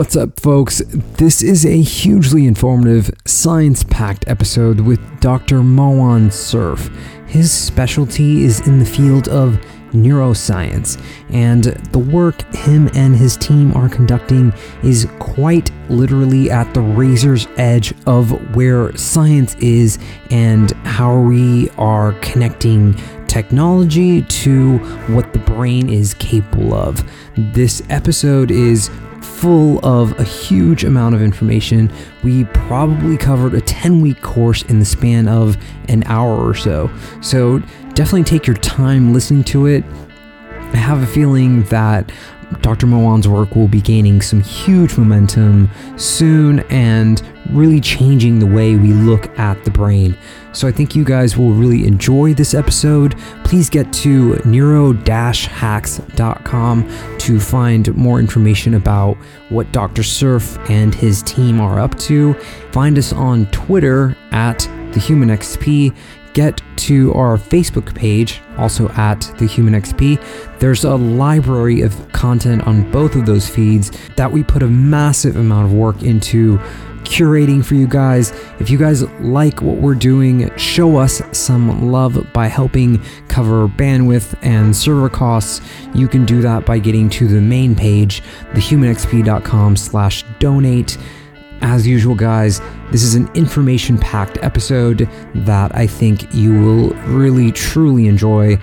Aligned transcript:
What's 0.00 0.16
up, 0.16 0.40
folks? 0.40 0.78
This 1.18 1.42
is 1.42 1.66
a 1.66 1.82
hugely 1.82 2.46
informative, 2.46 3.10
science 3.26 3.84
packed 3.84 4.26
episode 4.28 4.80
with 4.80 4.98
Dr. 5.20 5.62
Moran 5.62 6.30
Cerf. 6.30 6.88
His 7.26 7.52
specialty 7.52 8.42
is 8.42 8.66
in 8.66 8.78
the 8.78 8.86
field 8.86 9.28
of 9.28 9.60
neuroscience, 9.90 10.98
and 11.28 11.64
the 11.64 11.98
work 11.98 12.40
him 12.54 12.88
and 12.94 13.14
his 13.14 13.36
team 13.36 13.76
are 13.76 13.90
conducting 13.90 14.54
is 14.82 15.06
quite 15.18 15.70
literally 15.90 16.50
at 16.50 16.72
the 16.72 16.80
razor's 16.80 17.46
edge 17.58 17.92
of 18.06 18.56
where 18.56 18.96
science 18.96 19.54
is 19.56 19.98
and 20.30 20.70
how 20.86 21.20
we 21.20 21.68
are 21.76 22.14
connecting 22.22 22.94
technology 23.26 24.22
to 24.22 24.78
what 25.08 25.34
the 25.34 25.38
brain 25.40 25.90
is 25.90 26.14
capable 26.14 26.72
of. 26.72 27.04
This 27.36 27.82
episode 27.90 28.50
is 28.50 28.88
full 29.22 29.84
of 29.84 30.18
a 30.18 30.24
huge 30.24 30.84
amount 30.84 31.14
of 31.14 31.22
information. 31.22 31.92
We 32.22 32.44
probably 32.44 33.16
covered 33.16 33.54
a 33.54 33.60
10 33.60 34.00
week 34.00 34.20
course 34.22 34.62
in 34.64 34.78
the 34.78 34.84
span 34.84 35.28
of 35.28 35.56
an 35.88 36.02
hour 36.06 36.36
or 36.36 36.54
so. 36.54 36.90
So 37.20 37.58
definitely 37.94 38.24
take 38.24 38.46
your 38.46 38.56
time 38.56 39.12
listening 39.12 39.44
to 39.44 39.66
it. 39.66 39.84
I 40.72 40.76
have 40.76 41.02
a 41.02 41.06
feeling 41.06 41.64
that 41.64 42.12
Dr. 42.62 42.86
Moran's 42.86 43.28
work 43.28 43.54
will 43.54 43.68
be 43.68 43.80
gaining 43.80 44.20
some 44.20 44.40
huge 44.40 44.96
momentum 44.96 45.70
soon 45.96 46.60
and 46.70 47.22
really 47.50 47.80
changing 47.80 48.38
the 48.38 48.46
way 48.46 48.76
we 48.76 48.92
look 48.92 49.26
at 49.38 49.64
the 49.64 49.70
brain. 49.70 50.16
So 50.52 50.68
I 50.68 50.72
think 50.72 50.96
you 50.96 51.04
guys 51.04 51.36
will 51.36 51.52
really 51.52 51.86
enjoy 51.86 52.34
this 52.34 52.54
episode. 52.54 53.16
Please 53.44 53.70
get 53.70 53.92
to 53.94 54.40
neuro-hacks.com 54.44 57.18
to 57.18 57.40
find 57.40 57.96
more 57.96 58.18
information 58.18 58.74
about 58.74 59.16
what 59.48 59.70
Dr. 59.72 60.02
Cerf 60.02 60.58
and 60.70 60.94
his 60.94 61.22
team 61.22 61.60
are 61.60 61.78
up 61.78 61.96
to. 61.98 62.34
Find 62.72 62.98
us 62.98 63.12
on 63.12 63.46
Twitter 63.46 64.16
at 64.32 64.68
the 64.92 65.00
Human 65.00 65.28
XP 65.28 65.94
get 66.32 66.60
to 66.76 67.12
our 67.14 67.36
Facebook 67.36 67.94
page, 67.94 68.40
also 68.56 68.88
at 68.90 69.20
the 69.38 69.46
Human 69.46 69.74
XP. 69.74 70.22
There's 70.58 70.84
a 70.84 70.94
library 70.94 71.82
of 71.82 72.10
content 72.12 72.66
on 72.66 72.90
both 72.90 73.16
of 73.16 73.26
those 73.26 73.48
feeds 73.48 73.90
that 74.16 74.30
we 74.30 74.42
put 74.42 74.62
a 74.62 74.68
massive 74.68 75.36
amount 75.36 75.66
of 75.66 75.72
work 75.72 76.02
into 76.02 76.58
curating 77.10 77.62
for 77.64 77.74
you 77.74 77.88
guys. 77.88 78.30
If 78.60 78.70
you 78.70 78.78
guys 78.78 79.02
like 79.20 79.60
what 79.60 79.78
we're 79.78 79.96
doing, 79.96 80.56
show 80.56 80.96
us 80.96 81.20
some 81.36 81.90
love 81.90 82.32
by 82.32 82.46
helping 82.46 83.02
cover 83.26 83.66
bandwidth 83.66 84.38
and 84.42 84.74
server 84.74 85.08
costs. 85.10 85.60
You 85.92 86.06
can 86.06 86.24
do 86.24 86.40
that 86.42 86.64
by 86.64 86.78
getting 86.78 87.10
to 87.10 87.26
the 87.26 87.40
main 87.40 87.74
page, 87.74 88.22
thehumanxp.com 88.52 89.76
slash 89.76 90.24
donate. 90.38 90.96
As 91.62 91.86
usual, 91.86 92.14
guys, 92.14 92.60
this 92.92 93.02
is 93.02 93.16
an 93.16 93.28
information 93.34 93.98
packed 93.98 94.38
episode 94.42 95.08
that 95.34 95.74
I 95.74 95.88
think 95.88 96.32
you 96.32 96.52
will 96.52 96.90
really, 97.08 97.50
truly 97.50 98.06
enjoy. 98.06 98.56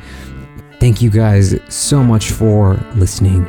Thank 0.80 1.02
you 1.02 1.10
guys 1.10 1.54
so 1.68 2.02
much 2.02 2.32
for 2.32 2.76
listening. 2.96 3.46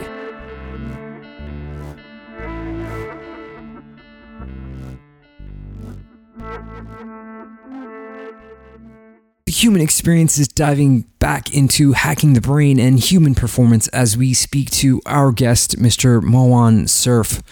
Human 9.58 9.82
experience 9.82 10.38
is 10.38 10.46
diving 10.46 11.00
back 11.18 11.52
into 11.52 11.90
hacking 11.90 12.34
the 12.34 12.40
brain 12.40 12.78
and 12.78 12.96
human 12.96 13.34
performance 13.34 13.88
as 13.88 14.16
we 14.16 14.32
speak 14.32 14.70
to 14.70 15.00
our 15.04 15.32
guest, 15.32 15.80
Mr. 15.80 16.22
Moran 16.22 16.86
Cerf. 16.86 17.42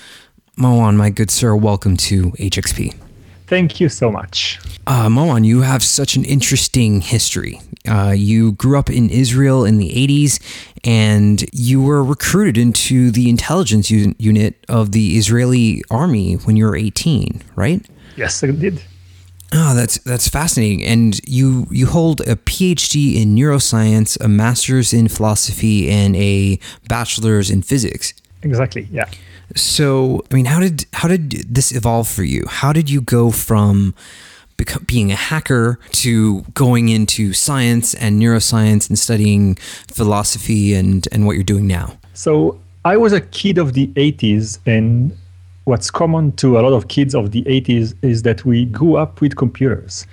Moran, 0.56 0.97
my 0.97 1.11
good 1.11 1.33
sir, 1.33 1.56
welcome 1.56 1.97
to 1.97 2.31
HXP. 2.39 2.95
Thank 3.49 3.81
you 3.81 3.89
so 3.89 4.12
much. 4.12 4.61
Uh, 4.87 5.11
Moran, 5.11 5.43
you 5.43 5.62
have 5.62 5.83
such 5.83 6.15
an 6.15 6.25
interesting 6.25 7.00
history. 7.00 7.61
Uh, 7.89 8.15
you 8.16 8.53
grew 8.53 8.78
up 8.78 8.89
in 8.89 9.11
Israel 9.11 9.65
in 9.65 9.78
the 9.78 9.91
80s 9.91 10.41
and 10.84 11.45
you 11.53 11.83
were 11.83 12.05
recruited 12.05 12.56
into 12.56 13.11
the 13.11 13.28
intelligence 13.28 13.91
unit 13.91 14.65
of 14.69 14.93
the 14.93 15.19
Israeli 15.19 15.83
army 15.91 16.34
when 16.34 16.55
you 16.55 16.66
were 16.66 16.77
18, 16.77 17.43
right? 17.56 17.84
Yes, 18.15 18.45
I 18.45 18.53
did. 18.53 18.81
Oh, 19.59 19.75
that's 19.75 19.99
that's 20.00 20.28
fascinating. 20.28 20.84
And 20.84 21.19
you 21.27 21.67
you 21.71 21.87
hold 21.87 22.21
a 22.22 22.37
PhD 22.37 23.17
in 23.17 23.34
neuroscience, 23.34 24.21
a 24.21 24.28
master's 24.28 24.93
in 24.93 25.09
philosophy, 25.09 25.89
and 25.89 26.15
a 26.15 26.59
bachelor's 26.89 27.50
in 27.50 27.62
physics. 27.62 28.12
Exactly. 28.43 28.87
Yeah. 28.91 29.09
So, 29.55 30.25
I 30.31 30.34
mean, 30.34 30.45
how 30.45 30.61
did 30.61 30.84
how 30.93 31.09
did 31.09 31.31
this 31.55 31.72
evolve 31.72 32.06
for 32.06 32.22
you? 32.22 32.45
How 32.49 32.72
did 32.72 32.91
you 32.91 33.00
go 33.00 33.31
from 33.31 33.95
being 34.87 35.12
a 35.12 35.16
hacker 35.16 35.78
to 35.93 36.43
going 36.55 36.89
into 36.89 37.33
science 37.33 37.95
and 37.95 38.21
neuroscience 38.21 38.89
and 38.89 38.99
studying 38.99 39.55
philosophy 39.91 40.75
and 40.75 41.09
and 41.12 41.27
what 41.27 41.34
you're 41.37 41.45
doing 41.45 41.66
now? 41.66 41.99
So, 42.12 42.61
I 42.84 42.99
was 42.99 43.12
a 43.15 43.22
kid 43.22 43.56
of 43.56 43.72
the 43.72 43.87
80s 43.89 44.59
and 44.66 45.16
what's 45.66 45.91
common 45.91 46.31
to 46.31 46.60
a 46.60 46.62
lot 46.62 46.72
of 46.72 46.87
kids 46.87 47.12
of 47.12 47.32
the 47.32 47.43
80s 47.43 47.93
is 48.00 48.22
that 48.22 48.44
we 48.44 48.66
grew 48.66 48.97
up 48.97 49.21
with 49.21 49.34
computers. 49.34 50.06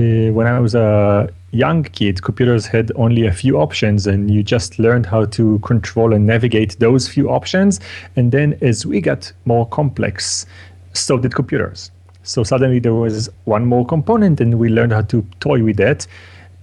Uh, 0.00 0.32
when 0.32 0.48
I 0.48 0.58
was 0.58 0.74
a 0.74 1.32
young 1.52 1.84
kid, 1.84 2.22
computers 2.22 2.66
had 2.66 2.90
only 2.96 3.24
a 3.24 3.32
few 3.32 3.56
options, 3.56 4.08
and 4.08 4.28
you 4.28 4.42
just 4.42 4.80
learned 4.80 5.06
how 5.06 5.24
to 5.26 5.60
control 5.60 6.12
and 6.12 6.26
navigate 6.26 6.76
those 6.80 7.06
few 7.06 7.30
options. 7.30 7.78
And 8.16 8.32
then 8.32 8.58
as 8.62 8.84
we 8.84 9.00
got 9.00 9.32
more 9.44 9.68
complex, 9.68 10.44
so 10.92 11.18
did 11.18 11.36
computers. 11.36 11.92
So 12.24 12.42
suddenly 12.42 12.80
there 12.80 12.94
was 12.94 13.30
one 13.44 13.64
more 13.64 13.86
component, 13.86 14.40
and 14.40 14.58
we 14.58 14.68
learned 14.68 14.92
how 14.92 15.02
to 15.02 15.24
toy 15.38 15.62
with 15.62 15.76
that. 15.76 16.04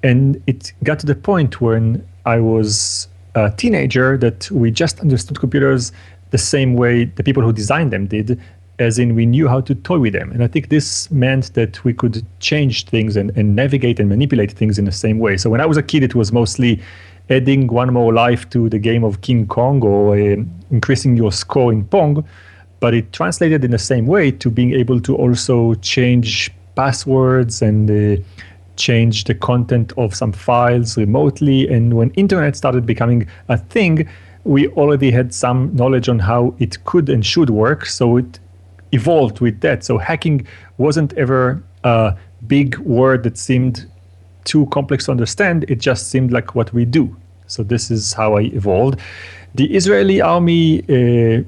And 0.03 0.43
it 0.47 0.73
got 0.83 0.99
to 0.99 1.05
the 1.05 1.15
point 1.15 1.61
when 1.61 2.05
I 2.25 2.41
was 2.41 3.07
a 3.35 3.51
teenager 3.51 4.17
that 4.17 4.51
we 4.51 4.69
just 4.69 4.99
understood 4.99 5.39
computers 5.39 5.93
the 6.33 6.37
same 6.39 6.73
way 6.73 7.05
the 7.05 7.23
people 7.23 7.43
who 7.43 7.53
designed 7.53 7.93
them 7.93 8.07
did, 8.07 8.41
as 8.79 8.97
in 8.97 9.13
we 9.13 9.23
knew 9.23 9.47
how 9.47 9.61
to 9.61 9.75
toy 9.75 9.99
with 9.99 10.13
them. 10.13 10.31
And 10.31 10.43
I 10.43 10.47
think 10.47 10.69
this 10.69 11.11
meant 11.11 11.53
that 11.53 11.83
we 11.83 11.93
could 11.93 12.25
change 12.39 12.85
things 12.85 13.15
and, 13.15 13.29
and 13.37 13.55
navigate 13.55 13.99
and 13.99 14.09
manipulate 14.09 14.51
things 14.51 14.79
in 14.79 14.85
the 14.85 14.91
same 14.91 15.19
way. 15.19 15.37
So 15.37 15.51
when 15.51 15.61
I 15.61 15.67
was 15.67 15.77
a 15.77 15.83
kid, 15.83 16.01
it 16.03 16.15
was 16.15 16.31
mostly 16.31 16.81
adding 17.29 17.67
one 17.67 17.93
more 17.93 18.11
life 18.11 18.49
to 18.49 18.67
the 18.67 18.79
game 18.79 19.03
of 19.03 19.21
King 19.21 19.45
Kong 19.45 19.83
or 19.83 20.15
uh, 20.15 20.37
increasing 20.71 21.15
your 21.15 21.31
score 21.31 21.71
in 21.71 21.85
Pong. 21.85 22.27
But 22.79 22.95
it 22.95 23.13
translated 23.13 23.63
in 23.63 23.69
the 23.69 23.77
same 23.77 24.07
way 24.07 24.31
to 24.31 24.49
being 24.49 24.73
able 24.73 24.99
to 25.01 25.15
also 25.15 25.75
change 25.75 26.51
passwords 26.73 27.61
and 27.61 27.91
uh, 27.91 28.23
change 28.75 29.25
the 29.25 29.35
content 29.35 29.93
of 29.97 30.15
some 30.15 30.31
files 30.31 30.97
remotely. 30.97 31.67
And 31.67 31.93
when 31.93 32.09
internet 32.15 32.55
started 32.55 32.87
becoming 32.87 33.27
a 33.49 33.57
thing, 33.57 34.09
we 34.43 34.67
already 34.69 35.11
had 35.11 35.33
some 35.33 35.73
knowledge 35.75 36.09
on 36.09 36.19
how 36.19 36.53
it 36.59 36.83
could 36.85 37.09
and 37.09 37.25
should 37.25 37.49
work. 37.49 37.85
So 37.85 38.17
it 38.17 38.39
evolved 38.91 39.39
with 39.39 39.61
that. 39.61 39.83
So 39.83 39.97
hacking 39.97 40.47
wasn't 40.77 41.13
ever 41.13 41.63
a 41.83 42.15
big 42.47 42.77
word 42.79 43.23
that 43.23 43.37
seemed 43.37 43.89
too 44.43 44.65
complex 44.67 45.05
to 45.05 45.11
understand. 45.11 45.65
It 45.69 45.79
just 45.79 46.09
seemed 46.09 46.31
like 46.31 46.55
what 46.55 46.73
we 46.73 46.85
do. 46.85 47.15
So 47.47 47.63
this 47.63 47.89
is 47.89 48.13
how 48.13 48.35
I 48.37 48.41
evolved. 48.41 48.99
The 49.55 49.73
Israeli 49.73 50.21
army 50.21 50.81
uh, 50.89 51.43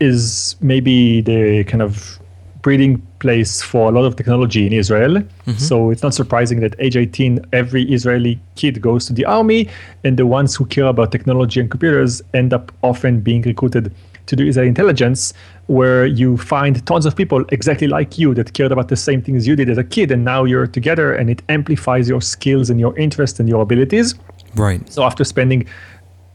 is 0.00 0.56
maybe 0.60 1.20
the 1.20 1.64
kind 1.64 1.82
of 1.82 2.18
breeding 2.62 3.00
place 3.20 3.62
for 3.62 3.88
a 3.88 3.92
lot 3.92 4.04
of 4.04 4.16
technology 4.16 4.66
in 4.66 4.72
Israel. 4.72 5.14
Mm-hmm. 5.14 5.52
So 5.52 5.90
it's 5.90 6.02
not 6.02 6.14
surprising 6.14 6.60
that 6.60 6.74
age 6.78 6.96
18, 6.96 7.44
every 7.52 7.84
Israeli 7.92 8.40
kid 8.56 8.80
goes 8.80 9.06
to 9.06 9.12
the 9.12 9.24
army, 9.24 9.68
and 10.04 10.16
the 10.16 10.26
ones 10.26 10.56
who 10.56 10.66
care 10.66 10.86
about 10.86 11.12
technology 11.12 11.60
and 11.60 11.70
computers 11.70 12.22
end 12.34 12.52
up 12.52 12.72
often 12.82 13.20
being 13.20 13.42
recruited 13.42 13.94
to 14.26 14.36
do 14.36 14.46
Israeli 14.46 14.68
intelligence, 14.68 15.32
where 15.66 16.04
you 16.04 16.36
find 16.36 16.84
tons 16.86 17.06
of 17.06 17.16
people 17.16 17.44
exactly 17.50 17.86
like 17.86 18.18
you 18.18 18.34
that 18.34 18.52
cared 18.52 18.72
about 18.72 18.88
the 18.88 18.96
same 18.96 19.22
things 19.22 19.46
you 19.46 19.56
did 19.56 19.70
as 19.70 19.78
a 19.78 19.84
kid, 19.84 20.10
and 20.10 20.24
now 20.24 20.44
you're 20.44 20.66
together, 20.66 21.14
and 21.14 21.30
it 21.30 21.42
amplifies 21.48 22.08
your 22.08 22.20
skills 22.20 22.70
and 22.70 22.78
your 22.78 22.96
interests 22.98 23.40
and 23.40 23.48
your 23.48 23.62
abilities. 23.62 24.14
Right. 24.54 24.86
So 24.92 25.02
after 25.02 25.24
spending 25.24 25.66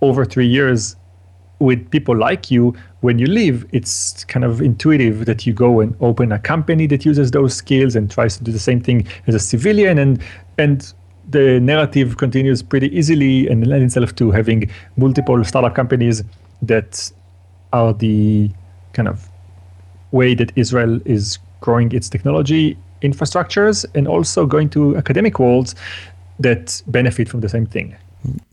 over 0.02 0.26
three 0.26 0.48
years 0.48 0.96
with 1.64 1.90
people 1.92 2.16
like 2.16 2.52
you, 2.52 2.76
when 3.02 3.20
you 3.20 3.26
leave, 3.26 3.66
it's 3.72 4.24
kind 4.26 4.44
of 4.44 4.62
intuitive 4.62 5.26
that 5.26 5.46
you 5.46 5.54
go 5.54 5.80
and 5.80 5.96
open 6.02 6.32
a 6.32 6.40
company 6.40 6.88
that 6.88 7.06
uses 7.06 7.32
those 7.32 7.54
skills 7.54 7.96
and 7.96 8.12
tries 8.12 8.38
to 8.38 8.44
do 8.44 8.52
the 8.52 8.60
same 8.60 8.82
thing 8.82 9.08
as 9.28 9.36
a 9.36 9.40
civilian, 9.40 9.98
and 9.98 10.22
and 10.58 10.94
the 11.30 11.60
narrative 11.60 12.18
continues 12.18 12.62
pretty 12.62 12.96
easily 12.96 13.48
and 13.48 13.66
lends 13.66 13.96
itself 13.96 14.14
to 14.16 14.30
having 14.32 14.70
multiple 14.98 15.44
startup 15.44 15.74
companies 15.74 16.22
that 16.62 17.12
are 17.72 17.94
the 17.94 18.52
kind 18.92 19.08
of 19.08 19.30
way 20.12 20.36
that 20.36 20.52
Israel 20.56 21.00
is 21.06 21.40
growing 21.62 21.92
its 21.94 22.10
technology 22.10 22.78
infrastructures 23.02 23.86
and 23.96 24.08
also 24.08 24.46
going 24.46 24.70
to 24.70 24.96
academic 24.98 25.40
worlds 25.40 25.76
that 26.40 26.82
benefit 26.88 27.30
from 27.30 27.40
the 27.42 27.50
same 27.50 27.66
thing. 27.66 27.96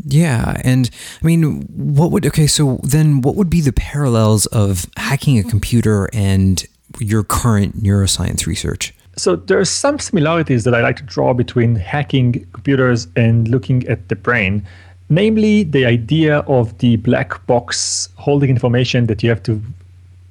Yeah, 0.04 0.60
and 0.64 0.90
I 1.22 1.26
mean, 1.26 1.62
what 1.68 2.10
would 2.10 2.26
okay? 2.26 2.46
So 2.46 2.80
then, 2.82 3.20
what 3.20 3.36
would 3.36 3.50
be 3.50 3.60
the 3.60 3.72
parallels 3.72 4.46
of 4.46 4.86
hacking 4.96 5.38
a 5.38 5.42
computer 5.42 6.08
and 6.12 6.64
your 6.98 7.22
current 7.22 7.82
neuroscience 7.82 8.46
research? 8.46 8.94
So 9.16 9.36
there 9.36 9.58
are 9.58 9.64
some 9.64 9.98
similarities 9.98 10.64
that 10.64 10.74
I 10.74 10.80
like 10.80 10.96
to 10.96 11.02
draw 11.02 11.34
between 11.34 11.76
hacking 11.76 12.46
computers 12.52 13.08
and 13.16 13.48
looking 13.48 13.86
at 13.86 14.08
the 14.08 14.16
brain, 14.16 14.66
namely 15.08 15.64
the 15.64 15.84
idea 15.84 16.38
of 16.40 16.78
the 16.78 16.96
black 16.96 17.46
box 17.46 18.08
holding 18.16 18.50
information 18.50 19.06
that 19.06 19.22
you 19.22 19.28
have 19.28 19.42
to 19.44 19.60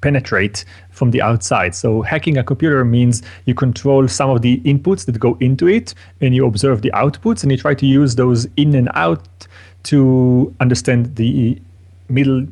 penetrate 0.00 0.64
from 0.90 1.10
the 1.10 1.22
outside. 1.22 1.74
So 1.74 2.02
hacking 2.02 2.38
a 2.38 2.44
computer 2.44 2.84
means 2.84 3.22
you 3.44 3.54
control 3.54 4.08
some 4.08 4.30
of 4.30 4.42
the 4.42 4.58
inputs 4.60 5.06
that 5.06 5.18
go 5.18 5.36
into 5.40 5.68
it 5.68 5.94
and 6.20 6.34
you 6.34 6.46
observe 6.46 6.82
the 6.82 6.90
outputs 6.92 7.42
and 7.42 7.52
you 7.52 7.58
try 7.58 7.74
to 7.74 7.86
use 7.86 8.14
those 8.14 8.46
in 8.56 8.74
and 8.74 8.88
out 8.94 9.26
to 9.84 10.54
understand 10.60 11.16
the 11.16 11.60
middle 12.08 12.46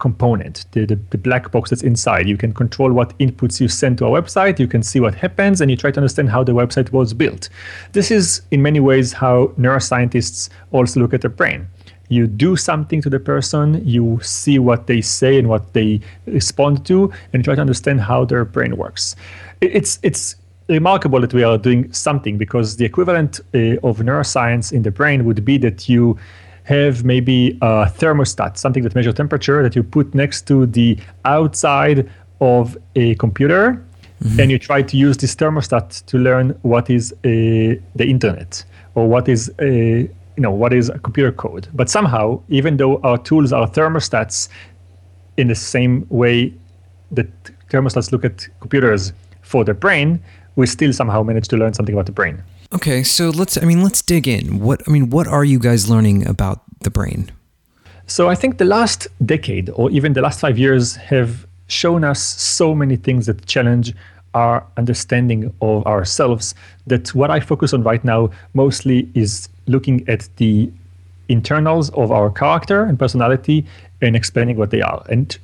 component, 0.00 0.64
the, 0.72 0.86
the, 0.86 0.98
the, 1.10 1.18
black 1.18 1.52
box 1.52 1.68
that's 1.70 1.82
inside. 1.82 2.26
You 2.26 2.38
can 2.38 2.54
control 2.54 2.90
what 2.90 3.16
inputs 3.18 3.60
you 3.60 3.68
send 3.68 3.98
to 3.98 4.06
a 4.06 4.22
website, 4.22 4.58
you 4.58 4.66
can 4.66 4.82
see 4.82 4.98
what 4.98 5.14
happens, 5.14 5.60
and 5.60 5.70
you 5.70 5.76
try 5.76 5.90
to 5.90 6.00
understand 6.00 6.30
how 6.30 6.42
the 6.42 6.52
website 6.52 6.90
was 6.90 7.12
built. 7.12 7.50
This 7.92 8.10
is, 8.10 8.40
in 8.50 8.62
many 8.62 8.80
ways, 8.80 9.12
how 9.12 9.48
neuroscientists 9.58 10.48
also 10.72 11.00
look 11.00 11.12
at 11.12 11.20
the 11.20 11.28
brain 11.28 11.68
you 12.10 12.26
do 12.26 12.56
something 12.56 13.00
to 13.00 13.08
the 13.08 13.20
person, 13.20 13.82
you 13.86 14.18
see 14.20 14.58
what 14.58 14.86
they 14.88 15.00
say 15.00 15.38
and 15.38 15.48
what 15.48 15.72
they 15.72 16.00
respond 16.26 16.84
to, 16.86 17.10
and 17.32 17.42
try 17.42 17.54
to 17.54 17.60
understand 17.60 18.00
how 18.00 18.24
their 18.24 18.44
brain 18.44 18.76
works. 18.76 19.16
It's 19.60 19.98
it's 20.02 20.36
remarkable 20.68 21.20
that 21.20 21.32
we 21.32 21.42
are 21.42 21.56
doing 21.56 21.92
something 21.92 22.36
because 22.36 22.76
the 22.76 22.84
equivalent 22.84 23.40
uh, 23.54 23.88
of 23.88 23.98
neuroscience 23.98 24.72
in 24.72 24.82
the 24.82 24.90
brain 24.90 25.24
would 25.24 25.44
be 25.44 25.56
that 25.58 25.88
you 25.88 26.18
have 26.64 27.04
maybe 27.04 27.58
a 27.62 27.86
thermostat, 27.86 28.56
something 28.56 28.82
that 28.82 28.94
measures 28.94 29.14
temperature 29.14 29.62
that 29.62 29.74
you 29.74 29.82
put 29.82 30.14
next 30.14 30.46
to 30.46 30.66
the 30.66 30.98
outside 31.24 32.08
of 32.40 32.76
a 32.96 33.14
computer, 33.16 33.84
mm-hmm. 34.22 34.40
and 34.40 34.50
you 34.50 34.58
try 34.58 34.82
to 34.82 34.96
use 34.96 35.16
this 35.16 35.34
thermostat 35.34 36.04
to 36.06 36.18
learn 36.18 36.50
what 36.62 36.90
is 36.90 37.12
uh, 37.12 37.16
the 37.24 38.06
internet 38.06 38.64
or 38.94 39.08
what 39.08 39.28
is 39.28 39.52
a 39.60 40.04
uh, 40.04 40.08
you 40.40 40.42
know 40.42 40.50
what 40.50 40.72
is 40.72 40.88
a 40.88 40.98
computer 40.98 41.32
code. 41.32 41.68
But 41.74 41.90
somehow 41.90 42.40
even 42.48 42.78
though 42.78 42.98
our 43.02 43.18
tools 43.18 43.52
are 43.52 43.68
thermostats 43.68 44.48
in 45.36 45.48
the 45.48 45.54
same 45.54 46.06
way 46.08 46.54
that 47.12 47.28
thermostats 47.68 48.10
look 48.10 48.24
at 48.24 48.48
computers 48.60 49.12
for 49.42 49.64
the 49.64 49.74
brain 49.74 50.22
we 50.56 50.66
still 50.66 50.92
somehow 50.92 51.22
manage 51.22 51.46
to 51.48 51.56
learn 51.56 51.74
something 51.74 51.94
about 51.94 52.06
the 52.06 52.12
brain. 52.12 52.42
Okay 52.72 53.02
so 53.02 53.28
let's 53.28 53.58
i 53.58 53.66
mean 53.66 53.82
let's 53.82 54.00
dig 54.00 54.26
in. 54.26 54.60
What 54.60 54.80
i 54.88 54.90
mean 54.90 55.10
what 55.10 55.26
are 55.26 55.44
you 55.44 55.58
guys 55.58 55.90
learning 55.90 56.26
about 56.26 56.62
the 56.80 56.90
brain? 56.90 57.30
So 58.06 58.30
i 58.30 58.34
think 58.34 58.56
the 58.56 58.70
last 58.76 59.08
decade 59.34 59.68
or 59.74 59.90
even 59.90 60.14
the 60.14 60.22
last 60.22 60.40
five 60.40 60.56
years 60.58 60.96
have 61.12 61.46
shown 61.66 62.02
us 62.02 62.20
so 62.56 62.74
many 62.74 62.96
things 62.96 63.26
that 63.26 63.44
challenge 63.44 63.92
our 64.32 64.66
understanding 64.76 65.52
of 65.60 65.86
ourselves 65.86 66.54
that 66.86 67.14
what 67.14 67.30
I 67.30 67.40
focus 67.40 67.74
on 67.74 67.82
right 67.82 68.04
now 68.04 68.30
mostly 68.54 69.10
is 69.14 69.48
looking 69.66 70.08
at 70.08 70.28
the 70.36 70.70
internals 71.28 71.90
of 71.90 72.10
our 72.10 72.30
character 72.30 72.84
and 72.84 72.98
personality 72.98 73.64
and 74.02 74.16
explaining 74.16 74.56
what 74.56 74.70
they 74.70 74.82
are. 74.82 75.04
And 75.08 75.36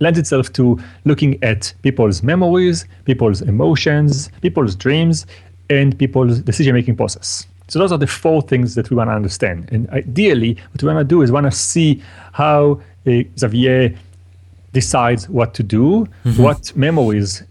lends 0.00 0.18
itself 0.18 0.52
to 0.54 0.78
looking 1.04 1.42
at 1.42 1.72
people's 1.82 2.22
memories, 2.22 2.86
people's 3.04 3.42
emotions, 3.42 4.30
people's 4.42 4.74
dreams, 4.76 5.26
and 5.70 5.98
people's 5.98 6.40
decision 6.40 6.74
making 6.74 6.96
process. 6.96 7.46
So 7.68 7.78
those 7.78 7.92
are 7.92 7.98
the 7.98 8.06
four 8.06 8.40
things 8.42 8.74
that 8.76 8.90
we 8.90 8.96
want 8.96 9.10
to 9.10 9.14
understand. 9.14 9.68
And 9.70 9.90
ideally, 9.90 10.56
what 10.72 10.82
we 10.82 10.88
want 10.88 11.00
to 11.00 11.04
do 11.04 11.22
is 11.22 11.30
want 11.30 11.46
to 11.46 11.50
see 11.50 12.02
how 12.32 12.80
uh, 13.06 13.22
Xavier 13.38 13.94
decides 14.72 15.28
what 15.28 15.54
to 15.54 15.62
do, 15.62 16.08
mm-hmm. 16.24 16.42
what 16.42 16.74
memories 16.76 17.42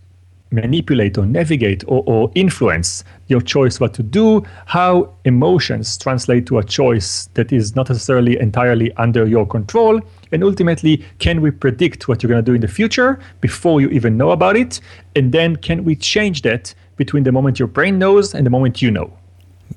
manipulate 0.51 1.17
or 1.17 1.25
navigate 1.25 1.83
or, 1.87 2.03
or, 2.05 2.31
influence 2.35 3.03
your 3.27 3.41
choice 3.41 3.79
what 3.79 3.93
to 3.93 4.03
do, 4.03 4.43
how 4.65 5.13
emotions 5.25 5.97
translate 5.97 6.45
to 6.45 6.57
a 6.57 6.63
choice 6.63 7.27
that 7.33 7.51
is 7.51 7.75
not 7.75 7.89
necessarily 7.89 8.39
entirely 8.39 8.91
under 8.93 9.25
your 9.25 9.45
control, 9.45 9.99
and 10.31 10.43
ultimately, 10.43 11.03
can 11.19 11.41
we 11.41 11.51
predict 11.51 12.07
what 12.07 12.21
you're 12.21 12.29
going 12.29 12.43
to 12.43 12.51
do 12.51 12.55
in 12.55 12.61
the 12.61 12.67
future 12.67 13.19
before 13.41 13.81
you 13.81 13.89
even 13.89 14.17
know 14.17 14.31
about 14.31 14.55
it? 14.55 14.79
And 15.15 15.31
then 15.31 15.55
can 15.55 15.83
we 15.83 15.95
change 15.95 16.41
that 16.43 16.73
between 16.95 17.23
the 17.23 17.31
moment 17.31 17.59
your 17.59 17.67
brain 17.67 17.97
knows 17.97 18.33
and 18.33 18.45
the 18.45 18.49
moment 18.49 18.81
you 18.81 18.91
know? 18.91 19.11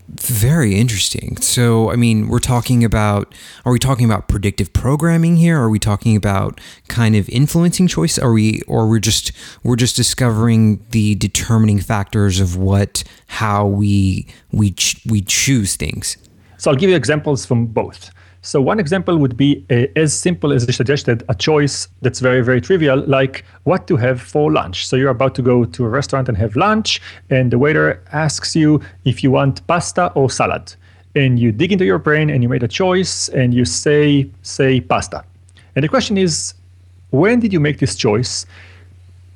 Very 0.08 0.74
interesting. 0.74 1.36
So, 1.38 1.90
I 1.90 1.96
mean, 1.96 2.28
we're 2.28 2.40
talking 2.40 2.84
about 2.84 3.34
are 3.64 3.72
we 3.72 3.78
talking 3.78 4.04
about 4.04 4.28
predictive 4.28 4.72
programming 4.72 5.36
here? 5.36 5.58
Are 5.58 5.70
we 5.70 5.78
talking 5.78 6.16
about 6.16 6.60
kind 6.88 7.16
of 7.16 7.28
influencing 7.28 7.86
choice? 7.86 8.18
Are 8.18 8.32
we 8.32 8.60
or 8.66 8.88
we're 8.88 8.98
just 8.98 9.32
we're 9.62 9.76
just 9.76 9.96
discovering 9.96 10.84
the 10.90 11.14
determining 11.14 11.80
factors 11.80 12.40
of 12.40 12.56
what 12.56 13.04
how 13.26 13.66
we 13.66 14.26
we 14.50 14.72
ch- 14.72 15.00
we 15.06 15.22
choose 15.22 15.76
things? 15.76 16.16
So, 16.58 16.70
I'll 16.70 16.76
give 16.76 16.90
you 16.90 16.96
examples 16.96 17.46
from 17.46 17.66
both. 17.66 18.10
So 18.42 18.62
one 18.62 18.80
example 18.80 19.18
would 19.18 19.36
be 19.36 19.64
as 19.96 20.14
simple 20.14 20.52
as 20.52 20.66
I 20.66 20.72
suggested, 20.72 21.22
a 21.28 21.34
choice 21.34 21.88
that's 22.00 22.20
very, 22.20 22.40
very 22.40 22.60
trivial, 22.60 23.04
like 23.06 23.44
what 23.64 23.86
to 23.88 23.96
have 23.96 24.20
for 24.20 24.50
lunch. 24.50 24.86
So 24.86 24.96
you're 24.96 25.10
about 25.10 25.34
to 25.34 25.42
go 25.42 25.66
to 25.66 25.84
a 25.84 25.88
restaurant 25.88 26.28
and 26.28 26.38
have 26.38 26.56
lunch, 26.56 27.02
and 27.28 27.50
the 27.50 27.58
waiter 27.58 28.02
asks 28.12 28.56
you 28.56 28.80
if 29.04 29.22
you 29.22 29.30
want 29.30 29.66
pasta 29.66 30.10
or 30.12 30.30
salad. 30.30 30.74
And 31.14 31.38
you 31.38 31.52
dig 31.52 31.72
into 31.72 31.84
your 31.84 31.98
brain 31.98 32.30
and 32.30 32.42
you 32.42 32.48
made 32.48 32.62
a 32.62 32.68
choice 32.68 33.28
and 33.28 33.52
you 33.52 33.64
say, 33.64 34.30
say 34.42 34.80
pasta. 34.80 35.24
And 35.76 35.82
the 35.82 35.88
question 35.88 36.16
is, 36.16 36.54
when 37.10 37.40
did 37.40 37.52
you 37.52 37.60
make 37.60 37.78
this 37.78 37.94
choice? 37.94 38.46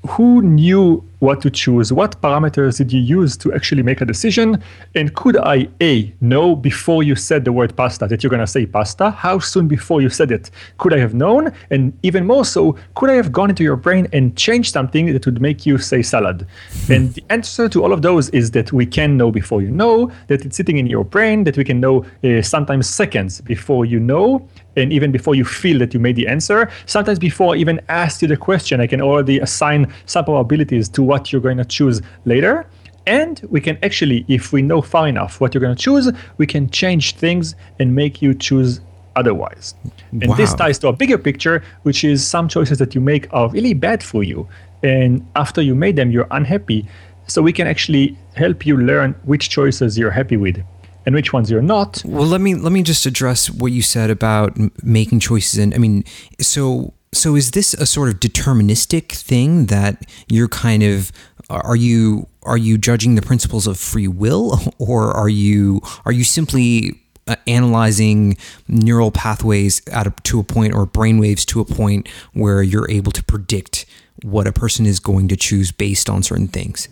who 0.07 0.43
knew 0.43 1.03
what 1.21 1.41
to 1.43 1.51
choose? 1.51 1.93
What 1.93 2.21
parameters 2.21 2.79
did 2.79 2.93
you 2.93 3.01
use 3.01 3.37
to 3.39 3.53
actually 3.53 3.83
make 3.83 4.01
a 4.01 4.05
decision? 4.05 4.63
And 4.95 5.15
could 5.15 5.37
I, 5.37 5.69
A, 5.81 6.15
know 6.21 6.55
before 6.55 7.03
you 7.03 7.15
said 7.15 7.45
the 7.45 7.53
word 7.53 7.77
pasta 7.77 8.07
that 8.07 8.23
you're 8.23 8.31
going 8.31 8.41
to 8.41 8.47
say 8.47 8.67
pasta? 8.67 9.11
How 9.11 9.39
soon 9.39 9.69
before 9.69 10.03
you 10.03 10.11
said 10.11 10.31
it 10.31 10.51
could 10.79 10.93
I 10.93 10.99
have 10.99 11.15
known? 11.15 11.53
And 11.71 11.97
even 12.03 12.27
more 12.27 12.45
so, 12.45 12.77
could 12.95 13.11
I 13.11 13.15
have 13.15 13.33
gone 13.33 13.51
into 13.51 13.63
your 13.63 13.77
brain 13.77 14.09
and 14.13 14.37
changed 14.37 14.73
something 14.73 15.13
that 15.13 15.25
would 15.27 15.41
make 15.41 15.67
you 15.67 15.79
say 15.79 16.03
salad? 16.03 16.47
Hmm. 16.87 16.93
and 16.93 17.15
the 17.15 17.25
answer 17.31 17.69
to 17.69 17.83
all 17.83 17.93
of 17.93 18.03
those 18.03 18.29
is 18.31 18.51
that 18.53 18.73
we 18.73 18.87
can 18.87 19.17
know 19.17 19.31
before 19.31 19.63
you 19.63 19.71
know, 19.71 20.11
that 20.29 20.45
it's 20.45 20.57
sitting 20.57 20.79
in 20.79 20.87
your 20.87 21.05
brain, 21.05 21.45
that 21.45 21.57
we 21.57 21.65
can 21.65 21.81
know 21.81 22.05
uh, 22.25 22.43
sometimes 22.43 22.89
seconds 22.89 23.41
before 23.41 23.85
you 23.85 24.01
know, 24.01 24.47
and 24.77 24.93
even 24.93 25.13
before 25.13 25.35
you 25.35 25.45
feel 25.45 25.79
that 25.79 25.95
you 25.95 26.01
made 26.01 26.17
the 26.17 26.27
answer. 26.27 26.71
Sometimes 26.87 27.19
before 27.19 27.55
I 27.55 27.59
even 27.59 27.81
ask 27.89 28.23
you 28.23 28.29
the 28.29 28.37
question, 28.37 28.81
I 28.81 28.87
can 28.87 29.01
already 29.01 29.39
assign 29.39 29.93
some 30.07 30.25
probabilities 30.25 30.89
to 30.91 31.03
what 31.07 31.33
you're 31.33 31.41
going 31.41 31.59
to 31.59 31.65
choose 31.65 32.01
later. 32.25 32.67
And 33.07 33.41
we 33.51 33.61
can 33.61 33.79
actually, 33.83 34.25
if 34.29 34.53
we 34.53 34.63
know 34.63 34.81
far 34.81 35.07
enough 35.07 35.41
what 35.41 35.53
you're 35.53 35.61
going 35.61 35.77
to 35.77 35.83
choose, 35.83 36.11
we 36.39 36.47
can 36.47 36.71
change 36.71 37.17
things 37.17 37.55
and 37.79 37.95
make 37.95 38.23
you 38.23 38.35
choose 38.35 38.81
otherwise. 39.17 39.75
And 40.13 40.29
wow. 40.29 40.37
this 40.37 40.55
ties 40.55 40.79
to 40.81 40.89
a 40.89 40.93
bigger 40.93 41.19
picture, 41.19 41.63
which 41.83 42.03
is 42.05 42.27
some 42.27 42.49
choices 42.49 42.79
that 42.79 42.95
you 42.95 43.01
make 43.01 43.33
are 43.33 43.51
really 43.51 43.75
bad 43.75 44.03
for 44.03 44.23
you. 44.23 44.49
And 44.83 45.27
after 45.37 45.61
you 45.61 45.75
made 45.75 45.97
them, 45.97 46.11
you're 46.11 46.27
unhappy. 46.31 46.89
So 47.27 47.43
we 47.43 47.53
can 47.53 47.67
actually 47.67 48.17
help 48.35 48.67
you 48.67 48.77
learn 48.77 49.15
which 49.25 49.51
choices 49.51 49.99
you're 49.99 50.11
happy 50.11 50.37
with 50.37 50.63
and 51.07 51.15
which 51.15 51.33
ones 51.33 51.51
you're 51.51 51.63
not. 51.63 52.03
Well, 52.05 52.27
let 52.27 52.41
me 52.41 52.55
let 52.55 52.73
me 52.73 52.83
just 52.83 53.07
address 53.07 53.51
what 53.51 53.73
you 53.73 53.83
said 53.83 54.11
about 54.11 54.57
making 54.83 55.21
choices. 55.21 55.59
And 55.59 55.75
I 55.75 55.79
mean, 55.79 56.05
so 56.41 56.94
so 57.15 57.37
is 57.37 57.53
this 57.53 57.75
a 57.75 57.87
sort 57.87 58.09
of 58.09 58.21
deterministic 58.21 59.13
thing 59.13 59.67
that 59.67 60.05
you're 60.29 60.49
kind 60.49 60.83
of 60.83 61.13
are 61.51 61.77
you 61.77 62.27
are 62.43 62.57
you 62.57 62.77
judging 62.79 63.15
the 63.15 63.23
principles 63.23 63.67
of 63.67 63.79
free 63.79 64.09
will 64.09 64.59
or 64.79 65.11
are 65.13 65.29
you 65.29 65.81
are 66.05 66.13
you 66.13 66.25
simply 66.25 67.01
uh, 67.27 67.37
analyzing 67.47 68.37
neural 68.69 69.11
pathways 69.11 69.81
at 69.89 70.07
a, 70.07 70.13
to 70.25 70.39
a 70.39 70.45
point 70.45 70.75
or 70.75 70.87
brainwaves 70.87 71.45
to 71.47 71.61
a 71.61 71.65
point 71.65 72.07
where 72.35 72.63
you're 72.63 72.91
able 72.91 73.11
to 73.11 73.23
predict 73.23 73.87
what 74.23 74.47
a 74.47 74.53
person 74.53 74.85
is 74.85 75.01
going 75.01 75.29
to 75.29 75.37
choose 75.37 75.73
based 75.73 76.11
on 76.11 76.23
certain 76.23 76.49
things. 76.49 76.87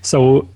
So 0.00 0.48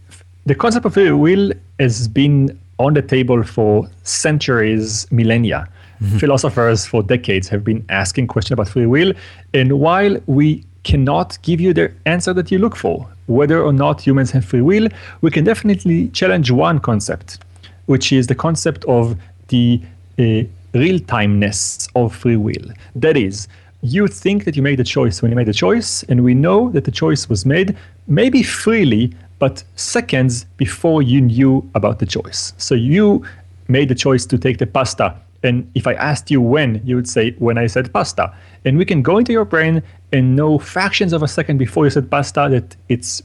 the 0.46 0.54
concept 0.54 0.86
of 0.86 0.94
free 0.94 1.10
will 1.12 1.52
has 1.78 2.08
been 2.08 2.58
on 2.78 2.94
the 2.94 3.02
table 3.02 3.42
for 3.42 3.88
centuries, 4.04 5.06
millennia. 5.10 5.68
Mm-hmm. 6.00 6.18
Philosophers 6.18 6.86
for 6.86 7.02
decades 7.02 7.48
have 7.48 7.62
been 7.62 7.84
asking 7.88 8.26
questions 8.26 8.52
about 8.52 8.68
free 8.68 8.86
will. 8.86 9.12
And 9.52 9.78
while 9.78 10.16
we 10.26 10.64
cannot 10.82 11.38
give 11.42 11.60
you 11.60 11.74
the 11.74 11.92
answer 12.06 12.32
that 12.32 12.50
you 12.50 12.58
look 12.58 12.74
for, 12.74 13.06
whether 13.26 13.62
or 13.62 13.72
not 13.72 14.00
humans 14.00 14.30
have 14.30 14.44
free 14.44 14.62
will, 14.62 14.88
we 15.20 15.30
can 15.30 15.44
definitely 15.44 16.08
challenge 16.08 16.50
one 16.50 16.78
concept, 16.78 17.38
which 17.86 18.12
is 18.12 18.26
the 18.26 18.34
concept 18.34 18.84
of 18.86 19.16
the 19.48 19.80
uh, 20.18 20.42
real 20.72 20.98
timeness 21.00 21.88
of 21.94 22.14
free 22.14 22.36
will. 22.36 22.72
That 22.94 23.16
is, 23.16 23.46
you 23.82 24.08
think 24.08 24.44
that 24.44 24.56
you 24.56 24.62
made 24.62 24.80
a 24.80 24.84
choice 24.84 25.22
when 25.22 25.30
you 25.30 25.36
made 25.36 25.48
a 25.48 25.54
choice, 25.54 26.02
and 26.04 26.22
we 26.22 26.34
know 26.34 26.70
that 26.70 26.84
the 26.84 26.90
choice 26.90 27.28
was 27.28 27.46
made 27.46 27.76
maybe 28.06 28.42
freely, 28.42 29.12
but 29.38 29.64
seconds 29.76 30.44
before 30.56 31.02
you 31.02 31.20
knew 31.20 31.68
about 31.74 31.98
the 31.98 32.06
choice. 32.06 32.52
So 32.58 32.74
you 32.74 33.24
made 33.68 33.88
the 33.88 33.94
choice 33.94 34.26
to 34.26 34.38
take 34.38 34.58
the 34.58 34.66
pasta. 34.66 35.14
And 35.42 35.70
if 35.74 35.86
I 35.86 35.94
asked 35.94 36.30
you 36.30 36.40
when, 36.40 36.82
you 36.84 36.96
would 36.96 37.08
say, 37.08 37.32
when 37.38 37.56
I 37.56 37.66
said 37.66 37.92
pasta. 37.92 38.34
And 38.64 38.76
we 38.76 38.84
can 38.84 39.02
go 39.02 39.18
into 39.18 39.32
your 39.32 39.44
brain 39.44 39.82
and 40.12 40.36
know 40.36 40.58
fractions 40.58 41.12
of 41.12 41.22
a 41.22 41.28
second 41.28 41.58
before 41.58 41.84
you 41.84 41.90
said 41.90 42.10
pasta 42.10 42.48
that 42.50 42.76
it's 42.88 43.22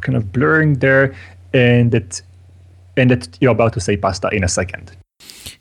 kind 0.00 0.16
of 0.16 0.32
blurring 0.32 0.74
there 0.74 1.14
and 1.54 1.92
that 1.92 2.20
and 2.96 3.10
that 3.10 3.36
you're 3.40 3.52
about 3.52 3.72
to 3.74 3.80
say 3.80 3.96
pasta 3.96 4.28
in 4.28 4.42
a 4.42 4.48
second. 4.48 4.92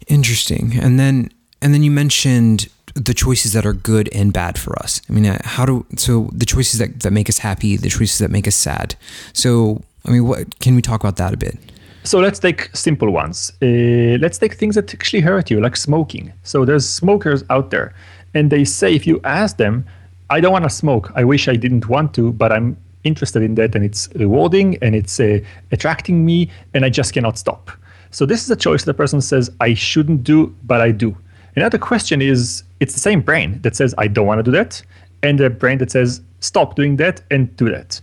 Interesting. 0.08 0.77
And 0.80 1.00
then 1.00 1.30
and 1.62 1.74
then 1.74 1.84
you 1.84 1.92
mentioned 1.92 2.68
the 2.96 3.13
choices 3.13 3.54
that 3.54 3.65
are 3.65 3.74
good 3.74 4.10
and 4.13 4.32
bad 4.32 4.58
for 4.58 4.77
us. 4.80 5.01
I 5.10 5.13
mean, 5.13 5.25
uh, 5.25 5.39
how 5.44 5.65
do 5.65 5.86
so 5.98 6.30
the 6.32 6.46
choices 6.46 6.80
that, 6.80 7.01
that 7.01 7.12
make 7.12 7.30
us 7.30 7.39
happy, 7.39 7.75
the 7.75 7.89
choices 7.89 8.20
that 8.20 8.32
make 8.32 8.48
us 8.48 8.56
sad. 8.56 8.96
So, 9.34 9.84
I 10.06 10.12
mean, 10.12 10.25
what 10.25 10.60
can 10.60 10.75
we 10.75 10.82
talk 10.82 11.01
about 11.01 11.18
that 11.18 11.34
a 11.34 11.38
bit? 11.38 11.58
So 12.05 12.19
let's 12.19 12.38
take 12.38 12.69
simple 12.74 13.09
ones. 13.09 13.51
Uh, 13.63 14.17
let's 14.21 14.38
take 14.38 14.53
things 14.53 14.75
that 14.75 14.93
actually 14.93 15.21
hurt 15.21 15.50
you, 15.50 15.59
like 15.59 15.75
smoking. 15.75 16.31
So 16.43 16.63
there's 16.63 16.88
smokers 16.88 17.43
out 17.50 17.71
there, 17.71 17.95
and 18.35 18.51
they 18.51 18.63
say 18.63 18.93
if 18.93 19.07
you 19.07 19.19
ask 19.24 19.57
them, 19.57 19.85
"I 20.29 20.39
don't 20.39 20.51
want 20.51 20.65
to 20.65 20.69
smoke. 20.69 21.12
I 21.15 21.24
wish 21.24 21.47
I 21.47 21.55
didn't 21.55 21.88
want 21.89 22.13
to, 22.13 22.31
but 22.31 22.51
I'm 22.51 22.77
interested 23.03 23.41
in 23.41 23.55
that, 23.55 23.75
and 23.75 23.83
it's 23.83 24.07
rewarding 24.15 24.77
and 24.83 24.93
it's 24.95 25.19
uh, 25.19 25.39
attracting 25.71 26.24
me, 26.24 26.50
and 26.75 26.85
I 26.85 26.89
just 26.89 27.12
cannot 27.13 27.39
stop." 27.39 27.71
So 28.12 28.25
this 28.25 28.43
is 28.43 28.51
a 28.51 28.55
choice 28.55 28.83
the 28.83 28.93
person 28.93 29.19
says 29.19 29.50
I 29.59 29.74
shouldn't 29.74 30.24
do, 30.24 30.55
but 30.63 30.81
I 30.81 30.91
do. 30.91 31.17
Another 31.55 31.79
question 31.79 32.21
is 32.21 32.63
it's 32.79 32.93
the 32.93 33.00
same 33.00 33.21
brain 33.21 33.59
that 33.63 33.75
says, 33.75 33.95
I 33.97 34.07
don't 34.07 34.27
want 34.27 34.39
to 34.39 34.43
do 34.43 34.51
that, 34.51 34.81
and 35.24 35.39
the 35.39 35.50
brain 35.50 35.79
that 35.79 35.89
says, 35.91 36.21
stop 36.39 36.75
doing 36.75 36.97
that 36.97 37.21
and 37.31 37.55
do 37.57 37.69
that. 37.69 38.00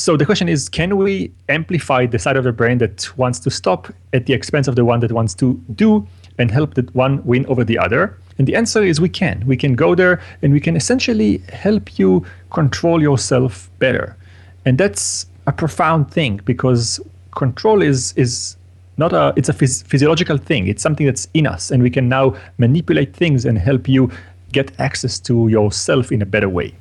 So 0.00 0.16
the 0.16 0.24
question 0.24 0.48
is, 0.48 0.68
can 0.68 0.96
we 0.96 1.30
amplify 1.50 2.06
the 2.06 2.18
side 2.18 2.36
of 2.36 2.44
the 2.44 2.52
brain 2.52 2.78
that 2.78 3.16
wants 3.18 3.38
to 3.40 3.50
stop 3.50 3.92
at 4.14 4.24
the 4.24 4.32
expense 4.32 4.66
of 4.66 4.74
the 4.74 4.84
one 4.84 5.00
that 5.00 5.12
wants 5.12 5.34
to 5.34 5.60
do 5.74 6.06
and 6.38 6.50
help 6.50 6.74
that 6.74 6.94
one 6.94 7.22
win 7.26 7.44
over 7.46 7.64
the 7.64 7.78
other? 7.78 8.16
And 8.38 8.46
the 8.46 8.56
answer 8.56 8.82
is 8.82 8.98
we 8.98 9.10
can. 9.10 9.44
We 9.46 9.58
can 9.58 9.74
go 9.74 9.94
there 9.94 10.22
and 10.40 10.54
we 10.54 10.60
can 10.60 10.74
essentially 10.74 11.42
help 11.52 11.98
you 11.98 12.24
control 12.50 13.02
yourself 13.02 13.70
better. 13.78 14.16
And 14.64 14.78
that's 14.78 15.26
a 15.46 15.52
profound 15.52 16.10
thing 16.10 16.40
because 16.46 16.98
control 17.32 17.82
is 17.82 18.14
is 18.16 18.56
not 18.96 19.12
a 19.12 19.34
it's 19.36 19.48
a 19.48 19.52
phys- 19.52 19.84
physiological 19.84 20.36
thing 20.36 20.66
it's 20.66 20.82
something 20.82 21.06
that's 21.06 21.28
in 21.32 21.46
us 21.46 21.70
and 21.70 21.82
we 21.82 21.90
can 21.90 22.08
now 22.08 22.34
manipulate 22.58 23.14
things 23.14 23.44
and 23.44 23.56
help 23.58 23.88
you 23.88 24.10
get 24.52 24.68
access 24.80 25.18
to 25.18 25.48
yourself 25.48 26.10
in 26.12 26.20
a 26.20 26.26
better 26.26 26.48
way 26.48 26.74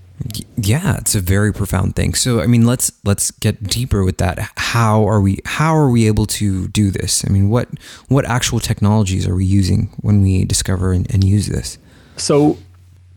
yeah 0.57 0.97
it's 0.97 1.15
a 1.15 1.19
very 1.19 1.53
profound 1.53 1.95
thing. 1.95 2.13
So 2.13 2.41
i 2.41 2.47
mean 2.47 2.65
let's 2.65 2.91
let's 3.03 3.31
get 3.31 3.63
deeper 3.63 4.03
with 4.03 4.17
that. 4.17 4.51
How 4.57 5.07
are 5.07 5.21
we 5.21 5.39
how 5.45 5.75
are 5.75 5.89
we 5.89 6.07
able 6.07 6.25
to 6.25 6.67
do 6.67 6.91
this? 6.91 7.25
I 7.25 7.29
mean 7.29 7.49
what 7.49 7.67
what 8.07 8.25
actual 8.25 8.59
technologies 8.59 9.27
are 9.27 9.35
we 9.35 9.45
using 9.45 9.89
when 10.01 10.21
we 10.21 10.45
discover 10.45 10.91
and, 10.91 11.09
and 11.13 11.23
use 11.23 11.47
this? 11.47 11.77
So 12.17 12.57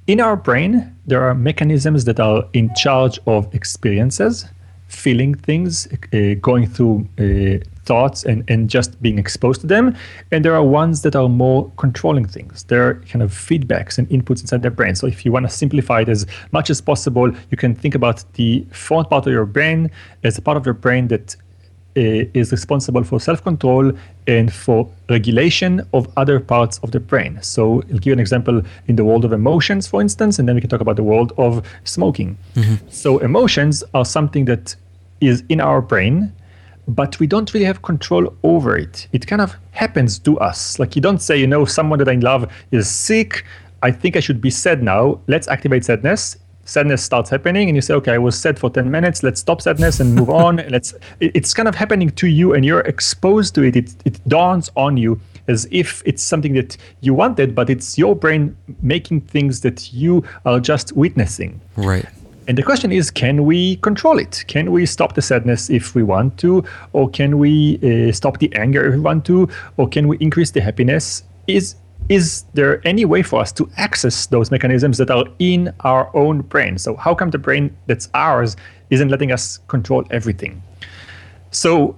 in 0.06 0.20
our 0.20 0.36
brain 0.36 0.94
there 1.06 1.22
are 1.28 1.34
mechanisms 1.34 2.04
that 2.04 2.20
are 2.20 2.44
in 2.52 2.74
charge 2.74 3.18
of 3.26 3.52
experiences 3.54 4.46
feeling 4.92 5.34
things 5.34 5.88
uh, 6.12 6.34
going 6.40 6.66
through 6.66 7.08
uh, 7.18 7.58
thoughts 7.84 8.24
and, 8.24 8.44
and 8.48 8.70
just 8.70 9.00
being 9.02 9.18
exposed 9.18 9.60
to 9.62 9.66
them. 9.66 9.96
And 10.30 10.44
there 10.44 10.54
are 10.54 10.62
ones 10.62 11.02
that 11.02 11.16
are 11.16 11.28
more 11.28 11.70
controlling 11.76 12.26
things. 12.26 12.64
They're 12.64 12.94
kind 13.10 13.22
of 13.22 13.32
feedbacks 13.32 13.98
and 13.98 14.08
inputs 14.08 14.40
inside 14.40 14.62
their 14.62 14.70
brain. 14.70 14.94
So 14.94 15.06
if 15.06 15.24
you 15.24 15.32
want 15.32 15.46
to 15.46 15.52
simplify 15.52 16.02
it 16.02 16.08
as 16.08 16.26
much 16.52 16.70
as 16.70 16.80
possible, 16.80 17.32
you 17.50 17.56
can 17.56 17.74
think 17.74 17.94
about 17.94 18.24
the 18.34 18.64
front 18.70 19.10
part 19.10 19.26
of 19.26 19.32
your 19.32 19.46
brain 19.46 19.90
as 20.24 20.38
a 20.38 20.42
part 20.42 20.56
of 20.56 20.64
your 20.64 20.74
brain 20.74 21.08
that 21.08 21.36
uh, 21.94 22.24
is 22.32 22.52
responsible 22.52 23.04
for 23.04 23.20
self-control 23.20 23.92
and 24.26 24.52
for 24.52 24.88
regulation 25.10 25.86
of 25.92 26.10
other 26.16 26.40
parts 26.40 26.78
of 26.78 26.90
the 26.90 27.00
brain. 27.00 27.38
So 27.42 27.82
I'll 27.90 27.98
give 27.98 28.06
you 28.06 28.12
an 28.14 28.20
example 28.20 28.62
in 28.86 28.96
the 28.96 29.04
world 29.04 29.24
of 29.26 29.32
emotions, 29.32 29.86
for 29.86 30.00
instance, 30.00 30.38
and 30.38 30.48
then 30.48 30.54
we 30.54 30.60
can 30.62 30.70
talk 30.70 30.80
about 30.80 30.96
the 30.96 31.02
world 31.02 31.32
of 31.36 31.66
smoking. 31.84 32.38
Mm-hmm. 32.54 32.88
So 32.88 33.18
emotions 33.18 33.84
are 33.92 34.06
something 34.06 34.46
that 34.46 34.74
is 35.20 35.44
in 35.50 35.60
our 35.60 35.82
brain 35.82 36.32
but 36.88 37.18
we 37.20 37.26
don't 37.26 37.52
really 37.54 37.66
have 37.66 37.82
control 37.82 38.34
over 38.42 38.76
it. 38.76 39.08
It 39.12 39.26
kind 39.26 39.40
of 39.40 39.56
happens 39.70 40.18
to 40.20 40.38
us. 40.38 40.78
Like 40.78 40.96
you 40.96 41.02
don't 41.02 41.20
say, 41.20 41.36
you 41.36 41.46
know, 41.46 41.64
someone 41.64 41.98
that 42.00 42.08
I 42.08 42.14
love 42.14 42.50
is 42.70 42.90
sick. 42.90 43.44
I 43.82 43.90
think 43.90 44.16
I 44.16 44.20
should 44.20 44.40
be 44.40 44.50
sad 44.50 44.82
now. 44.82 45.20
Let's 45.26 45.48
activate 45.48 45.84
sadness. 45.84 46.36
Sadness 46.64 47.02
starts 47.02 47.28
happening, 47.28 47.68
and 47.68 47.76
you 47.76 47.82
say, 47.82 47.94
"Okay, 47.94 48.12
I 48.12 48.18
was 48.18 48.38
sad 48.38 48.56
for 48.56 48.70
ten 48.70 48.88
minutes. 48.88 49.24
Let's 49.24 49.40
stop 49.40 49.60
sadness 49.60 49.98
and 49.98 50.14
move 50.14 50.30
on." 50.30 50.56
Let's. 50.70 50.94
It's 51.18 51.52
kind 51.52 51.68
of 51.68 51.74
happening 51.74 52.10
to 52.10 52.28
you, 52.28 52.54
and 52.54 52.64
you're 52.64 52.82
exposed 52.82 53.56
to 53.56 53.62
it. 53.62 53.74
It 53.74 53.96
it 54.04 54.20
dawns 54.28 54.70
on 54.76 54.96
you 54.96 55.20
as 55.48 55.66
if 55.72 56.02
it's 56.06 56.22
something 56.22 56.54
that 56.54 56.76
you 57.00 57.14
wanted, 57.14 57.54
but 57.54 57.68
it's 57.68 57.98
your 57.98 58.14
brain 58.14 58.56
making 58.80 59.22
things 59.22 59.60
that 59.62 59.92
you 59.92 60.24
are 60.46 60.60
just 60.60 60.92
witnessing. 60.92 61.60
Right. 61.76 62.06
And 62.52 62.58
the 62.58 62.62
question 62.62 62.92
is, 62.92 63.10
can 63.10 63.46
we 63.46 63.76
control 63.76 64.18
it? 64.18 64.44
Can 64.46 64.72
we 64.72 64.84
stop 64.84 65.14
the 65.14 65.22
sadness 65.22 65.70
if 65.70 65.94
we 65.94 66.02
want 66.02 66.36
to? 66.40 66.62
Or 66.92 67.08
can 67.08 67.38
we 67.38 67.78
uh, 67.78 68.12
stop 68.12 68.40
the 68.40 68.54
anger 68.54 68.86
if 68.86 68.92
we 68.92 69.00
want 69.00 69.24
to? 69.24 69.48
Or 69.78 69.88
can 69.88 70.06
we 70.06 70.18
increase 70.18 70.50
the 70.50 70.60
happiness? 70.60 71.24
Is 71.46 71.76
is 72.10 72.44
there 72.52 72.86
any 72.86 73.06
way 73.06 73.22
for 73.22 73.40
us 73.40 73.52
to 73.52 73.70
access 73.78 74.26
those 74.26 74.50
mechanisms 74.50 74.98
that 74.98 75.10
are 75.10 75.24
in 75.38 75.72
our 75.80 76.14
own 76.14 76.42
brain? 76.42 76.76
So 76.76 76.94
how 76.94 77.14
come 77.14 77.30
the 77.30 77.38
brain 77.38 77.74
that's 77.86 78.10
ours 78.12 78.54
isn't 78.90 79.08
letting 79.08 79.32
us 79.32 79.56
control 79.68 80.04
everything? 80.10 80.62
So 81.52 81.96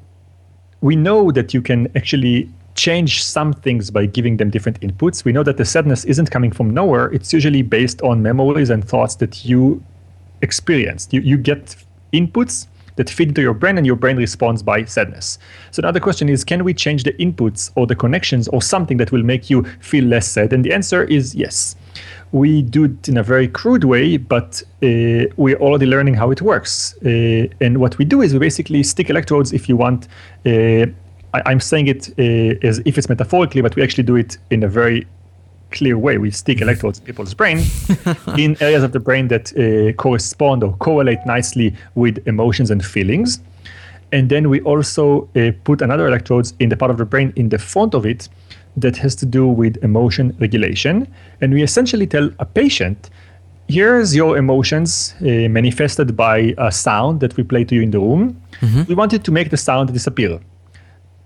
we 0.83 0.95
know 0.95 1.33
that 1.33 1.53
you 1.53 1.63
can 1.63 1.91
actually 1.97 2.49
change 2.77 3.25
some 3.25 3.53
things 3.53 3.91
by 3.91 4.07
giving 4.07 4.37
them 4.37 4.51
different 4.51 4.81
inputs. 4.83 5.25
We 5.25 5.33
know 5.33 5.43
that 5.43 5.57
the 5.57 5.65
sadness 5.65 6.05
isn't 6.05 6.31
coming 6.31 6.53
from 6.53 6.71
nowhere. 6.71 7.07
It's 7.13 7.33
usually 7.33 7.63
based 7.63 8.01
on 8.03 8.23
memories 8.23 8.71
and 8.71 8.87
thoughts 8.87 9.17
that 9.17 9.45
you 9.45 9.83
experienced. 10.43 11.13
You, 11.13 11.21
you 11.21 11.37
get 11.37 11.77
inputs 12.13 12.67
that 12.97 13.11
feed 13.11 13.29
into 13.29 13.43
your 13.43 13.55
brain 13.55 13.77
and 13.77 13.87
your 13.87 13.97
brain 13.97 14.17
responds 14.17 14.63
by 14.63 14.85
sadness. 14.85 15.39
So 15.71 15.83
now 15.83 15.91
the 15.91 16.01
question 16.01 16.29
is 16.29 16.45
can 16.45 16.65
we 16.65 16.75
change 16.75 17.03
the 17.03 17.13
inputs 17.15 17.71
or 17.75 17.87
the 17.87 17.97
connections 17.97 18.49
or 18.49 18.63
something 18.63 18.97
that 18.99 19.13
will 19.13 19.23
make 19.23 19.51
you 19.51 19.65
feel 19.81 20.05
less 20.05 20.29
sad? 20.29 20.53
And 20.53 20.65
the 20.65 20.73
answer 20.73 21.05
is 21.05 21.35
yes. 21.35 21.77
We 22.33 22.63
do 22.63 22.85
it 22.85 23.09
in 23.09 23.17
a 23.17 23.23
very 23.23 23.47
crude 23.47 23.85
way, 23.85 24.17
but 24.17 24.63
uh, 24.83 25.31
we're 25.37 25.59
already 25.61 25.87
learning 25.87 26.15
how 26.15 26.31
it 26.31 26.43
works. 26.43 26.97
Uh, 27.05 27.47
and 27.61 27.79
what 27.79 27.97
we 27.99 28.05
do 28.05 28.23
is 28.23 28.33
we 28.33 28.41
basically 28.41 28.83
stick 28.83 29.09
electrodes, 29.09 29.53
if 29.53 29.69
you 29.69 29.77
want. 29.77 30.09
Uh, 30.45 30.87
I, 31.33 31.53
am 31.53 31.61
saying 31.61 31.87
it 31.89 32.09
uh, 32.19 32.67
as 32.67 32.81
if 32.85 32.99
it's 32.99 33.09
metaphorically, 33.09 33.61
but 33.61 33.77
we 33.77 33.83
actually 33.83 34.05
do 34.05 34.17
it 34.17 34.39
in 34.51 34.65
a 34.65 34.69
very 34.69 35.07
clear 35.75 35.99
way. 35.99 36.19
We 36.19 36.31
stick 36.31 36.61
electrodes 36.61 36.99
in 36.99 37.05
people's 37.05 37.35
brain 37.35 37.59
in 38.39 38.57
areas 38.61 38.83
of 38.83 38.93
the 38.93 39.01
brain 39.01 39.29
that 39.29 39.53
uh, 39.53 39.93
correspond 40.03 40.63
or 40.63 40.73
correlate 40.77 41.19
nicely 41.27 41.75
with 41.95 42.27
emotions 42.27 42.71
and 42.71 42.85
feelings. 42.85 43.41
And 44.13 44.29
then 44.29 44.49
we 44.49 44.61
also 44.61 45.29
uh, 45.37 45.51
put 45.65 45.83
another 45.83 46.07
electrodes 46.07 46.55
in 46.61 46.69
the 46.69 46.77
part 46.77 46.91
of 46.91 46.99
the 46.99 47.05
brain 47.05 47.33
in 47.37 47.49
the 47.49 47.59
front 47.59 47.95
of 47.95 48.07
it 48.07 48.29
that 48.77 48.97
has 48.97 49.15
to 49.17 49.27
do 49.27 49.47
with 49.47 49.77
emotion 49.83 50.37
regulation. 50.41 51.07
And 51.41 51.53
we 51.53 51.63
essentially 51.63 52.07
tell 52.07 52.31
a 52.39 52.45
patient, 52.45 53.11
here's 53.69 54.15
your 54.15 54.37
emotions 54.37 55.15
uh, 55.21 55.49
manifested 55.59 56.17
by 56.17 56.55
a 56.59 56.71
sound 56.71 57.21
that 57.21 57.37
we 57.37 57.43
play 57.43 57.65
to 57.65 57.75
you 57.75 57.83
in 57.83 57.91
the 57.91 57.99
room. 57.99 58.41
Mm-hmm. 58.61 58.83
We 58.89 58.95
wanted 58.95 59.25
to 59.25 59.33
make 59.33 59.51
the 59.51 59.57
sound 59.57 59.93
disappear 59.93 60.41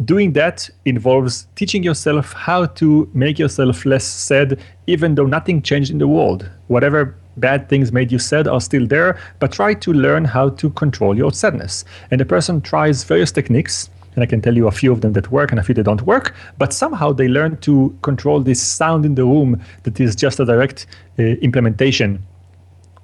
doing 0.05 0.33
that 0.33 0.69
involves 0.85 1.49
teaching 1.57 1.83
yourself 1.83 2.33
how 2.33 2.67
to 2.67 3.09
make 3.15 3.39
yourself 3.39 3.85
less 3.85 4.05
sad, 4.05 4.59
even 4.87 5.15
though 5.15 5.27
nothing 5.27 5.63
changed 5.63 5.91
in 5.91 5.99
the 5.99 6.09
world. 6.09 6.49
Whatever 6.69 7.17
bad 7.37 7.69
things 7.69 7.93
made 7.93 8.11
you 8.13 8.19
sad 8.19 8.49
are 8.49 8.61
still 8.61 8.87
there, 8.87 9.19
but 9.39 9.53
try 9.53 9.75
to 9.75 9.93
learn 9.93 10.25
how 10.25 10.51
to 10.51 10.71
control 10.71 11.17
your 11.17 11.33
sadness. 11.33 11.85
And 12.11 12.21
the 12.21 12.25
person 12.25 12.61
tries 12.61 13.05
various 13.05 13.33
techniques. 13.33 13.91
and 14.15 14.25
I 14.25 14.27
can 14.27 14.41
tell 14.41 14.57
you 14.57 14.67
a 14.67 14.73
few 14.73 14.91
of 14.93 15.01
them 15.01 15.13
that 15.13 15.31
work 15.31 15.53
and 15.53 15.61
a 15.61 15.63
few 15.63 15.75
that 15.77 15.85
don't 15.85 16.03
work. 16.03 16.35
But 16.57 16.73
somehow 16.73 17.13
they 17.13 17.29
learn 17.29 17.57
to 17.59 17.97
control 18.03 18.41
this 18.41 18.61
sound 18.61 19.05
in 19.05 19.15
the 19.15 19.25
room 19.25 19.61
that 19.85 20.01
is 20.01 20.17
just 20.17 20.41
a 20.41 20.45
direct 20.45 20.87
uh, 21.19 21.23
implementation 21.23 22.27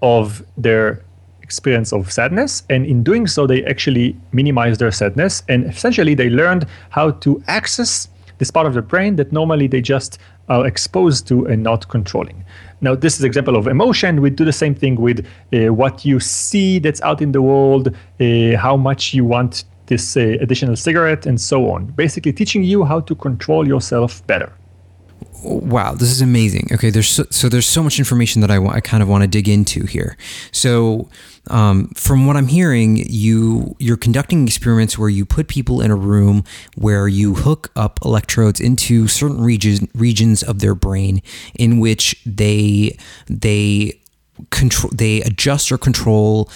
of 0.03 0.45
their 0.57 1.04
experience 1.45 1.93
of 1.93 2.11
sadness. 2.11 2.65
And 2.71 2.85
in 2.87 3.05
doing 3.05 3.27
so, 3.27 3.47
they 3.47 3.61
actually 3.67 4.17
minimize 4.33 4.79
their 4.79 4.91
sadness. 4.91 5.43
And 5.49 5.61
essentially, 5.67 6.15
they 6.15 6.31
learned 6.31 6.67
how 6.91 7.13
to 7.25 7.31
access 7.47 8.09
this 8.39 8.51
part 8.51 8.67
of 8.67 8.75
the 8.75 8.83
brain 8.83 9.17
that 9.17 9.31
normally 9.31 9.69
they 9.69 9.81
just 9.81 10.19
are 10.49 10.67
exposed 10.67 11.29
to 11.29 11.47
and 11.47 11.63
not 11.63 11.89
controlling. 11.89 12.45
Now, 12.81 12.95
this 12.95 13.19
is 13.19 13.25
example 13.25 13.57
of 13.57 13.67
emotion. 13.67 14.21
We 14.21 14.31
do 14.31 14.45
the 14.45 14.59
same 14.65 14.75
thing 14.75 14.95
with 15.07 15.19
uh, 15.27 15.73
what 15.73 16.05
you 16.05 16.19
see 16.21 16.81
that's 16.81 17.01
out 17.03 17.21
in 17.23 17.33
the 17.33 17.43
world, 17.51 17.85
uh, 17.89 18.57
how 18.67 18.77
much 18.77 19.15
you 19.15 19.25
want 19.25 19.65
this 19.87 20.17
uh, 20.17 20.21
additional 20.45 20.77
cigarette, 20.77 21.27
and 21.27 21.41
so 21.41 21.71
on. 21.71 21.87
Basically, 21.87 22.33
teaching 22.33 22.65
you 22.65 22.85
how 22.85 23.01
to 23.01 23.15
control 23.15 23.67
yourself 23.67 24.27
better 24.27 24.51
wow, 25.45 25.95
this 25.95 26.11
is 26.11 26.21
amazing. 26.21 26.69
Okay, 26.73 26.91
there's 26.91 27.09
so, 27.09 27.25
so 27.31 27.49
there's 27.49 27.67
so 27.67 27.83
much 27.83 27.99
information 27.99 28.41
that 28.41 28.51
I, 28.51 28.65
I 28.65 28.81
kind 28.81 29.03
of 29.03 29.09
want 29.09 29.23
to 29.23 29.29
dig 29.29 29.49
into 29.49 29.85
here. 29.87 30.17
So, 30.53 31.09
um, 31.51 31.89
from 31.91 32.27
what 32.27 32.37
I'm 32.37 32.47
hearing, 32.47 32.97
you 32.97 33.77
you're 33.79 33.99
conducting 33.99 34.47
experiments 34.47 34.99
where 34.99 35.11
you 35.11 35.25
put 35.27 35.49
people 35.49 35.81
in 35.81 35.91
a 35.91 35.97
room 35.97 36.45
where 36.77 37.07
you 37.07 37.35
hook 37.35 37.71
up 37.77 37.99
electrodes 38.05 38.61
into 38.61 39.07
certain 39.09 39.43
regions 39.43 39.87
regions 39.95 40.43
of 40.43 40.61
their 40.61 40.75
brain 40.75 41.23
in 41.55 41.79
which 41.79 42.21
they 42.25 42.97
they 43.27 44.01
control 44.51 44.91
they 44.95 45.21
adjust 45.23 45.71
or 45.71 45.79
control 45.79 46.51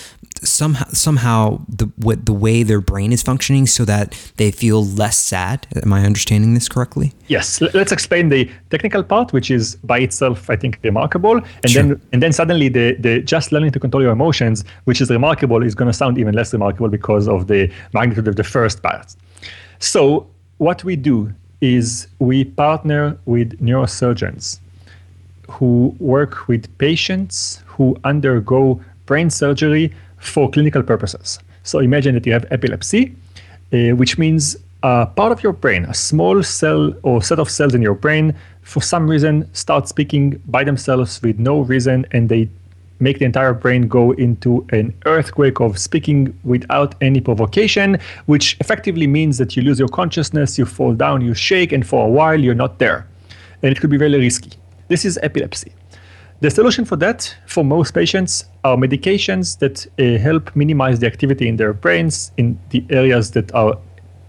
somehow 0.46 0.86
somehow 0.92 1.60
the 1.68 1.86
what 1.96 2.26
the 2.26 2.32
way 2.32 2.62
their 2.62 2.80
brain 2.80 3.12
is 3.12 3.22
functioning 3.22 3.66
so 3.66 3.84
that 3.84 4.14
they 4.36 4.50
feel 4.50 4.84
less 4.84 5.16
sad. 5.16 5.66
Am 5.82 5.92
i 5.92 6.04
understanding 6.04 6.54
this 6.54 6.68
correctly? 6.68 7.12
Yes. 7.28 7.60
Let's 7.60 7.92
explain 7.92 8.28
the 8.28 8.50
technical 8.70 9.02
part 9.02 9.32
which 9.32 9.50
is 9.50 9.76
by 9.76 9.98
itself 10.00 10.50
i 10.50 10.56
think 10.56 10.78
remarkable. 10.82 11.36
And 11.36 11.70
sure. 11.70 11.82
then 11.82 12.00
and 12.12 12.22
then 12.22 12.32
suddenly 12.32 12.68
the 12.68 12.96
the 12.98 13.20
just 13.22 13.52
learning 13.52 13.72
to 13.72 13.80
control 13.80 14.02
your 14.02 14.12
emotions 14.12 14.64
which 14.84 15.00
is 15.00 15.10
remarkable 15.10 15.62
is 15.62 15.74
going 15.74 15.90
to 15.90 15.96
sound 15.96 16.18
even 16.18 16.34
less 16.34 16.52
remarkable 16.52 16.88
because 16.88 17.28
of 17.28 17.46
the 17.46 17.70
magnitude 17.92 18.28
of 18.28 18.36
the 18.36 18.44
first 18.44 18.82
part. 18.82 19.14
So 19.78 20.26
what 20.58 20.84
we 20.84 20.96
do 20.96 21.32
is 21.60 22.08
we 22.18 22.44
partner 22.44 23.18
with 23.26 23.60
neurosurgeons 23.60 24.60
who 25.48 25.94
work 25.98 26.46
with 26.46 26.66
patients 26.78 27.62
who 27.66 27.96
undergo 28.04 28.80
brain 29.06 29.30
surgery 29.30 29.92
for 30.18 30.50
clinical 30.50 30.82
purposes. 30.82 31.38
So 31.62 31.80
imagine 31.80 32.14
that 32.14 32.26
you 32.26 32.32
have 32.32 32.46
epilepsy, 32.50 33.14
uh, 33.72 33.96
which 33.96 34.18
means 34.18 34.56
a 34.82 35.06
part 35.06 35.32
of 35.32 35.42
your 35.42 35.52
brain, 35.52 35.84
a 35.86 35.94
small 35.94 36.42
cell 36.42 36.94
or 37.02 37.22
set 37.22 37.38
of 37.38 37.50
cells 37.50 37.74
in 37.74 37.82
your 37.82 37.94
brain, 37.94 38.34
for 38.62 38.80
some 38.82 39.08
reason 39.08 39.48
start 39.54 39.88
speaking 39.88 40.40
by 40.46 40.62
themselves 40.64 41.20
with 41.22 41.38
no 41.38 41.60
reason, 41.60 42.06
and 42.12 42.28
they 42.28 42.48
make 43.00 43.18
the 43.18 43.24
entire 43.24 43.54
brain 43.54 43.86
go 43.88 44.12
into 44.12 44.66
an 44.72 44.92
earthquake 45.06 45.60
of 45.60 45.78
speaking 45.78 46.36
without 46.44 46.94
any 47.00 47.20
provocation, 47.20 47.98
which 48.26 48.56
effectively 48.60 49.06
means 49.06 49.38
that 49.38 49.56
you 49.56 49.62
lose 49.62 49.78
your 49.78 49.88
consciousness, 49.88 50.58
you 50.58 50.66
fall 50.66 50.94
down, 50.94 51.20
you 51.20 51.34
shake, 51.34 51.72
and 51.72 51.86
for 51.86 52.06
a 52.06 52.08
while 52.08 52.38
you're 52.38 52.54
not 52.54 52.78
there. 52.78 53.06
And 53.62 53.70
it 53.72 53.80
could 53.80 53.90
be 53.90 53.96
very 53.96 54.18
risky. 54.18 54.52
This 54.88 55.04
is 55.04 55.18
epilepsy. 55.22 55.72
The 56.40 56.50
solution 56.50 56.84
for 56.84 56.94
that, 56.96 57.36
for 57.46 57.64
most 57.64 57.94
patients, 57.94 58.44
are 58.62 58.76
medications 58.76 59.58
that 59.58 59.84
uh, 59.98 60.22
help 60.22 60.54
minimize 60.54 61.00
the 61.00 61.06
activity 61.08 61.48
in 61.48 61.56
their 61.56 61.72
brains 61.72 62.30
in 62.36 62.56
the 62.70 62.84
areas 62.90 63.32
that 63.32 63.52
are 63.56 63.76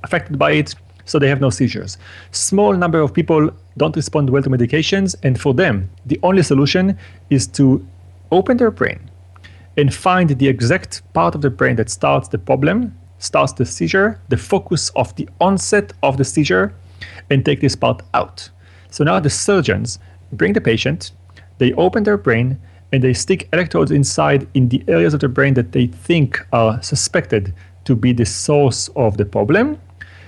affected 0.04 0.40
by 0.40 0.54
it, 0.54 0.74
so 1.06 1.20
they 1.20 1.28
have 1.28 1.40
no 1.40 1.52
seizures. 1.52 2.00
Small 2.32 2.74
number 2.74 3.00
of 3.00 3.14
people 3.14 3.52
don't 3.78 3.96
respond 3.96 4.32
well 4.32 4.42
to 4.42 4.50
medications, 4.50 5.16
and 5.22 5.40
for 5.40 5.54
them, 5.54 5.88
the 6.08 6.20
only 6.24 6.42
solution 6.42 6.98
is 7.30 7.46
to 7.46 7.86
open 8.32 8.58
their 8.58 8.72
brain 8.72 9.00
and 9.78 9.94
find 9.94 10.32
the 10.32 10.48
exact 10.48 11.04
part 11.14 11.36
of 11.36 11.44
the 11.44 11.52
brain 11.52 11.76
that 11.76 11.92
starts 11.92 12.28
the 12.30 12.40
problem, 12.40 12.98
starts 13.20 13.54
the 13.54 13.66
seizure, 13.68 14.20
the 14.30 14.38
focus 14.38 14.90
of 14.96 15.16
the 15.16 15.30
onset 15.40 15.94
of 16.02 16.18
the 16.18 16.26
seizure, 16.26 16.74
and 17.30 17.46
take 17.46 17.62
this 17.62 17.76
part 17.76 18.02
out. 18.16 18.50
So 18.90 19.04
now 19.04 19.20
the 19.20 19.30
surgeons 19.30 20.00
bring 20.32 20.54
the 20.54 20.62
patient 20.62 21.12
they 21.60 21.74
open 21.74 22.04
their 22.04 22.18
brain 22.18 22.60
and 22.92 23.04
they 23.04 23.14
stick 23.14 23.48
electrodes 23.54 23.92
inside 23.92 24.48
in 24.56 24.70
the 24.70 24.84
areas 24.88 25.14
of 25.14 25.20
the 25.20 25.30
brain 25.30 25.54
that 25.54 25.72
they 25.72 25.88
think 25.88 26.46
are 26.52 26.82
suspected 26.82 27.54
to 27.86 27.96
be 27.96 28.12
the 28.12 28.26
source 28.26 28.90
of 28.96 29.18
the 29.18 29.26
problem. 29.26 29.80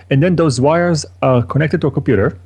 And 0.10 0.22
then 0.22 0.36
those 0.36 0.62
wires 0.62 1.06
are 1.22 1.42
connected 1.42 1.82
to 1.82 1.88
a 1.88 1.92
computer, 1.92 2.38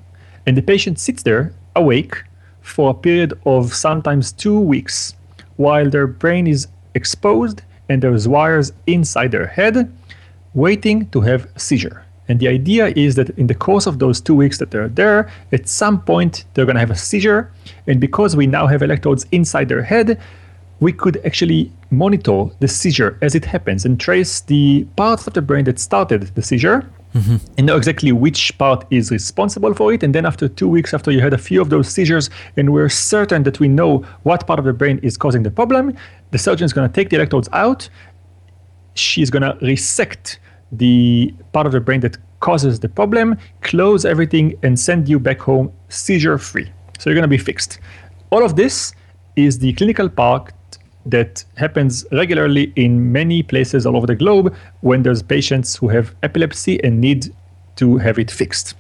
and 0.46 0.56
the 0.56 0.62
patient 0.62 1.00
sits 1.00 1.24
there 1.24 1.54
awake 1.76 2.24
for 2.62 2.92
a 2.92 2.94
period 2.94 3.34
of 3.46 3.74
sometimes 3.74 4.32
two 4.32 4.60
weeks 4.60 5.16
while 5.58 5.90
their 5.90 6.08
brain 6.08 6.48
is 6.48 6.68
exposed 6.94 7.62
and 7.90 8.02
there's 8.02 8.28
wires 8.28 8.72
inside 8.88 9.32
their 9.32 9.48
head 9.48 9.92
waiting 10.54 11.08
to 11.10 11.22
have 11.22 11.48
seizure. 11.58 12.05
And 12.28 12.40
the 12.40 12.48
idea 12.48 12.88
is 12.96 13.16
that 13.16 13.30
in 13.32 13.48
the 13.48 13.54
course 13.54 13.86
of 13.86 14.00
those 14.00 14.20
two 14.20 14.36
weeks 14.36 14.58
that 14.58 14.72
they're 14.72 14.90
there, 14.90 15.32
at 15.52 15.68
some 15.68 16.02
point 16.02 16.46
they're 16.54 16.66
going 16.66 16.76
to 16.76 16.80
have 16.80 16.92
a 16.92 16.96
seizure. 16.96 17.52
And 17.88 18.00
because 18.00 18.36
we 18.36 18.48
now 18.48 18.68
have 18.68 18.82
electrodes 18.82 19.26
inside 19.32 19.70
their 19.70 19.84
head, 19.84 20.20
we 20.80 20.92
could 20.92 21.22
actually 21.26 21.72
monitor 21.92 22.46
the 22.60 22.68
seizure 22.68 23.18
as 23.22 23.36
it 23.36 23.46
happens 23.46 23.86
and 23.86 24.00
trace 24.00 24.42
the 24.42 24.86
parts 24.98 25.28
of 25.28 25.34
the 25.34 25.42
brain 25.42 25.66
that 25.66 25.80
started 25.80 26.24
the 26.36 26.42
seizure 26.42 26.90
mm-hmm. 27.14 27.38
and 27.58 27.66
know 27.66 27.78
exactly 27.78 28.12
which 28.12 28.58
part 28.58 28.86
is 28.90 29.12
responsible 29.12 29.74
for 29.74 29.94
it. 29.94 30.04
And 30.04 30.14
then 30.14 30.26
after 30.26 30.48
two 30.48 30.68
weeks, 30.68 30.94
after 30.94 31.12
you 31.12 31.22
had 31.22 31.34
a 31.34 31.38
few 31.38 31.62
of 31.62 31.70
those 31.70 31.88
seizures, 31.88 32.30
and 32.58 32.74
we're 32.74 32.90
certain 32.90 33.44
that 33.44 33.60
we 33.60 33.68
know 33.68 34.00
what 34.24 34.46
part 34.46 34.60
of 34.60 34.66
the 34.66 34.74
brain 34.74 35.00
is 35.02 35.18
causing 35.18 35.44
the 35.44 35.52
problem, 35.52 35.96
the 36.32 36.38
surgeon 36.38 36.66
is 36.66 36.74
going 36.74 36.88
to 36.88 36.94
take 36.94 37.10
the 37.10 37.16
electrodes 37.16 37.48
out. 37.54 37.90
She's 38.96 39.30
going 39.30 39.44
to 39.44 39.58
resect 39.62 40.40
the 40.72 41.34
part 41.52 41.66
of 41.66 41.72
the 41.72 41.80
brain 41.80 42.00
that 42.02 42.18
causes 42.40 42.80
the 42.80 42.90
problem, 42.90 43.38
close 43.62 44.06
everything, 44.06 44.54
and 44.64 44.80
send 44.80 45.10
you 45.10 45.20
back 45.20 45.40
home 45.40 45.72
seizure 45.90 46.38
free. 46.38 46.70
So 47.00 47.10
you're 47.10 47.16
going 47.16 47.24
to 47.24 47.28
be 47.28 47.38
fixed. 47.38 47.80
All 48.30 48.44
of 48.44 48.56
this 48.56 48.94
is 49.36 49.60
the 49.60 49.74
clinical 49.74 50.10
part 50.10 50.54
that 51.06 51.44
happens 51.56 52.06
regularly 52.12 52.74
in 52.76 53.12
many 53.12 53.44
places 53.44 53.86
all 53.86 53.96
over 53.96 54.08
the 54.08 54.16
globe 54.16 54.56
when 54.82 55.04
there's 55.04 55.22
patients 55.22 55.76
who 55.76 55.88
have 55.90 56.16
epilepsy 56.24 56.84
and 56.84 57.00
need 57.00 57.34
to 57.76 57.98
have 57.98 58.18
it 58.18 58.32
fixed. 58.32 58.76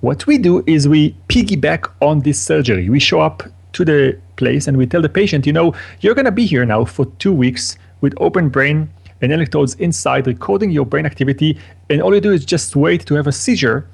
What 0.00 0.26
we 0.26 0.38
do 0.38 0.62
is 0.66 0.88
we 0.88 1.14
piggyback 1.28 1.90
on 2.00 2.20
this 2.20 2.40
surgery. 2.40 2.88
We 2.88 3.00
show 3.00 3.20
up 3.20 3.42
to 3.72 3.84
the 3.84 4.18
place 4.36 4.66
and 4.66 4.76
we 4.76 4.86
tell 4.86 5.02
the 5.02 5.08
patient, 5.08 5.46
you 5.46 5.52
know, 5.52 5.74
you're 6.00 6.14
going 6.14 6.24
to 6.24 6.32
be 6.32 6.46
here 6.46 6.64
now 6.64 6.84
for 6.84 7.06
two 7.18 7.32
weeks 7.32 7.78
with 8.00 8.14
open 8.18 8.48
brain 8.48 8.90
and 9.22 9.32
electrodes 9.32 9.74
inside 9.74 10.26
recording 10.26 10.70
your 10.70 10.86
brain 10.86 11.06
activity. 11.06 11.58
And 11.88 12.02
all 12.02 12.14
you 12.14 12.20
do 12.20 12.32
is 12.32 12.44
just 12.44 12.76
wait 12.76 13.06
to 13.06 13.14
have 13.14 13.26
a 13.26 13.32
seizure, 13.32 13.86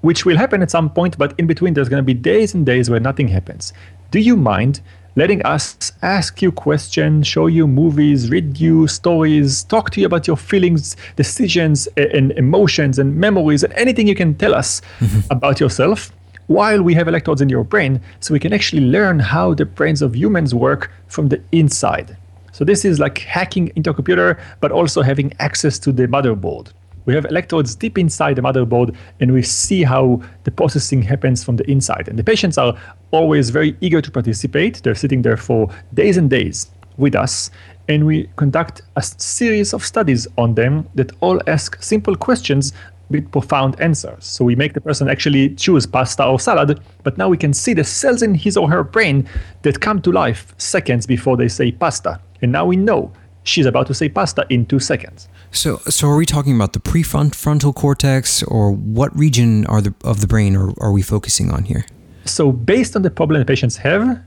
which 0.00 0.24
will 0.24 0.36
happen 0.36 0.62
at 0.62 0.70
some 0.70 0.90
point, 0.90 1.18
but 1.18 1.34
in 1.38 1.46
between, 1.46 1.74
there's 1.74 1.88
going 1.88 2.02
to 2.02 2.06
be 2.06 2.14
days 2.14 2.54
and 2.54 2.64
days 2.64 2.90
where 2.90 3.00
nothing 3.00 3.28
happens. 3.28 3.72
Do 4.10 4.20
you 4.20 4.36
mind 4.36 4.80
letting 5.16 5.42
us 5.46 5.92
ask 6.02 6.42
you 6.42 6.52
questions, 6.52 7.26
show 7.26 7.46
you 7.46 7.66
movies, 7.66 8.30
read 8.30 8.60
you 8.60 8.86
stories, 8.86 9.64
talk 9.64 9.90
to 9.90 10.00
you 10.00 10.06
about 10.06 10.26
your 10.26 10.36
feelings, 10.36 10.96
decisions, 11.16 11.88
and 11.96 12.32
emotions 12.32 12.98
and 12.98 13.16
memories, 13.16 13.64
and 13.64 13.72
anything 13.74 14.06
you 14.06 14.14
can 14.14 14.34
tell 14.34 14.54
us 14.54 14.82
mm-hmm. 15.00 15.20
about 15.30 15.60
yourself? 15.60 16.12
while 16.48 16.80
we 16.80 16.94
have 16.94 17.08
electrodes 17.08 17.40
in 17.40 17.48
your 17.48 17.64
brain 17.64 18.00
so 18.20 18.32
we 18.32 18.38
can 18.38 18.52
actually 18.52 18.82
learn 18.82 19.18
how 19.18 19.52
the 19.54 19.64
brains 19.64 20.00
of 20.00 20.14
humans 20.14 20.54
work 20.54 20.92
from 21.08 21.28
the 21.28 21.42
inside. 21.52 22.16
So 22.56 22.64
this 22.64 22.86
is 22.86 22.98
like 22.98 23.18
hacking 23.18 23.70
into 23.76 23.90
a 23.90 23.92
computer, 23.92 24.38
but 24.60 24.72
also 24.72 25.02
having 25.02 25.30
access 25.40 25.78
to 25.80 25.92
the 25.92 26.08
motherboard. 26.08 26.72
We 27.04 27.12
have 27.12 27.26
electrodes 27.26 27.74
deep 27.74 27.98
inside 27.98 28.36
the 28.36 28.40
motherboard, 28.40 28.96
and 29.20 29.34
we 29.34 29.42
see 29.42 29.82
how 29.82 30.22
the 30.44 30.50
processing 30.50 31.02
happens 31.02 31.44
from 31.44 31.56
the 31.56 31.70
inside. 31.70 32.08
And 32.08 32.18
the 32.18 32.24
patients 32.24 32.56
are 32.56 32.74
always 33.10 33.50
very 33.50 33.76
eager 33.82 34.00
to 34.00 34.10
participate. 34.10 34.82
They're 34.82 34.94
sitting 34.94 35.20
there 35.20 35.36
for 35.36 35.68
days 35.92 36.16
and 36.16 36.30
days 36.30 36.70
with 36.96 37.14
us, 37.14 37.50
and 37.90 38.06
we 38.06 38.26
conduct 38.36 38.80
a 38.96 39.02
series 39.02 39.74
of 39.74 39.84
studies 39.84 40.26
on 40.38 40.54
them 40.54 40.88
that 40.94 41.12
all 41.20 41.38
ask 41.46 41.82
simple 41.82 42.16
questions 42.16 42.72
with 43.08 43.30
profound 43.30 43.80
answers. 43.80 44.24
So 44.24 44.44
we 44.44 44.56
make 44.56 44.74
the 44.74 44.80
person 44.80 45.08
actually 45.08 45.50
choose 45.54 45.86
pasta 45.86 46.24
or 46.24 46.40
salad, 46.40 46.80
but 47.02 47.16
now 47.18 47.28
we 47.28 47.36
can 47.36 47.52
see 47.52 47.74
the 47.74 47.84
cells 47.84 48.22
in 48.22 48.34
his 48.34 48.56
or 48.56 48.68
her 48.68 48.82
brain 48.82 49.28
that 49.62 49.80
come 49.80 50.02
to 50.02 50.12
life 50.12 50.54
seconds 50.58 51.06
before 51.06 51.36
they 51.36 51.48
say 51.48 51.72
pasta. 51.72 52.20
And 52.42 52.52
now 52.52 52.66
we 52.66 52.76
know 52.76 53.12
she's 53.44 53.66
about 53.66 53.86
to 53.86 53.94
say 53.94 54.08
pasta 54.08 54.44
in 54.50 54.66
two 54.66 54.80
seconds. 54.80 55.28
So, 55.52 55.76
so 55.88 56.08
are 56.08 56.16
we 56.16 56.26
talking 56.26 56.54
about 56.54 56.72
the 56.72 56.80
prefrontal 56.80 57.74
cortex, 57.74 58.42
or 58.42 58.72
what 58.72 59.16
region 59.16 59.64
are 59.66 59.80
the, 59.80 59.94
of 60.04 60.20
the 60.20 60.26
brain 60.26 60.56
are, 60.56 60.72
are 60.80 60.92
we 60.92 61.02
focusing 61.02 61.50
on 61.50 61.64
here? 61.64 61.86
So, 62.24 62.52
based 62.52 62.96
on 62.96 63.02
the 63.02 63.10
problem 63.10 63.40
the 63.40 63.46
patients 63.46 63.76
have, 63.76 64.20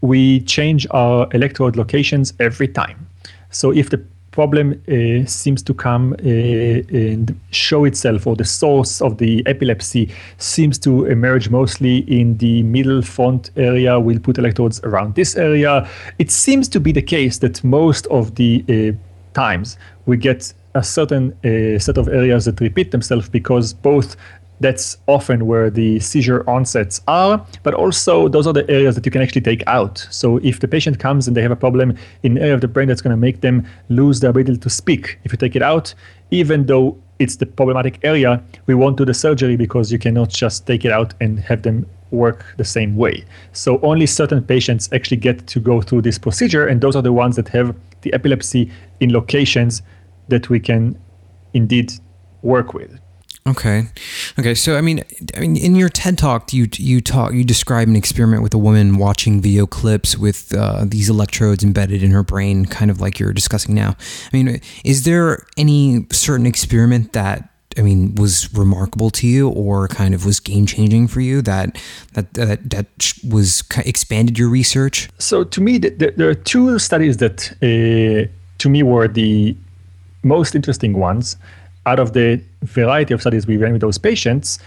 we 0.00 0.40
change 0.40 0.86
our 0.92 1.28
electrode 1.32 1.76
locations 1.76 2.32
every 2.38 2.68
time. 2.68 3.06
So, 3.50 3.72
if 3.72 3.90
the 3.90 4.04
problem 4.34 4.82
uh, 4.88 5.24
seems 5.26 5.62
to 5.62 5.72
come 5.72 6.12
uh, 6.12 6.26
and 6.26 7.38
show 7.52 7.84
itself, 7.84 8.26
or 8.26 8.34
the 8.34 8.44
source 8.44 9.00
of 9.00 9.18
the 9.18 9.42
epilepsy 9.46 10.10
seems 10.38 10.76
to 10.80 11.06
emerge 11.06 11.48
mostly 11.50 11.98
in 12.18 12.36
the 12.38 12.64
middle 12.64 13.00
front 13.00 13.50
area. 13.56 13.98
We'll 14.00 14.18
put 14.18 14.38
electrodes 14.38 14.80
around 14.82 15.14
this 15.14 15.36
area. 15.36 15.88
It 16.18 16.32
seems 16.32 16.68
to 16.70 16.80
be 16.80 16.90
the 16.90 17.02
case 17.02 17.38
that 17.38 17.62
most 17.62 18.06
of 18.08 18.34
the 18.34 18.64
uh, 18.68 19.34
times 19.34 19.78
we 20.06 20.16
get 20.16 20.52
a 20.74 20.82
certain 20.82 21.32
uh, 21.44 21.78
set 21.78 21.96
of 21.96 22.08
areas 22.08 22.44
that 22.46 22.60
repeat 22.60 22.90
themselves 22.90 23.28
because 23.28 23.72
both 23.72 24.16
that's 24.60 24.98
often 25.06 25.46
where 25.46 25.70
the 25.70 26.00
seizure 26.00 26.48
onsets 26.48 27.00
are, 27.08 27.44
but 27.62 27.74
also 27.74 28.28
those 28.28 28.46
are 28.46 28.52
the 28.52 28.68
areas 28.70 28.94
that 28.94 29.04
you 29.04 29.12
can 29.12 29.22
actually 29.22 29.40
take 29.40 29.62
out. 29.66 30.06
So 30.10 30.38
if 30.38 30.60
the 30.60 30.68
patient 30.68 30.98
comes 30.98 31.26
and 31.26 31.36
they 31.36 31.42
have 31.42 31.50
a 31.50 31.56
problem 31.56 31.96
in 32.22 32.32
an 32.32 32.38
area 32.38 32.54
of 32.54 32.60
the 32.60 32.68
brain 32.68 32.88
that's 32.88 33.02
going 33.02 33.10
to 33.10 33.16
make 33.16 33.40
them 33.40 33.66
lose 33.88 34.20
the 34.20 34.28
ability 34.28 34.58
to 34.58 34.70
speak, 34.70 35.18
if 35.24 35.32
you 35.32 35.38
take 35.38 35.56
it 35.56 35.62
out, 35.62 35.94
even 36.30 36.66
though 36.66 36.96
it's 37.18 37.36
the 37.36 37.46
problematic 37.46 37.98
area, 38.02 38.42
we 38.66 38.74
won't 38.74 38.96
do 38.96 39.04
the 39.04 39.14
surgery 39.14 39.56
because 39.56 39.92
you 39.92 39.98
cannot 39.98 40.30
just 40.30 40.66
take 40.66 40.84
it 40.84 40.92
out 40.92 41.14
and 41.20 41.38
have 41.38 41.62
them 41.62 41.86
work 42.10 42.44
the 42.56 42.64
same 42.64 42.96
way. 42.96 43.24
So 43.52 43.80
only 43.82 44.06
certain 44.06 44.42
patients 44.42 44.88
actually 44.92 45.18
get 45.18 45.46
to 45.48 45.60
go 45.60 45.80
through 45.80 46.02
this 46.02 46.18
procedure, 46.18 46.66
and 46.66 46.80
those 46.80 46.96
are 46.96 47.02
the 47.02 47.12
ones 47.12 47.36
that 47.36 47.48
have 47.48 47.74
the 48.02 48.12
epilepsy 48.14 48.70
in 49.00 49.12
locations 49.12 49.82
that 50.28 50.48
we 50.48 50.60
can 50.60 50.98
indeed 51.52 51.92
work 52.42 52.74
with. 52.74 52.98
Okay, 53.46 53.88
okay. 54.38 54.54
So 54.54 54.78
I 54.78 54.80
mean, 54.80 55.04
I 55.36 55.40
mean, 55.40 55.58
in 55.58 55.76
your 55.76 55.90
TED 55.90 56.16
talk, 56.16 56.54
you 56.54 56.66
you 56.76 57.02
talk 57.02 57.34
you 57.34 57.44
describe 57.44 57.88
an 57.88 57.96
experiment 57.96 58.42
with 58.42 58.54
a 58.54 58.58
woman 58.58 58.96
watching 58.96 59.42
video 59.42 59.66
clips 59.66 60.16
with 60.16 60.54
uh, 60.54 60.86
these 60.86 61.10
electrodes 61.10 61.62
embedded 61.62 62.02
in 62.02 62.10
her 62.12 62.22
brain, 62.22 62.64
kind 62.64 62.90
of 62.90 63.02
like 63.02 63.18
you're 63.18 63.34
discussing 63.34 63.74
now. 63.74 63.96
I 64.32 64.36
mean, 64.36 64.62
is 64.82 65.04
there 65.04 65.44
any 65.58 66.06
certain 66.10 66.46
experiment 66.46 67.12
that 67.12 67.50
I 67.76 67.82
mean 67.82 68.14
was 68.14 68.50
remarkable 68.54 69.10
to 69.10 69.26
you, 69.26 69.50
or 69.50 69.88
kind 69.88 70.14
of 70.14 70.24
was 70.24 70.40
game 70.40 70.64
changing 70.64 71.08
for 71.08 71.20
you 71.20 71.42
that 71.42 71.78
that 72.14 72.32
that 72.32 72.70
that 72.70 72.86
was 73.28 73.62
expanded 73.84 74.38
your 74.38 74.48
research? 74.48 75.10
So 75.18 75.44
to 75.44 75.60
me, 75.60 75.76
there 75.76 76.30
are 76.30 76.34
two 76.34 76.78
studies 76.78 77.18
that 77.18 77.52
uh, 77.60 78.26
to 78.56 78.68
me 78.70 78.82
were 78.82 79.06
the 79.06 79.54
most 80.22 80.54
interesting 80.54 80.94
ones 80.94 81.36
out 81.86 81.98
of 81.98 82.12
the 82.12 82.40
variety 82.62 83.14
of 83.14 83.20
studies 83.20 83.46
we 83.46 83.56
ran 83.56 83.72
with 83.72 83.80
those 83.80 83.98
patients, 83.98 84.58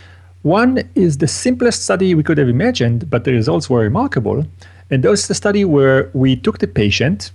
one 0.43 0.87
is 0.95 1.17
the 1.17 1.27
simplest 1.27 1.83
study 1.83 2.15
we 2.15 2.23
could 2.23 2.37
have 2.37 2.49
imagined, 2.49 3.09
but 3.09 3.23
the 3.23 3.33
results 3.33 3.69
were 3.69 3.81
remarkable. 3.81 4.45
And 4.89 5.03
that 5.03 5.09
was 5.09 5.27
the 5.27 5.33
study 5.33 5.65
where 5.65 6.09
we 6.13 6.35
took 6.35 6.59
the 6.59 6.67
patient 6.67 7.31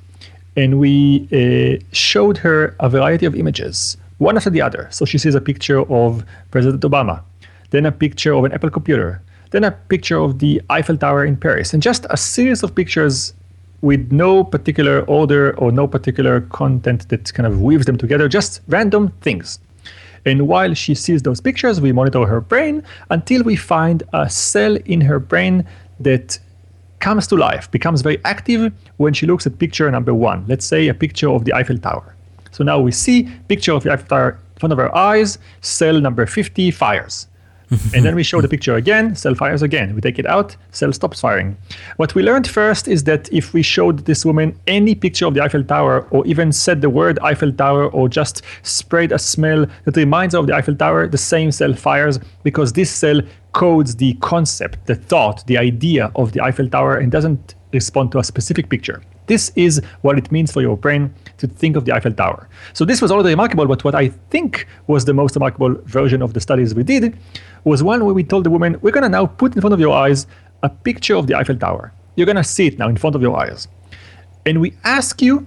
and 0.56 0.78
we 0.78 1.28
uh, 1.32 1.82
showed 1.92 2.38
her 2.38 2.76
a 2.80 2.88
variety 2.88 3.26
of 3.26 3.34
images, 3.34 3.96
one 4.18 4.36
after 4.36 4.50
the 4.50 4.60
other. 4.60 4.88
So 4.90 5.04
she 5.04 5.18
sees 5.18 5.34
a 5.34 5.40
picture 5.40 5.80
of 5.90 6.24
President 6.50 6.82
Obama, 6.82 7.22
then 7.70 7.86
a 7.86 7.92
picture 7.92 8.32
of 8.32 8.44
an 8.44 8.52
Apple 8.52 8.70
computer, 8.70 9.20
then 9.50 9.64
a 9.64 9.70
picture 9.70 10.18
of 10.18 10.38
the 10.38 10.62
Eiffel 10.70 10.96
Tower 10.96 11.24
in 11.24 11.36
Paris, 11.36 11.74
and 11.74 11.82
just 11.82 12.06
a 12.10 12.16
series 12.16 12.62
of 12.62 12.74
pictures 12.74 13.34
with 13.80 14.12
no 14.12 14.44
particular 14.44 15.02
order 15.02 15.58
or 15.58 15.72
no 15.72 15.86
particular 15.86 16.42
content 16.42 17.08
that 17.08 17.32
kind 17.34 17.46
of 17.46 17.60
weaves 17.60 17.84
them 17.86 17.98
together, 17.98 18.28
just 18.28 18.60
random 18.68 19.10
things. 19.20 19.58
And 20.24 20.46
while 20.48 20.74
she 20.74 20.94
sees 20.94 21.22
those 21.22 21.40
pictures, 21.40 21.80
we 21.80 21.92
monitor 21.92 22.24
her 22.26 22.40
brain 22.40 22.82
until 23.10 23.42
we 23.42 23.56
find 23.56 24.02
a 24.12 24.30
cell 24.30 24.76
in 24.84 25.00
her 25.00 25.18
brain 25.18 25.66
that 26.00 26.38
comes 27.00 27.26
to 27.26 27.36
life, 27.36 27.70
becomes 27.70 28.00
very 28.02 28.24
active 28.24 28.72
when 28.98 29.12
she 29.12 29.26
looks 29.26 29.46
at 29.46 29.58
picture 29.58 29.90
number 29.90 30.14
one. 30.14 30.44
Let's 30.46 30.64
say 30.64 30.88
a 30.88 30.94
picture 30.94 31.28
of 31.28 31.44
the 31.44 31.52
Eiffel 31.52 31.78
Tower. 31.78 32.14
So 32.52 32.62
now 32.62 32.78
we 32.78 32.92
see 32.92 33.28
picture 33.48 33.72
of 33.72 33.82
the 33.82 33.92
Eiffel 33.92 34.06
Tower 34.06 34.30
in 34.54 34.60
front 34.60 34.72
of 34.72 34.78
our 34.78 34.94
eyes, 34.94 35.38
cell 35.60 36.00
number 36.00 36.24
50 36.26 36.70
fires. 36.70 37.26
And 37.94 38.04
then 38.04 38.14
we 38.14 38.22
show 38.22 38.40
the 38.40 38.48
picture 38.48 38.74
again, 38.74 39.14
cell 39.14 39.34
fires 39.34 39.62
again. 39.62 39.94
We 39.94 40.00
take 40.00 40.18
it 40.18 40.26
out, 40.26 40.56
cell 40.70 40.92
stops 40.92 41.20
firing. 41.20 41.56
What 41.96 42.14
we 42.14 42.22
learned 42.22 42.46
first 42.46 42.88
is 42.88 43.04
that 43.04 43.32
if 43.32 43.52
we 43.52 43.62
showed 43.62 44.00
this 44.06 44.24
woman 44.24 44.58
any 44.66 44.94
picture 44.94 45.26
of 45.26 45.34
the 45.34 45.42
Eiffel 45.42 45.64
Tower, 45.64 46.06
or 46.10 46.26
even 46.26 46.52
said 46.52 46.80
the 46.80 46.90
word 46.90 47.18
Eiffel 47.20 47.52
Tower, 47.52 47.88
or 47.90 48.08
just 48.08 48.42
sprayed 48.62 49.12
a 49.12 49.18
smell 49.18 49.66
that 49.84 49.96
reminds 49.96 50.34
her 50.34 50.40
of 50.40 50.46
the 50.46 50.54
Eiffel 50.54 50.76
Tower, 50.76 51.06
the 51.06 51.18
same 51.18 51.50
cell 51.50 51.74
fires 51.74 52.18
because 52.42 52.72
this 52.72 52.90
cell 52.90 53.20
codes 53.52 53.96
the 53.96 54.14
concept, 54.14 54.86
the 54.86 54.94
thought, 54.94 55.46
the 55.46 55.58
idea 55.58 56.10
of 56.16 56.32
the 56.32 56.40
Eiffel 56.40 56.68
Tower 56.68 56.96
and 56.96 57.12
doesn't 57.12 57.54
respond 57.72 58.12
to 58.12 58.18
a 58.18 58.24
specific 58.24 58.68
picture. 58.68 59.02
This 59.26 59.52
is 59.54 59.80
what 60.00 60.18
it 60.18 60.32
means 60.32 60.52
for 60.52 60.60
your 60.60 60.76
brain 60.76 61.14
to 61.38 61.46
think 61.46 61.76
of 61.76 61.84
the 61.84 61.92
Eiffel 61.92 62.12
Tower. 62.12 62.48
So 62.72 62.84
this 62.84 63.00
was 63.00 63.10
already 63.12 63.30
remarkable, 63.30 63.66
but 63.66 63.84
what 63.84 63.94
I 63.94 64.08
think 64.30 64.66
was 64.86 65.04
the 65.04 65.14
most 65.14 65.36
remarkable 65.36 65.74
version 65.84 66.22
of 66.22 66.34
the 66.34 66.40
studies 66.40 66.74
we 66.74 66.82
did 66.82 67.16
was 67.64 67.82
one 67.82 68.04
where 68.04 68.14
we 68.14 68.24
told 68.24 68.44
the 68.44 68.50
woman, 68.50 68.76
we're 68.82 68.90
going 68.90 69.04
to 69.04 69.08
now 69.08 69.26
put 69.26 69.54
in 69.54 69.60
front 69.60 69.74
of 69.74 69.80
your 69.80 69.94
eyes 69.94 70.26
a 70.62 70.68
picture 70.68 71.16
of 71.16 71.26
the 71.26 71.34
Eiffel 71.34 71.56
Tower. 71.56 71.92
You're 72.16 72.26
going 72.26 72.36
to 72.36 72.44
see 72.44 72.66
it 72.66 72.78
now 72.78 72.88
in 72.88 72.96
front 72.96 73.16
of 73.16 73.22
your 73.22 73.36
eyes. 73.38 73.68
And 74.44 74.60
we 74.60 74.74
ask 74.84 75.22
you 75.22 75.46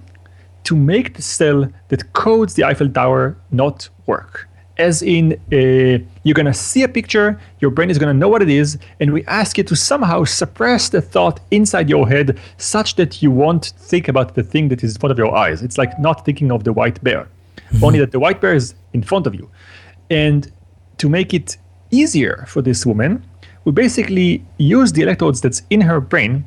to 0.64 0.74
make 0.74 1.14
the 1.14 1.22
cell 1.22 1.70
that 1.88 2.12
codes 2.12 2.54
the 2.54 2.64
Eiffel 2.64 2.88
Tower 2.88 3.36
not 3.50 3.88
work 4.06 4.48
as 4.78 5.02
in 5.02 5.32
uh, 5.52 6.04
you're 6.22 6.34
going 6.34 6.46
to 6.46 6.54
see 6.54 6.82
a 6.82 6.88
picture, 6.88 7.40
your 7.60 7.70
brain 7.70 7.90
is 7.90 7.98
going 7.98 8.12
to 8.12 8.18
know 8.18 8.28
what 8.28 8.42
it 8.42 8.48
is, 8.48 8.78
and 9.00 9.12
we 9.12 9.24
ask 9.26 9.58
you 9.58 9.64
to 9.64 9.76
somehow 9.76 10.24
suppress 10.24 10.88
the 10.88 11.00
thought 11.00 11.40
inside 11.50 11.88
your 11.88 12.08
head 12.08 12.38
such 12.58 12.96
that 12.96 13.22
you 13.22 13.30
won't 13.30 13.72
think 13.78 14.08
about 14.08 14.34
the 14.34 14.42
thing 14.42 14.68
that 14.68 14.82
is 14.84 14.94
in 14.94 15.00
front 15.00 15.12
of 15.12 15.18
your 15.18 15.34
eyes. 15.34 15.62
It's 15.62 15.78
like 15.78 15.98
not 15.98 16.24
thinking 16.24 16.52
of 16.52 16.64
the 16.64 16.72
white 16.72 17.02
bear, 17.02 17.28
mm-hmm. 17.56 17.84
only 17.84 17.98
that 18.00 18.12
the 18.12 18.20
white 18.20 18.40
bear 18.40 18.54
is 18.54 18.74
in 18.92 19.02
front 19.02 19.26
of 19.26 19.34
you. 19.34 19.50
And 20.10 20.52
to 20.98 21.08
make 21.08 21.32
it 21.32 21.56
easier 21.90 22.44
for 22.48 22.62
this 22.62 22.84
woman, 22.84 23.24
we 23.64 23.72
basically 23.72 24.44
use 24.58 24.92
the 24.92 25.02
electrodes 25.02 25.40
that's 25.40 25.62
in 25.70 25.80
her 25.80 26.00
brain 26.00 26.44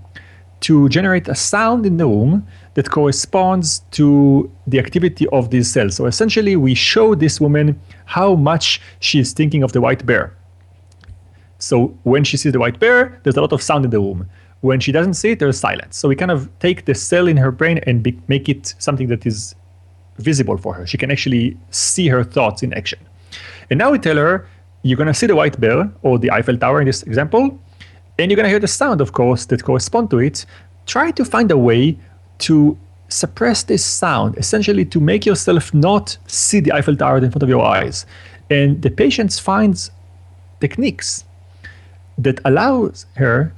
to 0.61 0.89
generate 0.89 1.27
a 1.27 1.35
sound 1.35 1.85
in 1.85 1.97
the 1.97 2.05
room 2.05 2.45
that 2.73 2.89
corresponds 2.89 3.79
to 3.91 4.51
the 4.67 4.79
activity 4.79 5.27
of 5.27 5.49
these 5.49 5.71
cells. 5.71 5.95
So 5.95 6.05
essentially, 6.05 6.55
we 6.55 6.75
show 6.75 7.15
this 7.15 7.39
woman 7.39 7.79
how 8.05 8.35
much 8.35 8.81
she 8.99 9.19
is 9.19 9.33
thinking 9.33 9.63
of 9.63 9.71
the 9.71 9.81
white 9.81 10.05
bear. 10.05 10.35
So 11.59 11.97
when 12.03 12.23
she 12.23 12.37
sees 12.37 12.53
the 12.53 12.59
white 12.59 12.79
bear, 12.79 13.19
there's 13.23 13.37
a 13.37 13.41
lot 13.41 13.51
of 13.51 13.61
sound 13.61 13.85
in 13.85 13.91
the 13.91 13.99
room. 13.99 14.29
When 14.61 14.79
she 14.79 14.91
doesn't 14.91 15.13
see 15.13 15.31
it, 15.31 15.39
there's 15.39 15.59
silence. 15.59 15.97
So 15.97 16.07
we 16.07 16.15
kind 16.15 16.31
of 16.31 16.49
take 16.59 16.85
the 16.85 16.95
cell 16.95 17.27
in 17.27 17.37
her 17.37 17.51
brain 17.51 17.79
and 17.87 18.03
be- 18.03 18.19
make 18.27 18.49
it 18.49 18.75
something 18.79 19.07
that 19.07 19.25
is 19.25 19.55
visible 20.17 20.57
for 20.57 20.73
her. 20.73 20.85
She 20.85 20.97
can 20.97 21.11
actually 21.11 21.57
see 21.71 22.07
her 22.09 22.23
thoughts 22.23 22.61
in 22.63 22.73
action. 22.73 22.99
And 23.69 23.77
now 23.77 23.91
we 23.91 23.99
tell 23.99 24.17
her, 24.17 24.47
you're 24.83 24.97
going 24.97 25.07
to 25.07 25.13
see 25.13 25.27
the 25.27 25.35
white 25.35 25.59
bear 25.59 25.91
or 26.01 26.17
the 26.17 26.31
Eiffel 26.31 26.57
Tower 26.57 26.81
in 26.81 26.87
this 26.87 27.03
example, 27.03 27.59
and 28.19 28.29
you're 28.29 28.35
going 28.35 28.45
to 28.45 28.49
hear 28.49 28.59
the 28.59 28.67
sound, 28.67 29.01
of 29.01 29.13
course, 29.13 29.45
that 29.45 29.63
correspond 29.63 30.09
to 30.11 30.19
it. 30.19 30.45
Try 30.85 31.11
to 31.11 31.23
find 31.23 31.51
a 31.51 31.57
way 31.57 31.97
to 32.39 32.77
suppress 33.07 33.63
this 33.63 33.83
sound, 33.83 34.37
essentially 34.37 34.85
to 34.85 34.99
make 34.99 35.25
yourself 35.25 35.73
not 35.73 36.17
see 36.27 36.59
the 36.59 36.71
Eiffel 36.73 36.95
Tower 36.95 37.17
in 37.17 37.31
front 37.31 37.43
of 37.43 37.49
your 37.49 37.65
eyes. 37.65 38.05
And 38.49 38.81
the 38.81 38.89
patient 38.89 39.33
finds 39.33 39.91
techniques 40.59 41.23
that 42.17 42.39
allows 42.45 43.05
her 43.15 43.53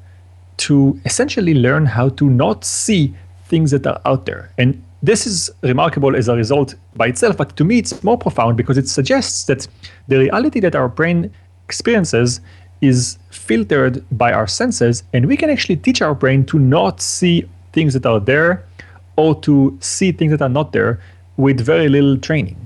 to 0.57 0.99
essentially 1.05 1.55
learn 1.55 1.85
how 1.85 2.09
to 2.09 2.29
not 2.29 2.63
see 2.63 3.13
things 3.45 3.71
that 3.71 3.87
are 3.87 3.99
out 4.05 4.25
there. 4.25 4.51
And 4.57 4.81
this 5.01 5.25
is 5.25 5.49
remarkable 5.63 6.15
as 6.15 6.27
a 6.27 6.35
result 6.35 6.75
by 6.95 7.07
itself, 7.07 7.35
but 7.35 7.57
to 7.57 7.63
me 7.63 7.79
it's 7.79 8.03
more 8.03 8.17
profound 8.17 8.55
because 8.57 8.77
it 8.77 8.87
suggests 8.87 9.45
that 9.45 9.67
the 10.07 10.19
reality 10.19 10.59
that 10.59 10.75
our 10.75 10.87
brain 10.87 11.33
experiences 11.65 12.41
is 12.81 13.17
filtered 13.29 14.03
by 14.17 14.33
our 14.33 14.47
senses, 14.47 15.03
and 15.13 15.27
we 15.27 15.37
can 15.37 15.49
actually 15.49 15.77
teach 15.77 16.01
our 16.01 16.15
brain 16.15 16.45
to 16.45 16.59
not 16.59 17.01
see 17.01 17.47
things 17.73 17.93
that 17.93 18.05
are 18.05 18.19
there 18.19 18.65
or 19.15 19.39
to 19.41 19.77
see 19.81 20.11
things 20.11 20.31
that 20.31 20.41
are 20.41 20.49
not 20.49 20.73
there 20.73 20.99
with 21.37 21.59
very 21.59 21.89
little 21.89 22.17
training. 22.17 22.57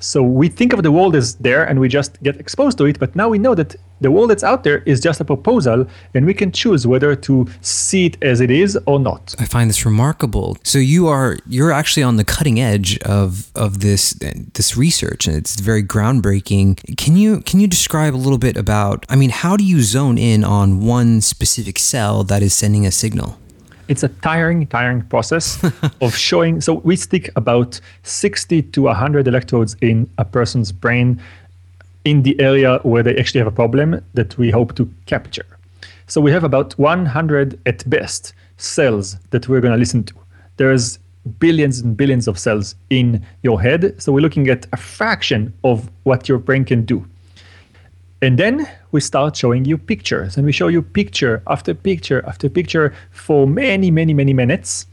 So 0.00 0.22
we 0.22 0.48
think 0.48 0.72
of 0.72 0.82
the 0.82 0.90
world 0.90 1.14
as 1.14 1.36
there 1.36 1.64
and 1.64 1.78
we 1.78 1.88
just 1.88 2.20
get 2.22 2.36
exposed 2.36 2.78
to 2.78 2.86
it, 2.86 2.98
but 2.98 3.14
now 3.14 3.28
we 3.28 3.38
know 3.38 3.54
that 3.54 3.76
the 4.00 4.10
world 4.10 4.30
that's 4.30 4.42
out 4.42 4.64
there 4.64 4.78
is 4.86 4.98
just 5.00 5.20
a 5.20 5.24
proposal 5.24 5.86
and 6.14 6.24
we 6.24 6.32
can 6.32 6.50
choose 6.50 6.86
whether 6.86 7.14
to 7.14 7.46
see 7.60 8.06
it 8.06 8.22
as 8.22 8.40
it 8.40 8.50
is 8.50 8.78
or 8.86 8.98
not. 8.98 9.34
I 9.38 9.44
find 9.44 9.68
this 9.68 9.84
remarkable. 9.84 10.56
So 10.64 10.78
you 10.78 11.08
are 11.08 11.38
you're 11.46 11.70
actually 11.70 12.02
on 12.02 12.16
the 12.16 12.24
cutting 12.24 12.58
edge 12.58 12.98
of 13.00 13.50
of 13.54 13.80
this 13.80 14.18
this 14.54 14.76
research 14.76 15.26
and 15.26 15.36
it's 15.36 15.60
very 15.60 15.82
groundbreaking. 15.82 16.96
Can 16.96 17.16
you 17.16 17.40
can 17.42 17.60
you 17.60 17.66
describe 17.66 18.14
a 18.14 18.16
little 18.16 18.38
bit 18.38 18.56
about 18.56 19.04
I 19.08 19.16
mean 19.16 19.30
how 19.30 19.56
do 19.56 19.64
you 19.64 19.82
zone 19.82 20.16
in 20.16 20.44
on 20.44 20.80
one 20.80 21.20
specific 21.20 21.78
cell 21.78 22.24
that 22.24 22.42
is 22.42 22.54
sending 22.54 22.86
a 22.86 22.90
signal? 22.90 23.38
It's 23.90 24.04
a 24.04 24.08
tiring, 24.08 24.68
tiring 24.68 25.02
process 25.02 25.62
of 26.00 26.16
showing. 26.16 26.60
So 26.60 26.74
we 26.74 26.94
stick 26.94 27.28
about 27.34 27.80
60 28.04 28.62
to 28.62 28.82
100 28.82 29.26
electrodes 29.26 29.76
in 29.82 30.08
a 30.16 30.24
person's 30.24 30.70
brain 30.70 31.20
in 32.04 32.22
the 32.22 32.40
area 32.40 32.78
where 32.84 33.02
they 33.02 33.16
actually 33.16 33.40
have 33.40 33.48
a 33.48 33.52
problem 33.62 34.02
that 34.14 34.38
we 34.38 34.50
hope 34.50 34.76
to 34.76 34.88
capture. 35.06 35.46
So 36.06 36.20
we 36.20 36.30
have 36.30 36.44
about 36.44 36.78
100 36.78 37.60
at 37.66 37.88
best 37.90 38.32
cells 38.58 39.16
that 39.30 39.48
we're 39.48 39.60
going 39.60 39.72
to 39.72 39.78
listen 39.78 40.04
to. 40.04 40.14
There's 40.56 41.00
billions 41.40 41.80
and 41.80 41.96
billions 41.96 42.28
of 42.28 42.38
cells 42.38 42.76
in 42.90 43.26
your 43.42 43.60
head. 43.60 44.00
So 44.00 44.12
we're 44.12 44.20
looking 44.20 44.48
at 44.48 44.66
a 44.72 44.76
fraction 44.76 45.52
of 45.64 45.90
what 46.04 46.28
your 46.28 46.38
brain 46.38 46.64
can 46.64 46.84
do. 46.84 47.04
And 48.22 48.38
then 48.38 48.68
we 48.92 49.00
start 49.00 49.36
showing 49.36 49.64
you 49.64 49.78
pictures, 49.78 50.36
and 50.36 50.44
we 50.44 50.52
show 50.52 50.68
you 50.68 50.82
picture 50.82 51.42
after 51.46 51.72
picture 51.72 52.22
after 52.26 52.50
picture 52.50 52.94
for 53.12 53.46
many, 53.46 53.90
many, 53.90 54.12
many 54.12 54.34
minutes. 54.34 54.86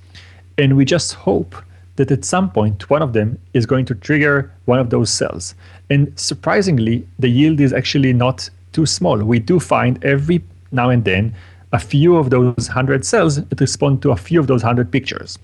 And 0.57 0.77
we 0.77 0.85
just 0.85 1.13
hope 1.13 1.55
that 1.97 2.09
at 2.09 2.23
some 2.23 2.49
point 2.51 2.89
one 2.89 3.01
of 3.01 3.13
them 3.13 3.37
is 3.53 3.65
going 3.65 3.85
to 3.85 3.95
trigger 3.95 4.51
one 4.65 4.79
of 4.79 4.91
those 4.91 5.09
cells. 5.09 5.55
And 5.89 6.17
surprisingly, 6.17 7.05
the 7.19 7.27
yield 7.27 7.59
is 7.59 7.73
actually 7.73 8.13
not 8.13 8.49
too 8.71 8.85
small. 8.85 9.17
We 9.17 9.39
do 9.39 9.59
find 9.59 10.03
every 10.05 10.41
now 10.71 10.89
and 10.89 11.03
then 11.03 11.35
a 11.73 11.79
few 11.79 12.15
of 12.15 12.29
those 12.29 12.69
100 12.69 13.05
cells 13.05 13.43
that 13.43 13.59
respond 13.59 14.01
to 14.03 14.11
a 14.11 14.15
few 14.15 14.39
of 14.39 14.47
those 14.47 14.63
100 14.63 14.89
pictures. 14.89 15.37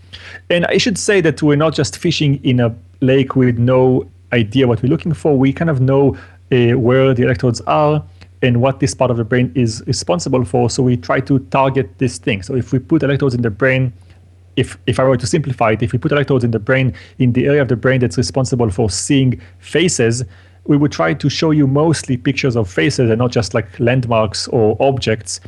And 0.49 0.65
I 0.67 0.77
should 0.77 0.97
say 0.97 1.19
that 1.21 1.43
we're 1.43 1.57
not 1.57 1.73
just 1.73 1.97
fishing 1.97 2.39
in 2.45 2.61
a 2.61 2.73
lake 3.01 3.35
with 3.35 3.57
no 3.57 4.07
idea 4.31 4.67
what 4.67 4.81
we're 4.81 4.89
looking 4.89 5.13
for. 5.13 5.37
We 5.37 5.51
kind 5.51 5.69
of 5.69 5.81
know 5.81 6.17
uh, 6.51 6.77
where 6.77 7.13
the 7.13 7.23
electrodes 7.23 7.61
are 7.61 8.03
and 8.41 8.61
what 8.61 8.79
this 8.79 8.93
part 8.93 9.09
of 9.09 9.17
the 9.17 9.23
brain 9.23 9.51
is 9.55 9.83
responsible 9.87 10.43
for. 10.43 10.69
So 10.69 10.83
we 10.83 10.97
try 10.97 11.21
to 11.21 11.39
target 11.39 11.97
this 11.97 12.17
thing. 12.17 12.43
So 12.43 12.55
if 12.55 12.71
we 12.71 12.79
put 12.79 13.01
electrodes 13.01 13.33
in 13.33 13.41
the 13.41 13.49
brain, 13.49 13.93
if 14.55 14.77
if 14.85 14.99
I 14.99 15.03
were 15.03 15.17
to 15.17 15.25
simplify 15.25 15.71
it, 15.71 15.81
if 15.81 15.93
we 15.93 15.99
put 15.99 16.11
electrodes 16.11 16.43
in 16.43 16.51
the 16.51 16.59
brain 16.59 16.93
in 17.19 17.33
the 17.33 17.47
area 17.47 17.61
of 17.61 17.69
the 17.69 17.75
brain 17.75 18.01
that's 18.01 18.17
responsible 18.17 18.69
for 18.69 18.89
seeing 18.89 19.41
faces, 19.59 20.23
we 20.65 20.77
would 20.77 20.91
try 20.91 21.13
to 21.13 21.29
show 21.29 21.51
you 21.51 21.65
mostly 21.67 22.17
pictures 22.17 22.55
of 22.55 22.69
faces 22.69 23.09
and 23.09 23.17
not 23.17 23.31
just 23.31 23.53
like 23.53 23.79
landmarks 23.79 24.47
or 24.49 24.77
objects 24.79 25.39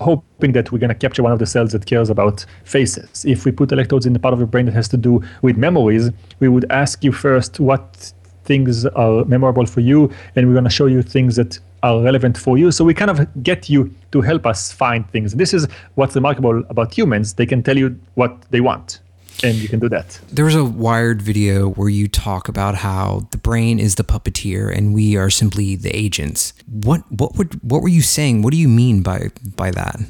hoping 0.00 0.52
that 0.52 0.70
we're 0.70 0.78
going 0.78 0.88
to 0.88 0.94
capture 0.94 1.22
one 1.22 1.32
of 1.32 1.38
the 1.38 1.46
cells 1.46 1.72
that 1.72 1.86
cares 1.86 2.10
about 2.10 2.44
faces. 2.64 3.24
If 3.24 3.44
we 3.44 3.52
put 3.52 3.72
electrodes 3.72 4.06
in 4.06 4.12
the 4.12 4.18
part 4.18 4.34
of 4.34 4.40
the 4.40 4.46
brain 4.46 4.66
that 4.66 4.74
has 4.74 4.88
to 4.88 4.96
do 4.96 5.22
with 5.42 5.56
memories, 5.56 6.10
we 6.38 6.48
would 6.48 6.70
ask 6.70 7.02
you 7.02 7.12
first 7.12 7.60
what 7.60 8.12
things 8.46 8.86
are 8.86 9.24
memorable 9.24 9.66
for 9.66 9.80
you, 9.80 10.10
and 10.34 10.46
we're 10.46 10.54
going 10.54 10.64
to 10.64 10.70
show 10.70 10.86
you 10.86 11.02
things 11.02 11.36
that 11.36 11.58
are 11.82 12.00
relevant 12.02 12.38
for 12.38 12.56
you. 12.58 12.70
So 12.72 12.84
we 12.84 12.94
kind 12.94 13.10
of 13.10 13.42
get 13.42 13.68
you 13.68 13.92
to 14.12 14.20
help 14.20 14.46
us 14.46 14.72
find 14.72 15.08
things. 15.10 15.34
This 15.34 15.52
is 15.52 15.66
what's 15.94 16.14
remarkable 16.14 16.64
about 16.68 16.94
humans. 16.96 17.34
They 17.34 17.46
can 17.46 17.62
tell 17.62 17.76
you 17.76 17.98
what 18.14 18.42
they 18.50 18.60
want 18.60 19.00
and 19.42 19.56
you 19.56 19.68
can 19.68 19.78
do 19.78 19.88
that. 19.88 20.18
There 20.32 20.44
was 20.44 20.54
a 20.54 20.64
wired 20.64 21.20
video 21.22 21.68
where 21.70 21.88
you 21.88 22.08
talk 22.08 22.48
about 22.48 22.76
how 22.76 23.26
the 23.30 23.38
brain 23.38 23.78
is 23.78 23.96
the 23.96 24.04
puppeteer 24.04 24.74
and 24.74 24.94
we 24.94 25.16
are 25.16 25.30
simply 25.30 25.76
the 25.76 25.94
agents. 25.94 26.52
What 26.66 27.00
what 27.10 27.36
would 27.36 27.62
what 27.62 27.82
were 27.82 27.88
you 27.88 28.02
saying? 28.02 28.42
What 28.42 28.52
do 28.52 28.58
you 28.58 28.68
mean 28.68 29.02
by 29.02 29.30
by 29.56 29.70
that? 29.72 30.00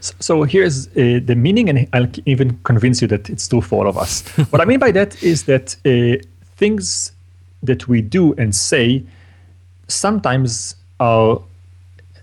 So, 0.00 0.14
so 0.20 0.42
here's 0.42 0.88
uh, 0.88 1.20
the 1.24 1.34
meaning, 1.34 1.70
and 1.70 1.88
I'll 1.94 2.08
even 2.26 2.58
convince 2.64 3.00
you 3.00 3.08
that 3.08 3.30
it's 3.30 3.48
true 3.48 3.62
for 3.62 3.84
all 3.84 3.88
of 3.88 3.96
us. 3.96 4.22
what 4.50 4.60
I 4.60 4.66
mean 4.66 4.78
by 4.78 4.90
that 4.92 5.22
is 5.22 5.44
that 5.44 5.76
uh, 5.86 6.22
things 6.56 7.12
that 7.66 7.88
we 7.88 8.00
do 8.00 8.34
and 8.34 8.54
say 8.54 9.02
sometimes 9.88 10.76
are 11.00 11.40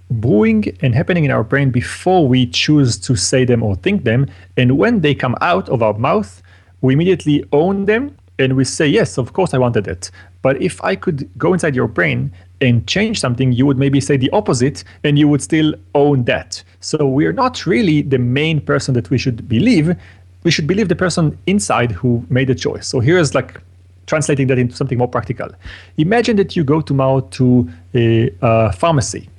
brewing 0.10 0.66
and 0.82 0.94
happening 0.94 1.24
in 1.24 1.32
our 1.32 1.44
brain 1.44 1.72
before 1.72 2.28
we 2.28 2.46
choose 2.46 2.98
to 2.98 3.16
say 3.16 3.46
them 3.46 3.64
or 3.64 3.76
think 3.76 4.04
them. 4.04 4.28
And 4.58 4.78
when 4.78 5.02
they 5.02 5.16
come 5.16 5.36
out 5.42 5.70
of 5.70 5.82
our 5.82 5.94
mouth, 5.94 6.42
we 6.82 6.94
immediately 6.94 7.46
own 7.52 7.86
them 7.86 8.16
and 8.40 8.56
we 8.56 8.64
say, 8.64 8.88
yes, 8.88 9.18
of 9.18 9.34
course 9.34 9.54
I 9.54 9.58
wanted 9.58 9.88
it. 9.88 10.12
But 10.42 10.62
if 10.62 10.84
I 10.84 10.96
could 10.96 11.30
go 11.38 11.54
inside 11.54 11.76
your 11.76 11.88
brain 11.88 12.32
and 12.60 12.86
change 12.88 13.20
something, 13.20 13.52
you 13.52 13.66
would 13.66 13.78
maybe 13.78 14.02
say 14.02 14.18
the 14.18 14.30
opposite 14.32 14.84
and 15.04 15.18
you 15.18 15.28
would 15.28 15.42
still 15.42 15.74
own 15.96 16.24
that. 16.26 16.64
So 16.80 17.06
we're 17.08 17.34
not 17.34 17.66
really 17.66 18.02
the 18.02 18.18
main 18.18 18.60
person 18.60 18.94
that 18.96 19.10
we 19.10 19.18
should 19.18 19.48
believe. 19.48 19.96
We 20.44 20.52
should 20.52 20.68
believe 20.68 20.90
the 20.90 20.96
person 20.96 21.38
inside 21.46 21.92
who 21.92 22.26
made 22.30 22.48
the 22.48 22.56
choice. 22.56 22.88
So 22.88 23.00
here's 23.00 23.36
like 23.36 23.62
translating 24.08 24.48
that 24.48 24.58
into 24.58 24.76
something 24.76 24.98
more 24.98 25.08
practical. 25.08 25.50
Imagine 25.98 26.36
that 26.38 26.56
you 26.56 26.64
go 26.64 26.82
tomorrow 26.82 27.22
to 27.22 27.70
a, 27.94 28.72
pharmacy 28.74 29.30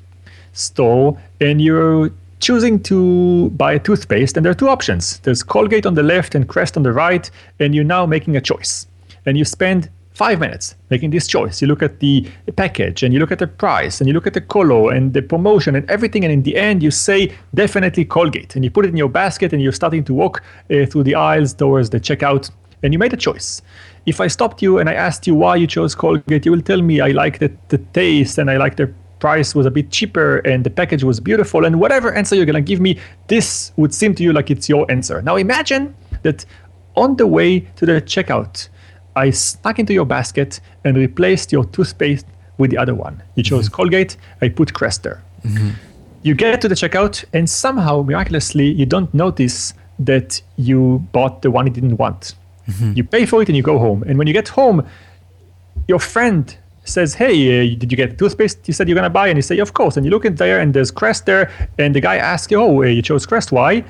store 0.53 1.19
and 1.41 1.61
you're 1.61 2.11
choosing 2.41 2.83
to 2.83 3.51
buy 3.51 3.73
a 3.75 3.79
toothpaste, 3.79 4.37
and 4.37 4.45
there 4.45 4.51
are 4.51 4.55
two 4.55 4.69
options. 4.69 5.19
There's 5.21 5.43
Colgate 5.45 5.87
on 5.87 5.95
the 5.95 6.03
left 6.03 6.35
and 6.35 6.49
Crest 6.49 6.77
on 6.77 6.83
the 6.83 6.93
right, 6.93 7.31
and 7.61 7.73
you're 7.73 7.85
now 7.85 8.05
making 8.05 8.37
a 8.37 8.41
choice. 8.41 8.87
And 9.27 9.39
you 9.39 9.45
spend 9.45 9.89
five 10.13 10.41
minutes 10.41 10.75
making 10.91 11.11
this 11.11 11.27
choice. 11.27 11.63
You 11.63 11.69
look 11.69 11.83
at 11.83 12.01
the 12.01 12.29
package 12.57 13.03
and 13.03 13.15
you 13.15 13.21
look 13.21 13.33
at 13.33 13.39
the 13.39 13.47
price 13.47 14.01
and 14.01 14.09
you 14.09 14.15
look 14.15 14.27
at 14.27 14.35
the 14.35 14.41
color 14.41 14.93
and 14.93 15.15
the 15.15 15.23
promotion 15.23 15.75
and 15.77 15.89
everything. 15.91 16.25
And 16.25 16.33
in 16.33 16.43
the 16.43 16.57
end, 16.57 16.83
you 16.83 16.91
say 16.91 17.35
definitely 17.55 18.05
Colgate. 18.05 18.55
And 18.57 18.65
you 18.65 18.71
put 18.71 18.85
it 18.85 18.89
in 18.89 18.97
your 18.97 19.09
basket 19.09 19.53
and 19.53 19.63
you're 19.63 19.73
starting 19.73 20.05
to 20.05 20.15
walk 20.15 20.43
uh, 20.71 20.87
through 20.87 21.05
the 21.05 21.15
aisles 21.15 21.55
towards 21.55 21.91
the 21.91 22.01
checkout. 22.01 22.51
And 22.83 22.93
you 22.93 22.99
made 22.99 23.13
a 23.13 23.17
choice. 23.17 23.63
If 24.05 24.21
I 24.21 24.27
stopped 24.27 24.63
you 24.63 24.79
and 24.79 24.89
I 24.89 24.95
asked 24.95 25.27
you 25.27 25.35
why 25.35 25.57
you 25.57 25.67
chose 25.67 25.95
Colgate, 25.95 26.45
you 26.45 26.53
will 26.53 26.63
tell 26.63 26.83
me 26.83 27.01
I 27.01 27.09
like 27.09 27.39
the, 27.39 27.53
the 27.69 27.79
taste 27.79 28.39
and 28.39 28.51
I 28.51 28.57
like 28.57 28.77
the 28.77 28.93
price 29.23 29.55
was 29.55 29.67
a 29.67 29.71
bit 29.71 29.89
cheaper 29.93 30.39
and 30.39 30.65
the 30.65 30.71
package 30.71 31.05
was 31.05 31.21
beautiful 31.21 31.65
and 31.65 31.79
whatever 31.79 32.13
answer 32.13 32.35
you're 32.35 32.51
going 32.53 32.65
to 32.65 32.69
give 32.73 32.81
me 32.81 32.99
this 33.29 33.71
would 33.77 33.95
seem 33.95 34.13
to 34.17 34.23
you 34.25 34.33
like 34.33 34.51
it's 34.51 34.69
your 34.69 34.85
answer 34.91 35.23
now 35.23 35.37
imagine 35.37 35.95
that 36.23 36.45
on 36.97 37.15
the 37.15 37.29
way 37.37 37.61
to 37.77 37.87
the 37.87 38.03
checkout 38.03 38.69
i 39.15 39.31
snuck 39.31 39.79
into 39.79 39.93
your 39.93 40.05
basket 40.05 40.59
and 40.85 40.97
replaced 40.97 41.53
your 41.53 41.65
toothpaste 41.67 42.27
with 42.59 42.73
the 42.73 42.77
other 42.77 42.97
one 42.97 43.23
you 43.37 43.45
chose 43.45 43.67
mm-hmm. 43.67 43.77
colgate 43.77 44.17
i 44.41 44.49
put 44.49 44.75
crest 44.75 45.05
there 45.05 45.23
mm-hmm. 45.45 45.71
you 46.23 46.35
get 46.35 46.61
to 46.61 46.67
the 46.67 46.75
checkout 46.75 47.25
and 47.33 47.49
somehow 47.49 48.03
miraculously 48.03 48.73
you 48.73 48.87
don't 48.87 49.15
notice 49.15 49.73
that 50.01 50.43
you 50.57 50.99
bought 51.13 51.43
the 51.43 51.51
one 51.57 51.65
you 51.69 51.73
didn't 51.73 51.97
want 51.97 52.35
mm-hmm. 52.69 52.93
you 52.95 53.05
pay 53.05 53.27
for 53.27 53.43
it 53.43 53.49
and 53.49 53.57
you 53.57 53.63
go 53.63 53.79
home 53.79 54.03
and 54.05 54.19
when 54.19 54.27
you 54.27 54.33
get 54.33 54.49
home 54.49 54.87
your 55.89 55.99
friend 55.99 56.57
says, 56.85 57.15
"Hey, 57.15 57.75
uh, 57.75 57.79
did 57.79 57.91
you 57.91 57.97
get 57.97 58.19
toothpaste? 58.19 58.67
You 58.67 58.75
said 58.75 58.89
you're 58.89 58.95
gonna 58.95 59.11
buy." 59.11 59.29
And 59.29 59.37
you 59.37 59.43
say, 59.43 59.59
"Of 59.59 59.73
course." 59.73 59.97
And 59.97 60.05
you 60.05 60.11
look 60.11 60.25
in 60.25 60.35
there, 60.35 60.61
and 60.61 60.75
there's 60.75 60.91
Crest 60.91 61.27
there, 61.27 61.51
and 61.79 61.95
the 61.95 62.01
guy 62.01 62.17
asks 62.17 62.51
you, 62.51 62.61
"Oh, 62.61 62.83
uh, 62.83 62.87
you 62.87 63.03
chose 63.03 63.27
Crest? 63.27 63.53
Why?" 63.53 63.85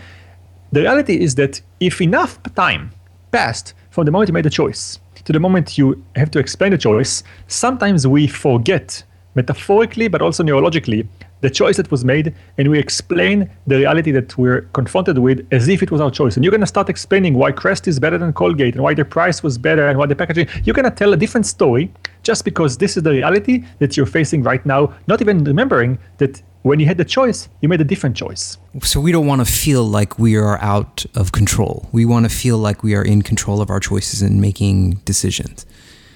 The 0.73 0.81
reality 0.81 1.21
is 1.21 1.35
that 1.37 1.61
if 1.81 2.01
enough 2.01 2.39
time 2.55 2.91
passed 3.31 3.75
from 3.91 4.05
the 4.07 4.11
moment 4.11 4.29
you 4.29 4.35
made 4.35 4.45
the 4.45 4.51
choice 4.51 4.99
to 5.25 5.33
the 5.33 5.41
moment 5.41 5.79
you 5.79 6.03
have 6.17 6.31
to 6.33 6.39
explain 6.39 6.73
the 6.73 6.79
choice, 6.79 7.23
sometimes 7.47 8.07
we 8.07 8.27
forget, 8.27 9.05
metaphorically 9.35 10.09
but 10.09 10.21
also 10.23 10.43
neurologically, 10.43 11.07
the 11.43 11.51
choice 11.51 11.77
that 11.77 11.91
was 11.91 12.05
made 12.05 12.35
and 12.57 12.71
we 12.71 12.79
explain 12.79 13.51
the 13.67 13.77
reality 13.77 14.11
that 14.13 14.37
we're 14.39 14.63
confronted 14.73 15.19
with 15.19 15.47
as 15.51 15.69
if 15.69 15.83
it 15.83 15.91
was 15.91 16.01
our 16.01 16.11
choice. 16.11 16.37
And 16.37 16.45
you're 16.45 16.51
going 16.51 16.63
to 16.63 16.67
start 16.67 16.89
explaining 16.89 17.35
why 17.35 17.53
Crest 17.53 17.87
is 17.87 18.01
better 18.01 18.17
than 18.17 18.33
Colgate 18.33 18.75
and 18.75 18.83
why 18.83 18.95
the 18.95 19.05
price 19.05 19.43
was 19.43 19.59
better 19.59 19.87
and 19.89 19.99
why 19.99 20.07
the 20.07 20.17
packaging. 20.17 20.49
You're 20.65 20.75
going 20.75 20.89
to 20.89 20.97
tell 20.97 21.13
a 21.13 21.17
different 21.17 21.47
story 21.47 21.93
just 22.23 22.45
because 22.45 22.79
this 22.79 22.97
is 22.97 23.03
the 23.03 23.11
reality 23.11 23.65
that 23.81 23.97
you're 23.97 24.07
facing 24.07 24.43
right 24.43 24.65
now, 24.65 24.95
not 25.09 25.21
even 25.21 25.45
remembering 25.45 25.99
that 26.19 26.41
when 26.63 26.79
you 26.79 26.87
had 26.87 26.97
the 26.97 27.05
choice, 27.05 27.49
you 27.61 27.69
made 27.69 27.81
a 27.81 27.85
different 27.85 28.17
choice. 28.17 28.57
So 28.83 29.01
we 29.01 29.11
don't 29.11 29.27
want 29.27 29.45
to 29.45 29.53
feel 29.53 29.85
like 29.85 30.21
we 30.21 30.37
are 30.37 30.59
out 30.59 31.05
of 31.17 31.33
control. 31.33 31.89
We 31.91 32.05
want 32.05 32.25
to 32.25 32.35
feel 32.35 32.57
like 32.57 32.85
we 32.85 32.95
are 32.95 33.05
in 33.05 33.23
control 33.23 33.61
of 33.61 33.69
our 33.69 33.81
choices 33.81 34.23
and 34.23 34.41
making 34.41 34.93
decisions. 35.05 35.67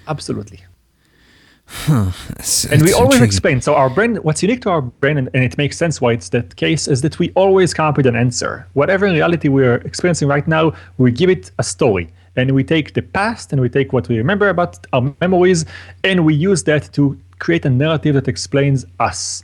Absolutely. 0.06 0.60
Huh. 1.68 2.12
and 2.70 2.83
we 2.83 2.92
always 2.92 3.20
explain. 3.20 3.61
So 3.61 3.74
our 3.74 3.90
brain, 3.90 4.16
what's 4.16 4.42
unique 4.42 4.62
to 4.62 4.70
our 4.70 4.83
brain, 4.83 5.18
and, 5.18 5.29
and, 5.35 5.42
it 5.42 5.59
makes 5.59 5.76
sense 5.76 6.00
why 6.00 6.12
it's 6.12 6.29
that 6.29 6.55
case, 6.55 6.87
is 6.87 7.02
that 7.02 7.18
we 7.18 7.33
always 7.35 7.74
come 7.74 7.87
up 7.87 7.96
with 7.96 8.07
an 8.07 8.14
answer. 8.14 8.66
Whatever 8.74 9.07
reality 9.07 9.48
we're 9.48 9.76
experiencing 9.79 10.29
right 10.29 10.46
now, 10.46 10.72
we 10.98 11.11
give 11.11 11.29
it 11.29 11.50
a 11.59 11.64
story. 11.64 12.09
And 12.37 12.52
we 12.52 12.62
take 12.62 12.94
the 12.94 13.02
past 13.02 13.52
and 13.52 13.61
we 13.61 13.68
take 13.68 13.92
what 13.92 14.09
we 14.09 14.16
remember 14.18 14.48
about 14.48 14.87
our 14.92 15.12
memories, 15.20 15.64
and 16.05 16.24
we 16.24 16.35
use 16.35 16.62
that 16.64 16.92
to 16.92 17.18
create 17.40 17.64
a 17.64 17.70
narrative 17.70 18.14
that 18.14 18.29
explains 18.29 18.85
us. 19.00 19.42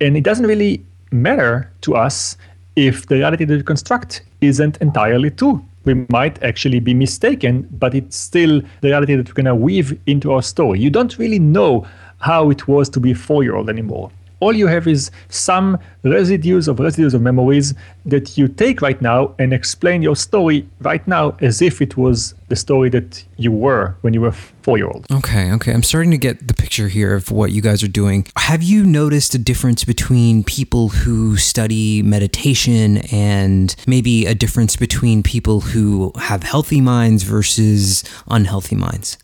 And 0.00 0.16
it 0.16 0.24
doesn't 0.24 0.46
really 0.46 0.84
matter 1.10 1.70
to 1.82 1.96
us 1.96 2.36
if 2.76 3.06
the 3.08 3.16
reality 3.16 3.44
that 3.44 3.56
we 3.56 3.62
construct 3.62 4.22
isn't 4.40 4.78
entirely 4.78 5.30
true 5.30 5.64
we 5.84 6.06
might 6.08 6.42
actually 6.42 6.80
be 6.80 6.94
mistaken, 6.94 7.66
but 7.70 7.94
it's 7.94 8.16
still 8.16 8.60
the 8.80 8.88
reality 8.88 9.14
that 9.14 9.28
we're 9.28 9.34
going 9.34 9.46
to 9.46 9.54
weave 9.54 9.98
into 10.06 10.32
our 10.32 10.42
story. 10.42 10.80
You 10.80 10.90
don't 10.90 11.18
really 11.18 11.38
know 11.38 11.86
how 12.18 12.50
it 12.50 12.66
was 12.66 12.88
to 12.90 13.00
be 13.00 13.12
a 13.12 13.14
four 13.14 13.42
year 13.42 13.54
old 13.54 13.70
anymore 13.70 14.10
all 14.40 14.52
you 14.54 14.66
have 14.66 14.86
is 14.86 15.10
some 15.28 15.78
residues 16.02 16.68
of 16.68 16.78
residues 16.78 17.14
of 17.14 17.22
memories 17.22 17.74
that 18.06 18.38
you 18.38 18.48
take 18.48 18.80
right 18.80 19.00
now 19.02 19.34
and 19.38 19.52
explain 19.52 20.02
your 20.02 20.16
story 20.16 20.68
right 20.80 21.06
now 21.08 21.36
as 21.40 21.60
if 21.60 21.82
it 21.82 21.96
was 21.96 22.34
the 22.48 22.56
story 22.56 22.88
that 22.90 23.24
you 23.36 23.52
were 23.52 23.94
when 24.02 24.14
you 24.14 24.20
were 24.20 24.32
four 24.32 24.78
year 24.78 24.86
old. 24.86 25.06
Okay, 25.10 25.52
okay. 25.52 25.72
I'm 25.72 25.82
starting 25.82 26.10
to 26.12 26.18
get 26.18 26.46
the 26.46 26.54
picture 26.54 26.88
here 26.88 27.14
of 27.14 27.30
what 27.30 27.52
you 27.52 27.60
guys 27.60 27.82
are 27.82 27.88
doing. 27.88 28.26
Have 28.36 28.62
you 28.62 28.84
noticed 28.84 29.34
a 29.34 29.38
difference 29.38 29.84
between 29.84 30.44
people 30.44 30.88
who 30.88 31.36
study 31.36 32.02
meditation 32.02 32.98
and 33.12 33.74
maybe 33.86 34.26
a 34.26 34.34
difference 34.34 34.76
between 34.76 35.22
people 35.22 35.60
who 35.60 36.12
have 36.16 36.42
healthy 36.42 36.80
minds 36.80 37.22
versus 37.24 38.04
unhealthy 38.28 38.76
minds? 38.76 39.18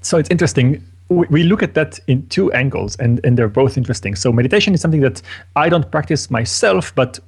So 0.00 0.18
it's 0.18 0.30
interesting 0.30 0.82
we 1.08 1.42
look 1.42 1.62
at 1.62 1.74
that 1.74 2.00
in 2.06 2.26
two 2.28 2.50
angles 2.52 2.96
and, 2.96 3.20
and 3.22 3.36
they're 3.36 3.48
both 3.48 3.76
interesting 3.76 4.14
so 4.14 4.32
meditation 4.32 4.72
is 4.72 4.80
something 4.80 5.00
that 5.00 5.20
i 5.56 5.68
don't 5.68 5.90
practice 5.90 6.30
myself 6.30 6.94
but 6.94 7.18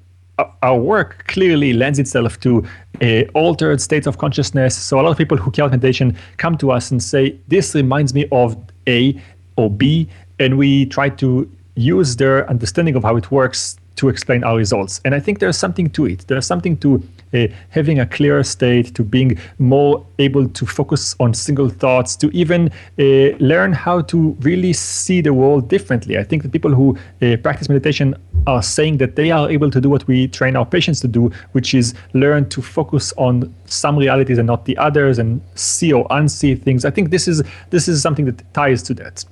our 0.63 0.77
work 0.77 1.25
clearly 1.29 1.73
lends 1.73 1.99
itself 1.99 2.41
to 2.41 2.65
uh, 3.03 3.23
altered 3.35 3.81
states 3.81 4.07
of 4.07 4.19
consciousness. 4.19 4.77
So 4.77 5.01
a 5.01 5.03
lot 5.03 5.11
of 5.11 5.19
people 5.19 5.37
who 5.37 5.51
care 5.51 5.69
meditation 5.69 6.17
come 6.39 6.57
to 6.59 6.73
us 6.73 6.91
and 6.91 7.03
say, 7.03 7.37
"This 7.49 7.75
reminds 7.75 8.15
me 8.15 8.27
of 8.33 8.57
A 8.89 9.21
or 9.57 9.71
B," 9.71 10.09
and 10.39 10.59
we 10.59 10.87
try 10.87 11.09
to 11.11 11.49
use 11.77 12.17
their 12.17 12.49
understanding 12.51 12.97
of 12.97 13.03
how 13.03 13.17
it 13.17 13.31
works 13.31 13.77
to 13.97 14.09
explain 14.09 14.43
our 14.43 14.57
results. 14.57 15.01
And 15.05 15.15
I 15.15 15.21
think 15.21 15.39
there's 15.39 15.57
something 15.57 15.89
to 15.91 16.07
it. 16.07 16.27
There's 16.27 16.47
something 16.47 16.77
to 16.79 17.03
uh, 17.35 17.47
having 17.71 17.99
a 18.01 18.07
clearer 18.07 18.43
state, 18.45 18.95
to 18.95 19.03
being 19.03 19.39
more 19.59 20.05
able 20.19 20.49
to 20.49 20.67
focus 20.67 21.15
on 21.21 21.35
single 21.35 21.69
thoughts, 21.69 22.17
to 22.17 22.31
even 22.31 22.71
uh, 22.99 23.03
learn 23.39 23.73
how 23.73 24.01
to 24.03 24.37
really 24.41 24.73
see 24.73 25.21
the 25.21 25.33
world 25.33 25.69
differently. 25.69 26.19
I 26.19 26.25
think 26.25 26.43
the 26.43 26.49
people 26.49 26.73
who 26.73 26.97
uh, 27.23 27.37
practice 27.39 27.69
meditation 27.69 28.15
are 28.47 28.63
saying 28.63 28.99
that 28.99 29.17
they 29.17 29.31
are 29.31 29.51
able 29.51 29.71
to 29.71 29.81
do 29.81 29.89
what 29.89 30.07
we 30.07 30.29
train 30.29 30.57
our 30.57 30.67
patients 30.67 31.01
to 31.01 31.09
do, 31.09 31.31
which 31.53 31.75
is 31.75 31.95
learn 32.13 32.49
to 32.51 32.63
focus 32.63 33.13
on 33.17 33.55
some 33.67 33.97
realities 33.97 34.39
and 34.39 34.47
not 34.47 34.65
the 34.65 34.77
others, 34.79 35.19
and 35.19 35.41
see 35.55 35.93
or 35.93 36.07
unsee 36.09 36.61
things. 36.61 36.85
I 36.85 36.91
think 36.91 37.11
this 37.11 37.27
is 37.27 37.43
this 37.71 37.89
is 37.89 38.03
something 38.03 38.27
that 38.27 38.43
ties 38.55 38.83
to 38.85 38.95
that. 38.95 39.25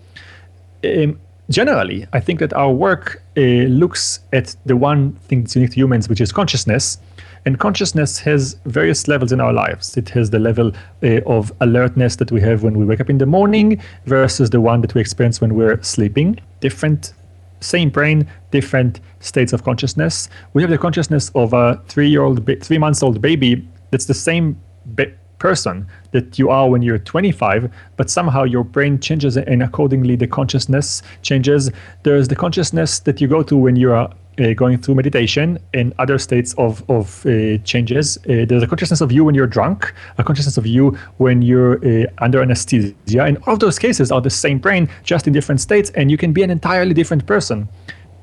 Um, 0.85 1.21
generally, 1.51 2.07
I 2.13 2.21
think 2.21 2.41
that 2.41 2.53
our 2.55 2.73
work 2.73 3.23
uh, 3.37 3.41
looks 3.41 4.21
at 4.33 4.57
the 4.67 4.77
one 4.77 5.13
thing 5.29 5.43
that's 5.43 5.55
unique 5.55 5.71
to 5.73 5.77
humans, 5.77 6.09
which 6.09 6.21
is 6.21 6.33
consciousness. 6.33 6.99
And 7.45 7.59
consciousness 7.59 8.21
has 8.21 8.57
various 8.67 9.09
levels 9.09 9.33
in 9.33 9.41
our 9.41 9.53
lives. 9.53 9.97
It 9.97 10.09
has 10.11 10.31
the 10.31 10.39
level 10.39 10.73
uh, 11.03 11.21
of 11.27 11.53
alertness 11.61 12.17
that 12.17 12.31
we 12.31 12.41
have 12.41 12.63
when 12.63 12.79
we 12.79 12.85
wake 12.85 13.01
up 13.01 13.11
in 13.11 13.19
the 13.19 13.27
morning 13.27 13.83
versus 14.07 14.51
the 14.51 14.61
one 14.61 14.81
that 14.83 14.95
we 14.95 15.01
experience 15.01 15.41
when 15.41 15.55
we're 15.57 15.83
sleeping. 15.83 16.39
Different, 16.61 17.15
same 17.61 17.91
brain, 17.91 18.29
different 18.53 19.01
states 19.19 19.53
of 19.53 19.65
consciousness. 19.65 20.29
We 20.55 20.63
have 20.63 20.71
the 20.71 20.79
consciousness 20.79 21.33
of 21.35 21.53
a 21.53 21.83
three-year-old, 21.89 22.45
ba- 22.45 22.57
three 22.61 22.79
months 22.79 23.03
old 23.03 23.21
baby. 23.21 23.69
That's 23.91 24.07
the 24.07 24.15
same 24.15 24.61
ba- 24.87 25.13
person 25.39 25.85
that 26.13 26.39
you 26.39 26.49
are 26.49 26.71
when 26.71 26.83
you're 26.83 26.99
25, 27.01 27.69
but 27.97 28.09
somehow 28.09 28.45
your 28.45 28.63
brain 28.63 29.01
changes 29.01 29.37
and 29.37 29.61
accordingly 29.65 30.15
the 30.15 30.29
consciousness 30.29 31.03
changes. 31.23 31.73
There's 32.05 32.29
the 32.29 32.37
consciousness 32.37 33.01
that 33.01 33.21
you 33.21 33.27
go 33.27 33.43
to 33.43 33.57
when 33.57 33.75
you 33.75 33.91
are 33.93 34.09
uh, 34.41 34.53
going 34.55 34.79
through 34.79 34.95
meditation 34.95 35.59
and 35.75 35.93
other 35.99 36.19
states 36.19 36.55
of, 36.55 36.89
of 36.91 37.25
uh, 37.27 37.59
changes. 37.59 38.17
Uh, 38.19 38.45
there's 38.49 38.63
a 38.63 38.67
consciousness 38.67 39.01
of 39.01 39.13
you 39.13 39.25
when 39.25 39.35
you're 39.35 39.47
drunk, 39.47 39.93
a 40.19 40.25
consciousness 40.25 40.57
of 40.57 40.67
you 40.67 40.97
when 41.19 41.43
you're 41.43 41.77
uh, 41.87 42.07
under 42.19 42.41
anesthesia. 42.41 42.95
And 43.25 43.39
all 43.47 43.55
of 43.55 43.61
those 43.61 43.79
cases 43.79 44.11
are 44.11 44.21
the 44.21 44.31
same 44.31 44.59
brain, 44.59 44.89
just 45.03 45.27
in 45.27 45.33
different 45.33 45.61
states, 45.61 45.91
and 45.91 46.11
you 46.11 46.17
can 46.17 46.33
be 46.33 46.43
an 46.43 46.51
entirely 46.51 46.95
different 46.95 47.27
person 47.27 47.69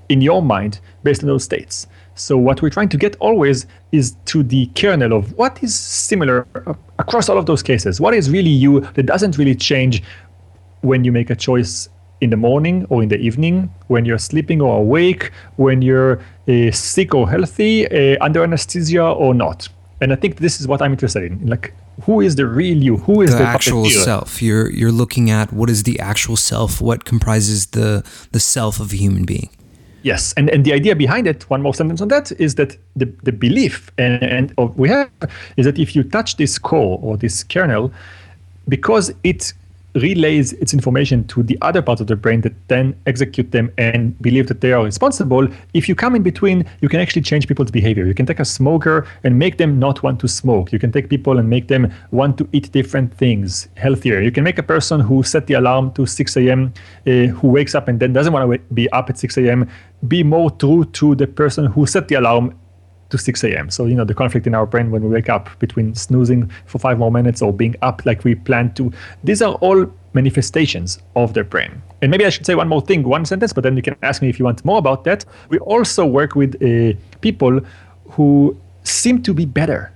in 0.10 0.22
your 0.22 0.42
mind 0.42 0.80
based 1.04 1.24
on 1.24 1.28
those 1.28 1.44
states. 1.44 1.88
So 2.16 2.38
what 2.38 2.62
we're 2.62 2.70
trying 2.70 2.90
to 2.90 2.98
get 2.98 3.16
always 3.20 3.66
is 3.92 4.16
to 4.26 4.44
the 4.44 4.66
kernel 4.76 5.14
of 5.14 5.32
what 5.38 5.64
is 5.64 5.74
similar 5.74 6.48
across 6.98 7.30
all 7.30 7.38
of 7.38 7.46
those 7.46 7.64
cases. 7.64 8.02
What 8.02 8.14
is 8.14 8.30
really 8.30 8.50
you 8.50 8.82
that 8.82 9.06
doesn't 9.06 9.38
really 9.38 9.56
change 9.56 10.04
when 10.82 11.04
you 11.04 11.12
make 11.12 11.30
a 11.30 11.36
choice 11.36 11.88
in 12.22 12.30
the 12.30 12.38
morning 12.38 12.86
or 12.90 13.02
in 13.04 13.10
the 13.10 13.18
evening, 13.18 13.74
when 13.88 14.06
you're 14.06 14.18
sleeping 14.18 14.62
or 14.62 14.78
awake, 14.78 15.32
when 15.56 15.82
you're 15.82 16.22
uh, 16.48 16.72
sick 16.72 17.14
or 17.14 17.30
healthy, 17.30 17.88
uh, 17.88 18.18
under 18.22 18.44
anesthesia 18.44 19.04
or 19.04 19.34
not. 19.34 19.68
And 20.02 20.14
I 20.14 20.16
think 20.16 20.38
this 20.38 20.62
is 20.62 20.68
what 20.68 20.82
I'm 20.82 20.92
interested 20.92 21.24
in. 21.24 21.48
Like, 21.48 21.74
who 22.04 22.22
is 22.22 22.36
the 22.36 22.48
real 22.48 22.78
you? 22.78 22.98
Who 22.98 23.22
is 23.22 23.32
the, 23.32 23.40
the 23.40 23.44
actual 23.44 23.84
puppeteer? 23.84 24.04
self? 24.04 24.42
You're 24.42 24.72
you're 24.72 24.92
looking 24.92 25.30
at 25.30 25.52
what 25.52 25.70
is 25.70 25.84
the 25.84 26.00
actual 26.00 26.38
self? 26.38 26.80
What 26.80 27.04
comprises 27.04 27.68
the 27.68 28.04
the 28.32 28.40
self 28.40 28.80
of 28.80 28.94
a 28.94 28.96
human 28.96 29.26
being? 29.26 29.50
Yes, 30.02 30.34
and, 30.38 30.50
and 30.50 30.64
the 30.64 30.72
idea 30.72 30.96
behind 30.96 31.28
it, 31.28 31.50
one 31.50 31.62
more 31.62 31.74
sentence 31.74 32.00
on 32.00 32.08
that, 32.08 32.32
is 32.40 32.56
that 32.56 32.78
the, 32.96 33.06
the 33.24 33.34
belief 33.34 33.92
and, 33.98 34.24
and 34.24 34.54
of 34.58 34.78
we 34.80 34.88
have 34.88 35.10
is 35.58 35.66
that 35.66 35.78
if 35.78 35.94
you 35.94 36.04
touch 36.04 36.38
this 36.38 36.58
core 36.58 36.98
or 37.02 37.18
this 37.18 37.44
kernel, 37.44 37.92
because 38.70 39.12
it 39.26 39.54
relays 39.96 40.54
its 40.54 40.74
information 40.74 41.26
to 41.28 41.44
the 41.44 41.58
other 41.62 41.82
parts 41.82 42.02
of 42.02 42.08
the 42.08 42.16
brain 42.16 42.42
that 42.42 42.54
then 42.68 42.96
execute 43.06 43.52
them 43.52 43.72
and 43.78 44.20
believe 44.22 44.48
that 44.48 44.62
they 44.62 44.72
are 44.72 44.84
responsible, 44.84 45.48
if 45.74 45.90
you 45.90 45.96
come 45.96 46.16
in 46.16 46.24
between, 46.24 46.66
you 46.82 46.90
can 46.90 47.00
actually 47.00 47.22
change 47.22 47.48
people's 47.48 47.72
behavior. 47.72 48.06
You 48.06 48.14
can 48.14 48.26
take 48.26 48.40
a 48.40 48.46
smoker 48.46 49.08
and 49.24 49.38
make 49.38 49.58
them 49.58 49.80
not 49.80 50.04
want 50.04 50.20
to 50.22 50.28
smoke. 50.28 50.72
You 50.72 50.80
can 50.80 50.92
take 50.92 51.10
people 51.10 51.40
and 51.40 51.50
make 51.50 51.68
them 51.68 51.92
want 52.12 52.38
to 52.38 52.48
eat 52.52 52.72
different 52.72 53.16
things, 53.16 53.68
healthier. 53.76 54.22
You 54.22 54.32
can 54.32 54.44
make 54.44 54.58
a 54.58 54.64
person 54.64 55.00
who 55.00 55.24
set 55.24 55.48
the 55.48 55.56
alarm 55.56 55.94
to 55.94 56.06
6 56.06 56.38
a.m., 56.38 56.74
uh, 57.08 57.12
who 57.12 57.48
wakes 57.48 57.76
up 57.76 57.88
and 57.88 58.00
then 58.00 58.14
doesn't 58.14 58.34
want 58.34 58.52
to 58.52 58.60
be 58.74 58.90
up 58.92 59.10
at 59.10 59.18
6 59.18 59.38
a.m., 59.38 59.70
be 60.08 60.24
more 60.24 60.52
true 60.52 60.86
to 60.86 61.16
the 61.16 61.28
person 61.28 61.66
who 61.66 61.86
set 61.86 62.08
the 62.08 62.16
alarm 62.16 62.58
to 63.10 63.18
6 63.18 63.44
a.m. 63.44 63.70
So, 63.70 63.86
you 63.86 63.96
know, 63.96 64.06
the 64.06 64.14
conflict 64.14 64.48
in 64.48 64.56
our 64.56 64.66
brain 64.66 64.92
when 64.92 65.04
we 65.04 65.10
wake 65.10 65.30
up 65.30 65.50
between 65.60 65.96
snoozing 65.96 66.52
for 66.66 66.80
five 66.80 67.00
more 67.00 67.12
minutes 67.12 67.42
or 67.42 67.52
being 67.52 67.76
up 67.82 68.06
like 68.06 68.24
we 68.24 68.36
planned 68.36 68.76
to, 68.78 68.92
these 69.24 69.42
are 69.42 69.54
all 69.56 69.92
manifestations 70.14 71.00
of 71.16 71.34
their 71.34 71.44
brain. 71.44 71.82
And 72.02 72.12
maybe 72.12 72.26
I 72.26 72.30
should 72.30 72.46
say 72.46 72.56
one 72.56 72.68
more 72.68 72.82
thing, 72.82 73.04
one 73.04 73.26
sentence, 73.26 73.54
but 73.54 73.64
then 73.64 73.76
you 73.76 73.82
can 73.82 73.96
ask 74.04 74.22
me 74.22 74.30
if 74.30 74.40
you 74.40 74.46
want 74.46 74.64
more 74.64 74.78
about 74.78 75.04
that. 75.04 75.26
We 75.50 75.60
also 75.60 76.06
work 76.06 76.36
with 76.36 76.56
uh, 76.62 76.98
people 77.22 77.60
who 78.12 78.58
seem 78.84 79.22
to 79.24 79.34
be 79.34 79.46
better 79.46 79.92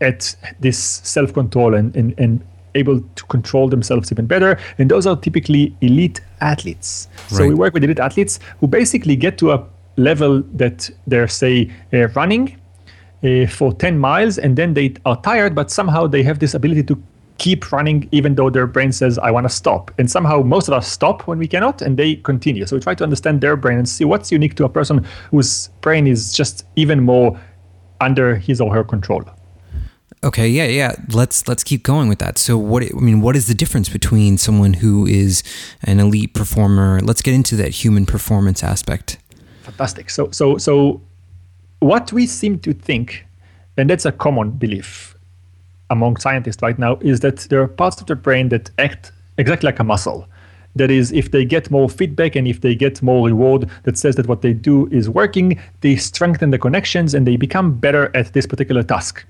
at 0.00 0.34
this 0.60 0.78
self 0.78 1.32
control 1.32 1.74
and, 1.74 1.94
and, 1.96 2.14
and 2.18 2.44
able 2.74 3.00
to 3.00 3.24
control 3.26 3.68
themselves 3.68 4.12
even 4.12 4.26
better. 4.26 4.58
And 4.78 4.90
those 4.90 5.06
are 5.06 5.16
typically 5.16 5.74
elite 5.80 6.20
athletes. 6.40 7.08
So 7.28 7.46
we 7.46 7.54
work 7.54 7.74
with 7.74 7.84
elite 7.84 7.98
athletes 7.98 8.38
who 8.60 8.68
basically 8.68 9.16
get 9.16 9.38
to 9.38 9.52
a 9.52 9.66
level 9.98 10.42
that 10.54 10.90
they're, 11.06 11.28
say, 11.28 11.70
uh, 11.92 12.08
running 12.08 12.58
uh, 13.22 13.46
for 13.46 13.72
10 13.72 13.98
miles 13.98 14.38
and 14.38 14.56
then 14.56 14.74
they 14.74 14.94
are 15.04 15.20
tired, 15.22 15.54
but 15.54 15.70
somehow 15.70 16.06
they 16.06 16.22
have 16.22 16.38
this 16.38 16.54
ability 16.54 16.84
to 16.84 17.02
keep 17.38 17.70
running 17.70 18.08
even 18.10 18.34
though 18.34 18.50
their 18.50 18.66
brain 18.66 18.92
says, 18.92 19.18
I 19.18 19.30
want 19.30 19.44
to 19.44 19.54
stop. 19.54 19.92
And 19.98 20.10
somehow 20.10 20.42
most 20.42 20.68
of 20.68 20.74
us 20.74 20.88
stop 20.88 21.26
when 21.26 21.38
we 21.38 21.46
cannot 21.46 21.82
and 21.82 21.96
they 21.96 22.16
continue. 22.16 22.66
So 22.66 22.76
we 22.76 22.80
try 22.80 22.94
to 22.94 23.04
understand 23.04 23.40
their 23.40 23.56
brain 23.56 23.78
and 23.78 23.88
see 23.88 24.04
what's 24.04 24.30
unique 24.32 24.54
to 24.56 24.64
a 24.64 24.68
person 24.68 25.04
whose 25.30 25.68
brain 25.80 26.06
is 26.06 26.32
just 26.32 26.66
even 26.76 27.02
more 27.02 27.38
under 28.00 28.36
his 28.36 28.60
or 28.60 28.74
her 28.74 28.84
control. 28.84 29.24
Okay, 30.24 30.48
yeah, 30.48 30.66
yeah. 30.66 30.96
Let's 31.10 31.46
let's 31.46 31.62
keep 31.62 31.84
going 31.84 32.08
with 32.08 32.18
that. 32.18 32.38
So, 32.38 32.58
what 32.58 32.82
I 32.82 32.88
mean, 32.94 33.20
what 33.20 33.36
is 33.36 33.46
the 33.46 33.54
difference 33.54 33.88
between 33.88 34.36
someone 34.36 34.74
who 34.74 35.06
is 35.06 35.44
an 35.84 36.00
elite 36.00 36.34
performer? 36.34 36.98
Let's 37.00 37.22
get 37.22 37.34
into 37.34 37.54
that 37.56 37.68
human 37.68 38.04
performance 38.04 38.64
aspect. 38.64 39.18
Fantastic. 39.78 40.10
So, 40.10 40.28
so, 40.32 40.58
so, 40.58 41.00
what 41.78 42.12
we 42.12 42.26
seem 42.26 42.58
to 42.60 42.72
think, 42.72 43.24
and 43.76 43.88
that's 43.88 44.04
a 44.04 44.10
common 44.10 44.50
belief 44.50 45.16
among 45.88 46.16
scientists 46.16 46.60
right 46.62 46.76
now, 46.76 46.96
is 47.00 47.20
that 47.20 47.38
there 47.48 47.62
are 47.62 47.68
parts 47.68 48.00
of 48.00 48.08
the 48.08 48.16
brain 48.16 48.48
that 48.48 48.72
act 48.78 49.12
exactly 49.36 49.68
like 49.68 49.78
a 49.78 49.84
muscle. 49.84 50.26
That 50.74 50.90
is, 50.90 51.12
if 51.12 51.30
they 51.30 51.44
get 51.44 51.70
more 51.70 51.88
feedback 51.88 52.34
and 52.34 52.48
if 52.48 52.60
they 52.60 52.74
get 52.74 53.00
more 53.02 53.24
reward 53.24 53.70
that 53.84 53.96
says 53.96 54.16
that 54.16 54.26
what 54.26 54.42
they 54.42 54.52
do 54.52 54.88
is 54.88 55.08
working, 55.08 55.60
they 55.80 55.94
strengthen 55.94 56.50
the 56.50 56.58
connections 56.58 57.14
and 57.14 57.24
they 57.24 57.36
become 57.36 57.78
better 57.78 58.10
at 58.16 58.32
this 58.32 58.46
particular 58.46 58.82
task. 58.82 59.24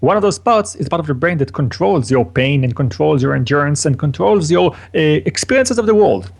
One 0.00 0.16
of 0.16 0.22
those 0.22 0.38
parts 0.38 0.76
is 0.76 0.86
part 0.86 1.00
of 1.00 1.06
the 1.06 1.14
brain 1.14 1.38
that 1.38 1.54
controls 1.54 2.10
your 2.10 2.26
pain 2.26 2.62
and 2.62 2.76
controls 2.76 3.22
your 3.22 3.34
endurance 3.34 3.86
and 3.86 3.98
controls 3.98 4.50
your 4.50 4.74
uh, 4.74 4.98
experiences 5.24 5.78
of 5.78 5.86
the 5.86 5.94
world. 5.94 6.30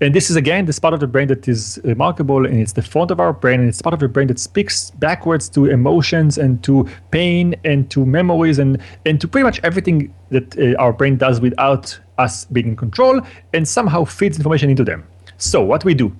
And 0.00 0.14
this 0.14 0.30
is 0.30 0.36
again 0.36 0.66
this 0.66 0.78
part 0.78 0.94
of 0.94 1.00
the 1.00 1.06
brain 1.06 1.28
that 1.28 1.46
is 1.48 1.80
remarkable, 1.84 2.44
and 2.46 2.60
it's 2.60 2.72
the 2.72 2.82
front 2.82 3.10
of 3.10 3.20
our 3.20 3.32
brain, 3.32 3.60
and 3.60 3.68
it's 3.68 3.80
part 3.80 3.94
of 3.94 4.00
the 4.00 4.08
brain 4.08 4.26
that 4.28 4.38
speaks 4.38 4.90
backwards 4.90 5.48
to 5.50 5.66
emotions 5.66 6.38
and 6.38 6.62
to 6.64 6.88
pain 7.10 7.54
and 7.64 7.90
to 7.90 8.04
memories 8.04 8.58
and 8.58 8.78
and 9.06 9.20
to 9.20 9.28
pretty 9.28 9.44
much 9.44 9.60
everything 9.62 10.12
that 10.30 10.58
uh, 10.58 10.82
our 10.82 10.92
brain 10.92 11.16
does 11.16 11.40
without 11.40 11.98
us 12.18 12.44
being 12.46 12.68
in 12.68 12.76
control, 12.76 13.20
and 13.52 13.66
somehow 13.66 14.04
feeds 14.04 14.36
information 14.36 14.70
into 14.70 14.84
them. 14.84 15.04
So 15.38 15.62
what 15.62 15.84
we 15.84 15.94
do 15.94 16.14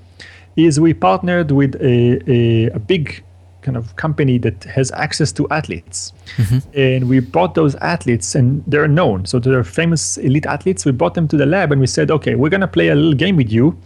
is 0.57 0.79
we 0.79 0.95
partnered 0.95 1.51
with 1.51 1.75
a, 1.77 2.21
a, 2.31 2.71
a 2.71 2.79
big 2.79 3.25
kind 3.65 3.77
of 3.77 3.97
company 3.97 4.39
that 4.39 4.63
has 4.65 4.93
access 4.93 5.33
to 5.33 5.49
athletes. 5.51 6.13
Mm-hmm. 6.37 6.79
And 6.79 7.09
we 7.09 7.19
brought 7.19 7.57
those 7.57 7.75
athletes, 7.77 8.37
and 8.37 8.63
they're 8.67 8.87
known. 8.87 9.27
So 9.27 9.41
they're 9.41 9.65
famous 9.65 10.19
elite 10.19 10.47
athletes. 10.47 10.85
We 10.85 10.93
brought 10.93 11.15
them 11.15 11.27
to 11.29 11.37
the 11.37 11.47
lab 11.47 11.73
and 11.73 11.81
we 11.81 11.89
said, 11.89 12.11
okay, 12.11 12.37
we're 12.37 12.51
going 12.51 12.61
to 12.61 12.69
play 12.69 12.89
a 12.89 12.95
little 12.95 13.15
game 13.15 13.37
with 13.37 13.51
you. 13.51 13.77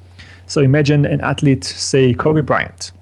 So 0.47 0.61
imagine 0.61 1.07
an 1.07 1.21
athlete, 1.21 1.65
say 1.65 2.15
Kobe 2.15 2.41
Bryant, 2.43 2.93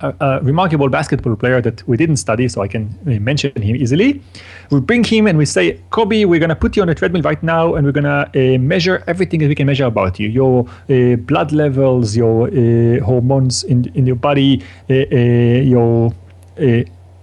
a, 0.00 0.14
a 0.20 0.40
remarkable 0.42 0.88
basketball 0.88 1.36
player 1.36 1.60
that 1.60 1.86
we 1.88 1.96
didn't 1.96 2.16
study, 2.16 2.48
so 2.48 2.62
I 2.62 2.68
can 2.68 2.94
uh, 3.06 3.20
mention 3.20 3.52
him 3.60 3.76
easily. 3.76 4.22
We 4.70 4.80
bring 4.80 5.04
him 5.04 5.26
and 5.26 5.38
we 5.38 5.46
say, 5.46 5.80
Kobe, 5.90 6.24
we're 6.24 6.40
going 6.40 6.50
to 6.50 6.56
put 6.56 6.76
you 6.76 6.82
on 6.82 6.88
a 6.88 6.94
treadmill 6.94 7.22
right 7.22 7.42
now 7.42 7.74
and 7.74 7.86
we're 7.86 7.92
going 7.92 8.04
to 8.04 8.54
uh, 8.54 8.58
measure 8.58 9.02
everything 9.06 9.40
that 9.40 9.48
we 9.48 9.54
can 9.54 9.66
measure 9.66 9.84
about 9.84 10.18
you 10.18 10.28
your 10.28 10.68
uh, 10.90 11.16
blood 11.16 11.52
levels, 11.52 12.16
your 12.16 12.48
uh, 12.48 13.04
hormones 13.04 13.64
in, 13.64 13.90
in 13.94 14.06
your 14.06 14.16
body, 14.16 14.62
uh, 14.90 14.94
uh, 14.94 15.16
your 15.16 16.12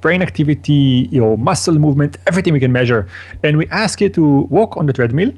brain 0.01 0.21
activity, 0.21 1.07
your 1.11 1.37
muscle 1.37 1.79
movement, 1.79 2.17
everything 2.27 2.53
we 2.53 2.59
can 2.59 2.71
measure. 2.71 3.07
And 3.43 3.57
we 3.57 3.67
ask 3.67 4.01
you 4.01 4.09
to 4.09 4.41
walk 4.49 4.77
on 4.77 4.85
the 4.85 4.93
treadmill 4.93 5.31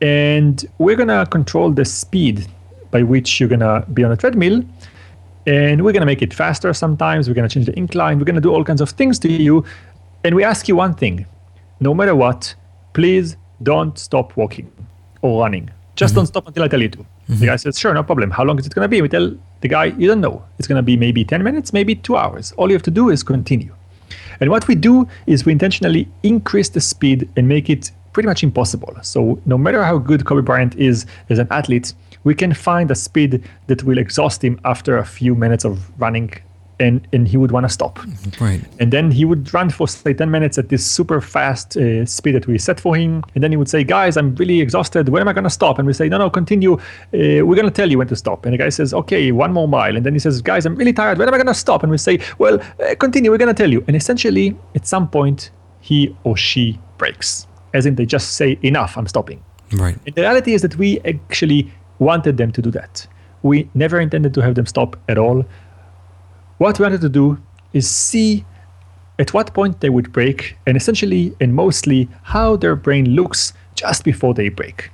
and 0.00 0.64
we're 0.78 0.96
going 0.96 1.08
to 1.08 1.26
control 1.30 1.70
the 1.70 1.84
speed 1.84 2.46
by 2.90 3.02
which 3.02 3.38
you're 3.38 3.48
going 3.48 3.60
to 3.60 3.84
be 3.92 4.02
on 4.04 4.12
a 4.12 4.16
treadmill 4.16 4.64
and 5.46 5.82
we're 5.82 5.92
going 5.92 6.00
to 6.00 6.06
make 6.06 6.22
it 6.22 6.34
faster 6.34 6.72
sometimes 6.72 7.28
we're 7.28 7.34
going 7.34 7.48
to 7.48 7.52
change 7.52 7.66
the 7.66 7.76
incline 7.78 8.18
we're 8.18 8.24
going 8.24 8.34
to 8.34 8.40
do 8.40 8.52
all 8.52 8.64
kinds 8.64 8.80
of 8.80 8.90
things 8.90 9.18
to 9.18 9.30
you 9.30 9.64
and 10.24 10.34
we 10.34 10.44
ask 10.44 10.68
you 10.68 10.76
one 10.76 10.94
thing 10.94 11.26
no 11.80 11.94
matter 11.94 12.14
what, 12.14 12.54
please 12.92 13.36
don't 13.62 13.98
stop 13.98 14.36
walking 14.36 14.70
or 15.22 15.42
running. 15.42 15.70
Just 15.96 16.14
don't 16.14 16.24
mm-hmm. 16.24 16.28
stop 16.28 16.46
until 16.46 16.62
I 16.62 16.68
tell 16.68 16.80
you 16.80 16.88
to. 16.90 16.98
The 16.98 17.34
mm-hmm. 17.34 17.44
guy 17.46 17.56
says, 17.56 17.78
sure, 17.78 17.92
no 17.94 18.02
problem. 18.02 18.30
How 18.30 18.44
long 18.44 18.58
is 18.58 18.66
it 18.66 18.74
going 18.74 18.84
to 18.84 18.88
be? 18.88 19.02
We 19.02 19.08
tell 19.08 19.34
the 19.60 19.68
guy, 19.68 19.86
you 19.86 20.06
don't 20.06 20.20
know. 20.20 20.44
It's 20.58 20.68
going 20.68 20.76
to 20.76 20.82
be 20.82 20.96
maybe 20.96 21.24
10 21.24 21.42
minutes, 21.42 21.72
maybe 21.72 21.94
two 21.94 22.16
hours. 22.16 22.52
All 22.52 22.68
you 22.68 22.74
have 22.74 22.82
to 22.84 22.90
do 22.90 23.08
is 23.08 23.22
continue. 23.22 23.74
And 24.40 24.50
what 24.50 24.68
we 24.68 24.74
do 24.74 25.08
is 25.26 25.44
we 25.44 25.52
intentionally 25.52 26.08
increase 26.22 26.68
the 26.68 26.80
speed 26.80 27.28
and 27.36 27.48
make 27.48 27.68
it 27.68 27.90
pretty 28.12 28.26
much 28.26 28.42
impossible. 28.42 28.94
So 29.02 29.40
no 29.46 29.56
matter 29.56 29.82
how 29.84 29.98
good 29.98 30.24
Kobe 30.24 30.42
Bryant 30.42 30.74
is 30.76 31.06
as 31.28 31.38
an 31.38 31.48
athlete, 31.50 31.94
we 32.24 32.34
can 32.34 32.52
find 32.52 32.90
a 32.90 32.94
speed 32.94 33.42
that 33.66 33.82
will 33.84 33.98
exhaust 33.98 34.44
him 34.44 34.60
after 34.64 34.98
a 34.98 35.04
few 35.04 35.34
minutes 35.34 35.64
of 35.64 35.78
running 36.00 36.32
and, 36.80 37.06
and 37.12 37.28
he 37.28 37.36
would 37.36 37.52
want 37.52 37.64
to 37.64 37.68
stop. 37.68 38.00
Right. 38.40 38.60
And 38.80 38.90
then 38.90 39.10
he 39.10 39.24
would 39.24 39.52
run 39.52 39.70
for 39.70 39.86
say 39.86 40.14
10 40.14 40.30
minutes 40.30 40.56
at 40.58 40.70
this 40.70 40.84
super 40.84 41.20
fast 41.20 41.76
uh, 41.76 42.06
speed 42.06 42.32
that 42.32 42.46
we 42.46 42.58
set 42.58 42.80
for 42.80 42.96
him. 42.96 43.22
And 43.34 43.44
then 43.44 43.52
he 43.52 43.56
would 43.56 43.68
say, 43.68 43.84
guys, 43.84 44.16
I'm 44.16 44.34
really 44.36 44.60
exhausted. 44.60 45.10
When 45.10 45.20
am 45.20 45.28
I 45.28 45.34
going 45.34 45.44
to 45.44 45.50
stop? 45.50 45.78
And 45.78 45.86
we 45.86 45.92
say, 45.92 46.08
no, 46.08 46.16
no, 46.16 46.30
continue. 46.30 46.74
Uh, 46.74 46.78
we're 47.12 47.54
going 47.54 47.66
to 47.66 47.70
tell 47.70 47.90
you 47.90 47.98
when 47.98 48.08
to 48.08 48.16
stop. 48.16 48.46
And 48.46 48.54
the 48.54 48.58
guy 48.58 48.70
says, 48.70 48.94
okay, 48.94 49.30
one 49.30 49.52
more 49.52 49.68
mile. 49.68 49.94
And 49.94 50.06
then 50.06 50.14
he 50.14 50.18
says, 50.18 50.40
guys, 50.40 50.64
I'm 50.64 50.74
really 50.74 50.94
tired. 50.94 51.18
When 51.18 51.28
am 51.28 51.34
I 51.34 51.36
going 51.36 51.46
to 51.46 51.54
stop? 51.54 51.82
And 51.82 51.92
we 51.92 51.98
say, 51.98 52.18
well, 52.38 52.58
uh, 52.80 52.94
continue. 52.98 53.30
We're 53.30 53.38
going 53.38 53.54
to 53.54 53.62
tell 53.62 53.70
you. 53.70 53.84
And 53.86 53.94
essentially, 53.94 54.56
at 54.74 54.86
some 54.86 55.08
point, 55.08 55.50
he 55.80 56.16
or 56.24 56.36
she 56.36 56.78
breaks, 56.96 57.46
as 57.74 57.84
in 57.84 57.94
they 57.96 58.06
just 58.06 58.36
say, 58.36 58.58
enough, 58.62 58.96
I'm 58.96 59.06
stopping. 59.06 59.44
Right. 59.72 59.98
And 60.06 60.14
the 60.14 60.22
reality 60.22 60.54
is 60.54 60.62
that 60.62 60.76
we 60.76 60.98
actually 61.00 61.70
wanted 62.00 62.36
them 62.36 62.50
to 62.50 62.60
do 62.60 62.70
that. 62.72 63.06
We 63.42 63.70
never 63.74 64.00
intended 64.00 64.34
to 64.34 64.42
have 64.42 64.56
them 64.56 64.66
stop 64.66 64.96
at 65.08 65.16
all. 65.16 65.44
What 66.58 66.78
we 66.78 66.82
wanted 66.82 67.00
to 67.02 67.08
do 67.08 67.38
is 67.72 67.88
see 67.88 68.44
at 69.20 69.32
what 69.32 69.54
point 69.54 69.80
they 69.80 69.90
would 69.90 70.12
break, 70.12 70.56
and 70.66 70.76
essentially 70.76 71.34
and 71.40 71.54
mostly 71.54 72.08
how 72.22 72.56
their 72.56 72.74
brain 72.74 73.10
looks 73.10 73.52
just 73.74 74.02
before 74.02 74.34
they 74.34 74.48
break. 74.48 74.90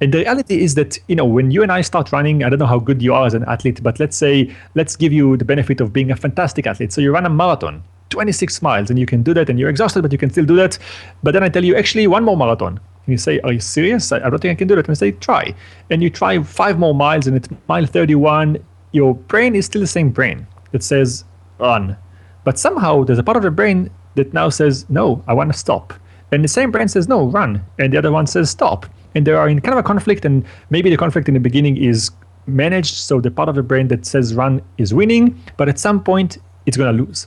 And 0.00 0.14
the 0.14 0.18
reality 0.18 0.62
is 0.62 0.74
that 0.76 0.98
you 1.08 1.14
know 1.14 1.26
when 1.26 1.50
you 1.50 1.62
and 1.62 1.70
I 1.70 1.82
start 1.82 2.10
running, 2.10 2.42
I 2.42 2.48
don't 2.48 2.58
know 2.58 2.66
how 2.66 2.78
good 2.78 3.02
you 3.02 3.12
are 3.12 3.26
as 3.26 3.34
an 3.34 3.44
athlete, 3.44 3.82
but 3.82 4.00
let's 4.00 4.16
say 4.16 4.54
let's 4.74 4.96
give 4.96 5.12
you 5.12 5.36
the 5.36 5.44
benefit 5.44 5.80
of 5.80 5.92
being 5.92 6.10
a 6.10 6.16
fantastic 6.16 6.66
athlete. 6.66 6.92
So 6.92 7.02
you 7.02 7.12
run 7.12 7.26
a 7.26 7.30
marathon, 7.30 7.82
26 8.08 8.62
miles, 8.62 8.88
and 8.88 8.98
you 8.98 9.04
can 9.04 9.22
do 9.22 9.34
that, 9.34 9.50
and 9.50 9.58
you're 9.58 9.68
exhausted, 9.68 10.00
but 10.00 10.10
you 10.10 10.18
can 10.18 10.30
still 10.30 10.46
do 10.46 10.56
that. 10.56 10.78
But 11.22 11.32
then 11.32 11.42
I 11.42 11.50
tell 11.50 11.64
you, 11.64 11.76
actually, 11.76 12.06
one 12.06 12.24
more 12.24 12.36
marathon. 12.36 12.80
And 13.10 13.14
you 13.14 13.18
say, 13.18 13.40
Are 13.40 13.52
you 13.52 13.58
serious? 13.58 14.12
I, 14.12 14.18
I 14.18 14.30
don't 14.30 14.38
think 14.38 14.52
I 14.52 14.54
can 14.54 14.68
do 14.68 14.76
that. 14.76 14.86
And 14.86 14.92
I 14.92 14.94
say, 14.94 15.10
Try. 15.10 15.52
And 15.90 16.00
you 16.00 16.10
try 16.10 16.40
five 16.44 16.78
more 16.78 16.94
miles, 16.94 17.26
and 17.26 17.34
at 17.34 17.68
mile 17.68 17.84
31, 17.84 18.64
your 18.92 19.16
brain 19.16 19.56
is 19.56 19.66
still 19.66 19.80
the 19.80 19.88
same 19.88 20.10
brain 20.10 20.46
that 20.70 20.84
says 20.84 21.24
run. 21.58 21.96
But 22.44 22.56
somehow 22.56 23.02
there's 23.02 23.18
a 23.18 23.24
part 23.24 23.36
of 23.36 23.42
the 23.42 23.50
brain 23.50 23.90
that 24.14 24.32
now 24.32 24.48
says, 24.48 24.88
No, 24.88 25.24
I 25.26 25.34
want 25.34 25.52
to 25.52 25.58
stop. 25.58 25.92
And 26.30 26.44
the 26.44 26.48
same 26.48 26.70
brain 26.70 26.86
says, 26.86 27.08
No, 27.08 27.26
run. 27.26 27.64
And 27.80 27.92
the 27.92 27.98
other 27.98 28.12
one 28.12 28.28
says, 28.28 28.48
Stop. 28.48 28.86
And 29.16 29.26
they 29.26 29.32
are 29.32 29.48
in 29.48 29.60
kind 29.60 29.72
of 29.72 29.80
a 29.80 29.82
conflict, 29.82 30.24
and 30.24 30.44
maybe 30.70 30.88
the 30.88 30.96
conflict 30.96 31.26
in 31.26 31.34
the 31.34 31.40
beginning 31.40 31.76
is 31.76 32.12
managed. 32.46 32.94
So 32.94 33.20
the 33.20 33.32
part 33.32 33.48
of 33.48 33.56
the 33.56 33.62
brain 33.64 33.88
that 33.88 34.06
says 34.06 34.36
run 34.36 34.62
is 34.78 34.94
winning, 34.94 35.42
but 35.56 35.68
at 35.68 35.80
some 35.80 36.00
point 36.00 36.38
it's 36.66 36.76
going 36.76 36.96
to 36.96 37.02
lose. 37.02 37.26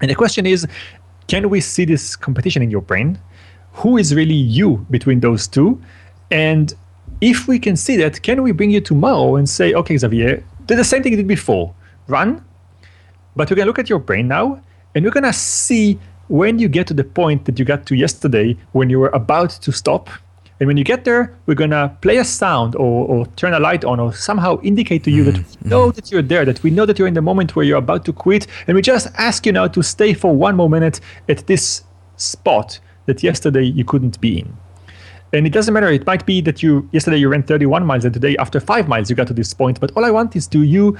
And 0.00 0.10
the 0.10 0.14
question 0.14 0.46
is 0.46 0.66
can 1.28 1.48
we 1.48 1.60
see 1.60 1.84
this 1.84 2.16
competition 2.16 2.62
in 2.62 2.70
your 2.70 2.82
brain? 2.82 3.18
Who 3.74 3.96
is 3.96 4.14
really 4.14 4.34
you 4.34 4.86
between 4.90 5.20
those 5.20 5.46
two? 5.46 5.80
And 6.30 6.72
if 7.20 7.46
we 7.46 7.58
can 7.58 7.76
see 7.76 7.96
that, 7.98 8.22
can 8.22 8.42
we 8.42 8.52
bring 8.52 8.70
you 8.70 8.80
tomorrow 8.80 9.36
and 9.36 9.48
say, 9.48 9.74
okay, 9.74 9.96
Xavier, 9.96 10.44
do 10.66 10.74
the 10.74 10.84
same 10.84 11.02
thing 11.02 11.12
you 11.12 11.16
did 11.16 11.28
before 11.28 11.74
run, 12.08 12.44
but 13.36 13.48
we're 13.50 13.56
going 13.56 13.66
to 13.66 13.70
look 13.70 13.78
at 13.78 13.88
your 13.88 13.98
brain 13.98 14.28
now 14.28 14.60
and 14.94 15.04
we're 15.04 15.10
going 15.10 15.24
to 15.24 15.32
see 15.32 15.98
when 16.28 16.58
you 16.58 16.68
get 16.68 16.86
to 16.86 16.94
the 16.94 17.04
point 17.04 17.44
that 17.44 17.58
you 17.58 17.64
got 17.64 17.86
to 17.86 17.94
yesterday 17.94 18.56
when 18.72 18.90
you 18.90 18.98
were 18.98 19.10
about 19.10 19.50
to 19.50 19.72
stop. 19.72 20.10
And 20.60 20.66
when 20.68 20.76
you 20.76 20.84
get 20.84 21.04
there, 21.04 21.36
we're 21.46 21.54
going 21.54 21.70
to 21.70 21.96
play 22.02 22.18
a 22.18 22.24
sound 22.24 22.76
or, 22.76 23.06
or 23.06 23.26
turn 23.34 23.52
a 23.52 23.58
light 23.58 23.84
on 23.84 23.98
or 23.98 24.12
somehow 24.12 24.60
indicate 24.62 25.02
to 25.04 25.10
you 25.10 25.24
that 25.24 25.36
we 25.36 25.42
mm-hmm. 25.42 25.68
know 25.68 25.88
mm-hmm. 25.88 25.96
that 25.96 26.12
you're 26.12 26.22
there, 26.22 26.44
that 26.44 26.62
we 26.62 26.70
know 26.70 26.86
that 26.86 26.98
you're 26.98 27.08
in 27.08 27.14
the 27.14 27.22
moment 27.22 27.56
where 27.56 27.64
you're 27.64 27.78
about 27.78 28.04
to 28.04 28.12
quit. 28.12 28.46
And 28.66 28.76
we 28.76 28.82
just 28.82 29.08
ask 29.18 29.44
you 29.44 29.52
now 29.52 29.66
to 29.68 29.82
stay 29.82 30.14
for 30.14 30.34
one 30.34 30.54
more 30.56 30.70
minute 30.70 31.00
at 31.28 31.46
this 31.46 31.82
spot 32.16 32.78
that 33.06 33.22
yesterday 33.22 33.64
you 33.64 33.84
couldn't 33.84 34.20
be 34.20 34.40
in. 34.40 34.56
And 35.32 35.46
it 35.46 35.52
doesn't 35.52 35.72
matter. 35.72 35.88
It 35.88 36.06
might 36.06 36.26
be 36.26 36.40
that 36.42 36.62
you 36.62 36.88
yesterday 36.92 37.16
you 37.16 37.28
ran 37.28 37.42
31 37.42 37.86
miles 37.86 38.04
and 38.04 38.12
today 38.12 38.36
after 38.38 38.60
five 38.60 38.86
miles 38.86 39.08
you 39.08 39.16
got 39.16 39.28
to 39.28 39.34
this 39.34 39.54
point. 39.54 39.80
But 39.80 39.90
all 39.96 40.04
I 40.04 40.10
want 40.10 40.36
is 40.36 40.46
to 40.48 40.62
you 40.62 40.98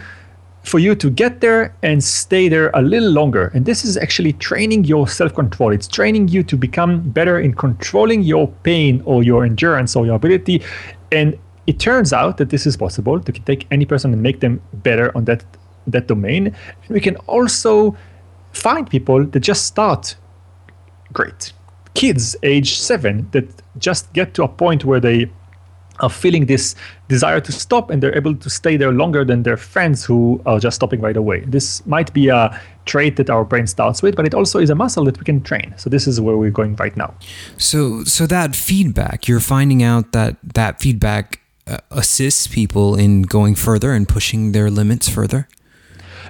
for 0.64 0.78
you 0.78 0.94
to 0.94 1.10
get 1.10 1.40
there 1.40 1.74
and 1.82 2.02
stay 2.02 2.48
there 2.48 2.70
a 2.74 2.80
little 2.80 3.10
longer. 3.10 3.50
And 3.54 3.66
this 3.66 3.84
is 3.84 3.96
actually 3.96 4.32
training 4.34 4.84
your 4.84 5.06
self 5.06 5.34
control. 5.34 5.72
It's 5.72 5.88
training 5.88 6.28
you 6.28 6.42
to 6.44 6.56
become 6.56 7.00
better 7.10 7.40
in 7.40 7.54
controlling 7.54 8.22
your 8.22 8.48
pain 8.62 9.02
or 9.04 9.22
your 9.22 9.44
endurance 9.44 9.96
or 9.96 10.06
your 10.06 10.16
ability. 10.16 10.62
And 11.10 11.38
it 11.66 11.78
turns 11.78 12.12
out 12.12 12.38
that 12.38 12.48
this 12.48 12.66
is 12.66 12.76
possible 12.76 13.20
to 13.20 13.32
take 13.32 13.66
any 13.70 13.84
person 13.84 14.12
and 14.12 14.22
make 14.22 14.40
them 14.40 14.62
better 14.72 15.14
on 15.16 15.24
that 15.26 15.44
that 15.86 16.06
domain. 16.06 16.46
And 16.46 16.90
we 16.90 17.00
can 17.00 17.16
also 17.26 17.96
find 18.52 18.88
people 18.88 19.26
that 19.26 19.40
just 19.40 19.66
start 19.66 20.16
great. 21.12 21.52
Kids 21.94 22.36
age 22.42 22.78
seven 22.78 23.28
that 23.32 23.46
just 23.78 24.12
get 24.12 24.34
to 24.34 24.44
a 24.44 24.48
point 24.48 24.84
where 24.84 25.00
they 25.00 25.30
are 26.00 26.10
feeling 26.10 26.46
this 26.46 26.74
desire 27.08 27.40
to 27.40 27.52
stop 27.52 27.90
and 27.90 28.02
they're 28.02 28.16
able 28.16 28.34
to 28.34 28.50
stay 28.50 28.76
there 28.76 28.92
longer 28.92 29.24
than 29.24 29.42
their 29.42 29.56
friends 29.56 30.04
who 30.04 30.40
are 30.46 30.58
just 30.58 30.76
stopping 30.76 31.00
right 31.00 31.16
away. 31.16 31.40
This 31.40 31.84
might 31.86 32.12
be 32.12 32.28
a 32.28 32.60
trait 32.86 33.16
that 33.16 33.30
our 33.30 33.44
brain 33.44 33.66
starts 33.66 34.02
with, 34.02 34.16
but 34.16 34.26
it 34.26 34.34
also 34.34 34.58
is 34.58 34.70
a 34.70 34.74
muscle 34.74 35.04
that 35.04 35.18
we 35.18 35.24
can 35.24 35.40
train. 35.42 35.74
So 35.76 35.90
this 35.90 36.06
is 36.06 36.20
where 36.20 36.36
we're 36.36 36.50
going 36.50 36.76
right 36.76 36.96
now. 36.96 37.14
So, 37.56 38.04
so 38.04 38.26
that 38.26 38.56
feedback, 38.56 39.28
you're 39.28 39.40
finding 39.40 39.82
out 39.82 40.12
that 40.12 40.36
that 40.54 40.80
feedback 40.80 41.40
uh, 41.66 41.78
assists 41.90 42.46
people 42.46 42.96
in 42.96 43.22
going 43.22 43.54
further 43.54 43.92
and 43.92 44.08
pushing 44.08 44.52
their 44.52 44.70
limits 44.70 45.08
further. 45.08 45.46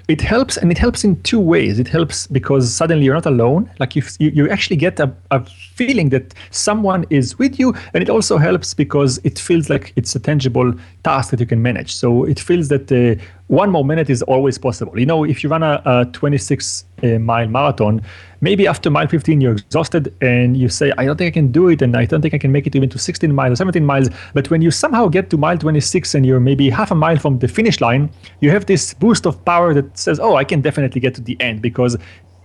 It 0.08 0.20
helps 0.20 0.56
and 0.56 0.70
it 0.70 0.78
helps 0.78 1.04
in 1.04 1.20
two 1.22 1.40
ways. 1.40 1.78
It 1.78 1.88
helps 1.88 2.26
because 2.26 2.72
suddenly 2.72 3.04
you're 3.04 3.14
not 3.14 3.26
alone. 3.26 3.70
Like 3.78 3.96
you 3.96 4.02
you, 4.18 4.30
you 4.30 4.50
actually 4.50 4.76
get 4.76 4.98
a, 5.00 5.12
a 5.30 5.46
feeling 5.74 6.10
that 6.10 6.34
someone 6.50 7.04
is 7.10 7.38
with 7.38 7.58
you 7.58 7.74
and 7.94 8.02
it 8.02 8.10
also 8.10 8.38
helps 8.38 8.74
because 8.74 9.18
it 9.24 9.38
feels 9.38 9.70
like 9.70 9.92
it's 9.96 10.14
a 10.14 10.20
tangible 10.20 10.74
task 11.04 11.30
that 11.30 11.40
you 11.40 11.46
can 11.46 11.62
manage. 11.62 11.94
So 11.94 12.24
it 12.24 12.38
feels 12.38 12.68
that 12.68 12.92
uh, 12.92 13.22
one 13.48 13.70
more 13.70 13.84
minute 13.84 14.08
is 14.10 14.22
always 14.22 14.58
possible. 14.58 14.98
You 14.98 15.06
know 15.06 15.24
if 15.24 15.42
you 15.42 15.50
run 15.50 15.62
a, 15.62 15.82
a 15.84 16.04
26 16.12 16.84
uh, 17.02 17.18
mile 17.18 17.48
marathon 17.48 18.00
maybe 18.40 18.66
after 18.66 18.90
mile 18.90 19.06
15 19.08 19.40
you're 19.40 19.52
exhausted 19.52 20.14
and 20.20 20.56
you 20.56 20.68
say 20.68 20.92
i 20.98 21.04
don't 21.04 21.16
think 21.16 21.32
i 21.32 21.34
can 21.34 21.50
do 21.50 21.68
it 21.68 21.82
and 21.82 21.96
i 21.96 22.04
don't 22.04 22.22
think 22.22 22.34
i 22.34 22.38
can 22.38 22.52
make 22.52 22.66
it 22.66 22.76
even 22.76 22.88
to 22.88 22.98
16 22.98 23.34
miles 23.34 23.52
or 23.52 23.56
17 23.56 23.84
miles. 23.84 24.08
But 24.34 24.50
when 24.50 24.62
you 24.62 24.70
somehow 24.70 25.08
get 25.08 25.30
to 25.30 25.36
mile 25.36 25.58
26 25.58 26.14
and 26.14 26.24
you're 26.24 26.40
maybe 26.40 26.70
half 26.70 26.90
a 26.90 26.94
mile 26.94 27.16
from 27.16 27.38
the 27.38 27.48
finish 27.48 27.80
line 27.80 28.10
you 28.40 28.50
have 28.50 28.66
this 28.66 28.94
boost 28.94 29.26
of 29.26 29.44
power 29.44 29.74
that 29.74 29.96
says 29.98 30.20
oh 30.20 30.36
i 30.36 30.44
can 30.44 30.60
definitely 30.60 31.00
get 31.00 31.14
to 31.14 31.20
the 31.20 31.36
end 31.40 31.62
because 31.62 31.96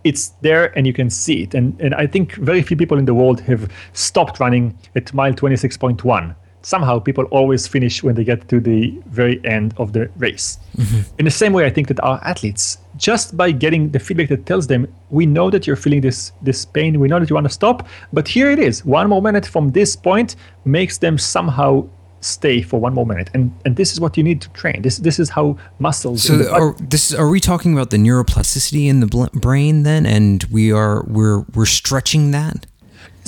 it's 0.08 0.30
there 0.42 0.66
and 0.78 0.88
you 0.88 0.94
can 0.94 1.10
see 1.10 1.44
it 1.44 1.54
and, 1.54 1.80
and 1.80 1.94
i 1.96 2.08
think 2.08 2.34
very 2.36 2.62
few 2.62 2.78
people 2.78 2.98
in 2.98 3.06
the 3.06 3.14
world 3.14 3.40
have 3.42 3.70
stopped 3.94 4.40
running 4.40 4.78
at 4.96 5.14
mile 5.14 5.34
26.1 5.34 6.36
somehow 6.68 7.00
people 7.00 7.24
always 7.26 7.66
finish 7.66 8.04
when 8.04 8.16
they 8.16 8.26
get 8.26 8.50
to 8.50 8.60
the 8.60 8.94
very 9.08 9.40
end 9.46 9.74
of 9.78 9.94
the 9.94 10.10
race. 10.18 10.58
Mm-hmm. 10.76 11.02
In 11.20 11.26
the 11.26 11.32
same 11.32 11.54
way, 11.54 11.66
I 11.66 11.70
think 11.70 11.88
that 11.88 12.00
our 12.04 12.20
athletes, 12.26 12.78
just 12.98 13.38
by 13.38 13.52
getting 13.52 13.90
the 13.92 14.00
feedback 14.00 14.28
that 14.30 14.46
tells 14.46 14.68
them, 14.68 14.94
we 15.10 15.26
know 15.26 15.50
that 15.50 15.66
you're 15.66 15.78
feeling 15.78 16.02
this 16.02 16.34
this 16.42 16.66
pain, 16.66 17.00
we 17.00 17.08
know 17.08 17.20
that 17.20 17.30
you 17.30 17.36
want 17.36 17.48
to 17.48 17.54
stop, 17.54 17.88
but 18.12 18.28
here 18.28 18.52
it 18.52 18.60
is. 18.60 18.84
One 18.84 19.08
more 19.08 19.22
minute 19.22 19.46
from 19.46 19.72
this 19.72 19.96
point 19.96 20.36
makes 20.66 20.98
them 20.98 21.18
somehow 21.18 21.88
stay 22.22 22.62
for 22.62 22.80
one 22.80 22.94
more 22.94 23.06
minute, 23.06 23.30
and 23.34 23.52
and 23.66 23.76
this 23.76 23.94
is 23.94 24.00
what 24.00 24.18
you 24.18 24.24
need 24.24 24.42
to 24.42 24.50
train. 24.50 24.82
This 24.82 24.98
this 24.98 25.20
is 25.20 25.30
how 25.30 25.58
muscles. 25.80 26.30
in 26.30 26.40
the 26.40 26.46
So, 26.46 26.54
are, 26.54 26.76
this 26.80 27.14
are 27.14 27.30
we 27.30 27.40
talking 27.40 27.74
about 27.74 27.90
the 27.90 27.98
neuroplasticity 27.98 28.88
in 28.88 29.00
the 29.00 29.08
bl- 29.08 29.26
brain 29.34 29.84
then, 29.84 30.06
and 30.06 30.44
we 30.46 30.72
are 30.72 31.04
we're 31.08 31.42
we're 31.54 31.66
stretching 31.66 32.32
that? 32.32 32.66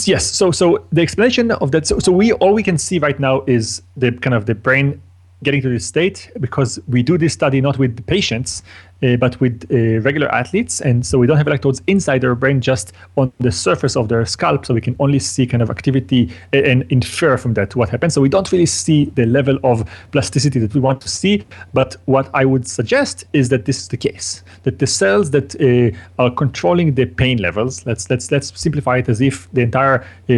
Yes. 0.06 0.26
So 0.26 0.52
so 0.52 0.86
the 0.92 1.02
explanation 1.02 1.52
of 1.52 1.72
that. 1.72 1.88
So, 1.88 2.00
so 2.00 2.12
we 2.12 2.34
all 2.34 2.54
we 2.54 2.64
can 2.64 2.78
see 2.78 3.00
right 3.00 3.20
now 3.20 3.44
is 3.48 3.82
the 3.98 4.12
kind 4.12 4.34
of 4.34 4.46
the 4.46 4.56
brain 4.56 5.02
getting 5.44 5.62
to 5.62 5.70
this 5.70 5.86
state 5.86 6.30
because 6.40 6.80
we 6.88 7.02
do 7.02 7.18
this 7.18 7.34
study 7.34 7.62
not 7.62 7.78
with 7.78 7.96
the 7.96 8.02
patients 8.04 8.62
uh, 9.04 9.16
but 9.18 9.40
with 9.40 9.66
uh, 9.72 10.02
regular 10.02 10.34
athletes. 10.34 10.82
And 10.82 11.06
so 11.06 11.18
we 11.18 11.28
don't 11.28 11.38
have 11.38 11.48
electrodes 11.48 11.82
inside 11.88 12.22
their 12.22 12.36
brain 12.36 12.62
just 12.62 12.94
on 13.18 13.32
the 13.40 13.52
surface 13.52 13.96
of 13.96 14.10
their 14.10 14.26
scalp. 14.26 14.66
So 14.66 14.74
we 14.74 14.82
can 14.82 14.96
only 15.00 15.20
see 15.20 15.46
kind 15.46 15.62
of 15.62 15.70
activity 15.70 16.32
a- 16.54 16.70
and 16.70 16.84
infer 16.90 17.38
from 17.38 17.54
that 17.54 17.76
what 17.76 17.90
happens 17.90 18.14
so 18.14 18.22
we 18.22 18.30
don't 18.30 18.52
really 18.52 18.66
see 18.66 19.06
the 19.16 19.26
level 19.26 19.58
of 19.64 19.90
plasticity 20.12 20.60
that 20.60 20.74
we 20.74 20.82
want 20.82 21.02
to 21.02 21.10
see. 21.10 21.46
But 21.74 21.98
what 22.06 22.30
i 22.34 22.46
would 22.46 22.68
suggest 22.68 23.26
is 23.34 23.50
that 23.50 23.66
this 23.66 23.78
is 23.82 23.88
the 23.88 23.98
case 23.98 24.44
that 24.64 24.80
the 24.80 24.88
cells 24.88 25.32
that 25.32 25.50
uh, 25.62 26.24
are 26.24 26.32
controlling 26.32 26.96
the 26.96 27.06
pain 27.06 27.38
levels 27.38 27.86
let's 27.86 28.10
let's 28.10 28.32
let's 28.32 28.50
simplify 28.60 28.98
it 28.98 29.10
as 29.10 29.22
if 29.22 29.52
the 29.54 29.62
entire 29.62 29.98
uh, 30.30 30.34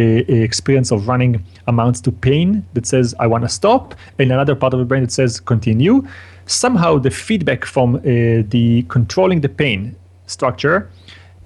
experience 0.50 0.90
of 0.90 1.08
running 1.08 1.44
amounts 1.66 2.00
to 2.00 2.10
pain 2.10 2.64
that 2.74 2.86
says 2.86 3.14
i 3.18 3.26
want 3.26 3.42
to 3.42 3.48
stop 3.48 3.94
and 4.18 4.30
another 4.32 4.54
part 4.54 4.72
of 4.74 4.78
the 4.78 4.84
brain 4.84 5.02
that 5.02 5.12
says 5.12 5.40
continue 5.40 6.06
somehow 6.46 6.98
the 6.98 7.10
feedback 7.10 7.64
from 7.64 7.96
uh, 7.96 8.00
the 8.48 8.84
controlling 8.88 9.40
the 9.40 9.48
pain 9.48 9.94
structure 10.26 10.90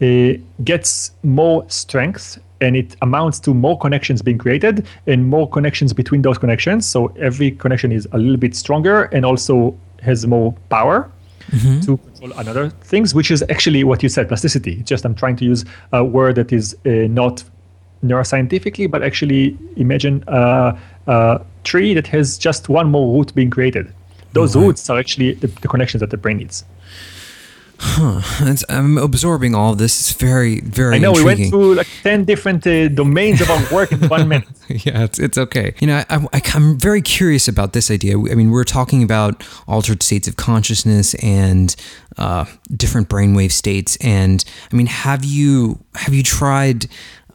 uh, 0.01 0.32
gets 0.64 1.12
more 1.22 1.64
strength 1.68 2.38
and 2.61 2.76
it 2.76 2.97
amounts 3.03 3.38
to 3.40 3.53
more 3.53 3.78
connections 3.78 4.22
being 4.22 4.38
created 4.38 4.86
and 5.07 5.28
more 5.28 5.49
connections 5.49 5.92
between 5.92 6.22
those 6.22 6.38
connections. 6.38 6.86
So 6.86 7.09
every 7.18 7.51
connection 7.51 7.92
is 7.92 8.09
a 8.12 8.18
little 8.18 8.36
bit 8.36 8.57
stronger 8.57 9.05
and 9.05 9.24
also 9.24 9.76
has 10.01 10.26
more 10.26 10.55
power 10.70 11.11
mm-hmm. 11.51 11.80
to 11.80 11.97
control 11.97 12.32
another 12.38 12.70
things, 12.70 13.14
which 13.14 13.30
is 13.30 13.44
actually 13.51 13.84
what 13.84 14.03
you 14.03 14.09
said, 14.09 14.28
plasticity. 14.28 14.82
Just 14.82 15.05
I'm 15.05 15.14
trying 15.14 15.36
to 15.36 15.44
use 15.44 15.64
a 15.92 16.05
word 16.05 16.36
that 16.36 16.53
is 16.53 16.74
uh, 16.86 16.90
not 17.09 17.44
neuroscientifically, 18.05 18.90
but 18.90 19.03
actually 19.03 19.57
imagine 19.76 20.22
a, 20.26 20.78
a, 21.07 21.40
tree 21.64 21.94
that 21.94 22.07
has 22.07 22.38
just 22.38 22.68
one 22.68 22.88
more 22.88 23.16
root 23.16 23.34
being 23.34 23.51
created. 23.51 23.92
Those 24.37 24.57
roots 24.57 24.89
are 24.91 24.99
actually 24.99 25.34
the, 25.34 25.49
the 25.49 25.68
connections 25.68 26.01
that 26.01 26.11
the 26.11 26.16
brain 26.16 26.39
needs. 26.39 26.64
Huh. 27.78 28.20
It's, 28.41 28.64
I'm 28.70 28.97
absorbing 28.97 29.55
all 29.55 29.72
of 29.72 29.78
this. 29.78 30.01
It's 30.01 30.12
very, 30.12 30.61
very. 30.61 30.97
I 30.97 30.99
know 30.99 31.11
intriguing. 31.11 31.26
we 31.26 31.43
went 31.43 31.51
through 31.51 31.74
like 31.74 31.89
ten 32.03 32.24
different 32.24 32.66
uh, 32.66 32.89
domains 32.89 33.43
of 33.43 33.51
our 33.51 33.62
work 33.70 33.93
in 33.93 34.09
one 34.09 34.28
minute. 34.28 34.49
yeah, 34.68 35.05
it's, 35.05 35.18
it's 35.18 35.37
okay. 35.37 35.74
You 35.80 35.89
know, 35.89 36.05
I, 36.09 36.26
I, 36.32 36.41
I'm 36.55 36.78
very 36.78 37.03
curious 37.03 37.49
about 37.49 37.74
this 37.74 37.91
idea. 37.91 38.14
I 38.18 38.34
mean, 38.34 38.51
we're 38.51 38.64
talking 38.64 39.03
about 39.03 39.47
altered 39.68 40.03
states 40.03 40.26
of 40.26 40.37
consciousness 40.37 41.14
and 41.16 41.76
uh, 42.16 42.47
different 42.74 43.11
brainwave 43.11 43.53
states. 43.53 43.99
And 44.01 44.43
I 44.72 44.76
mean, 44.76 44.87
have 44.87 45.24
you 45.24 45.78
have 45.97 46.14
you 46.14 46.22
tried 46.22 46.87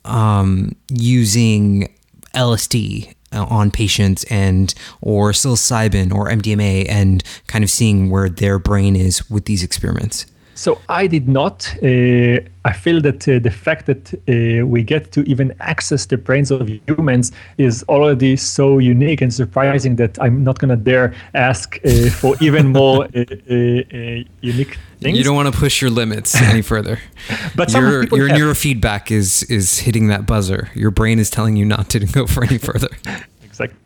um, 0.06 0.76
using 0.90 1.94
LSD 2.34 3.14
Uh, 3.34 3.46
on 3.46 3.72
patients 3.72 4.26
and 4.26 4.74
or 5.02 5.32
psilocybin 5.32 6.14
or 6.14 6.28
MDMA 6.28 6.86
and 6.90 7.24
kind 7.48 7.64
of 7.64 7.70
seeing 7.70 8.10
where 8.10 8.28
their 8.28 8.60
brain 8.60 8.94
is 8.94 9.30
with 9.30 9.46
these 9.46 9.64
experiments? 9.64 10.26
So 10.62 10.80
I 10.90 11.08
did 11.08 11.28
not. 11.28 11.68
Uh, 11.82 12.38
I 12.66 12.74
feel 12.74 13.02
that 13.02 13.28
uh, 13.28 13.40
the 13.40 13.50
fact 13.50 13.88
that 13.88 14.14
uh, 14.14 14.64
we 14.68 14.84
get 14.84 15.12
to 15.14 15.22
even 15.24 15.56
access 15.60 16.06
the 16.06 16.18
brains 16.18 16.52
of 16.52 16.70
humans 16.88 17.32
is 17.58 17.84
already 17.90 18.36
so 18.36 18.78
unique 18.78 19.22
and 19.22 19.34
surprising 19.34 19.96
that 19.96 20.22
I'm 20.22 20.44
not 20.44 20.60
gonna 20.60 20.76
dare 20.76 21.16
ask 21.34 21.80
uh, 21.84 22.12
for 22.12 22.36
even 22.42 22.68
more 22.68 23.06
uh, 23.06 23.22
uh, 23.22 24.24
unique 24.42 24.78
things. 25.00 25.18
You 25.18 25.24
don't 25.24 25.36
want 25.36 25.52
to 25.52 25.60
push 25.60 25.82
your 25.82 25.90
limits 25.90 26.40
any 26.40 26.62
further. 26.62 27.00
but 27.56 27.74
your 27.74 28.04
your 28.16 28.28
have. 28.28 28.38
neurofeedback 28.38 29.10
is 29.10 29.42
is 29.50 29.80
hitting 29.80 30.10
that 30.10 30.28
buzzer. 30.28 30.70
Your 30.76 30.92
brain 30.92 31.18
is 31.18 31.32
telling 31.32 31.56
you 31.56 31.66
not 31.66 31.90
to 31.90 32.06
go 32.06 32.28
for 32.28 32.44
any 32.44 32.60
further 32.60 32.90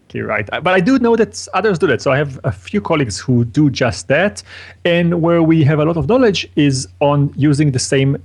exactly 0.05 0.21
right. 0.21 0.63
But 0.63 0.73
I 0.73 0.79
do 0.79 0.99
know 0.99 1.15
that 1.15 1.47
others 1.53 1.79
do 1.79 1.87
that. 1.87 2.01
So 2.01 2.11
I 2.11 2.17
have 2.17 2.39
a 2.43 2.51
few 2.51 2.81
colleagues 2.81 3.19
who 3.19 3.45
do 3.45 3.69
just 3.69 4.07
that. 4.07 4.43
And 4.83 5.21
where 5.21 5.41
we 5.43 5.63
have 5.63 5.79
a 5.79 5.85
lot 5.85 5.97
of 5.97 6.07
knowledge 6.07 6.49
is 6.55 6.87
on 6.99 7.33
using 7.35 7.71
the 7.71 7.79
same 7.79 8.17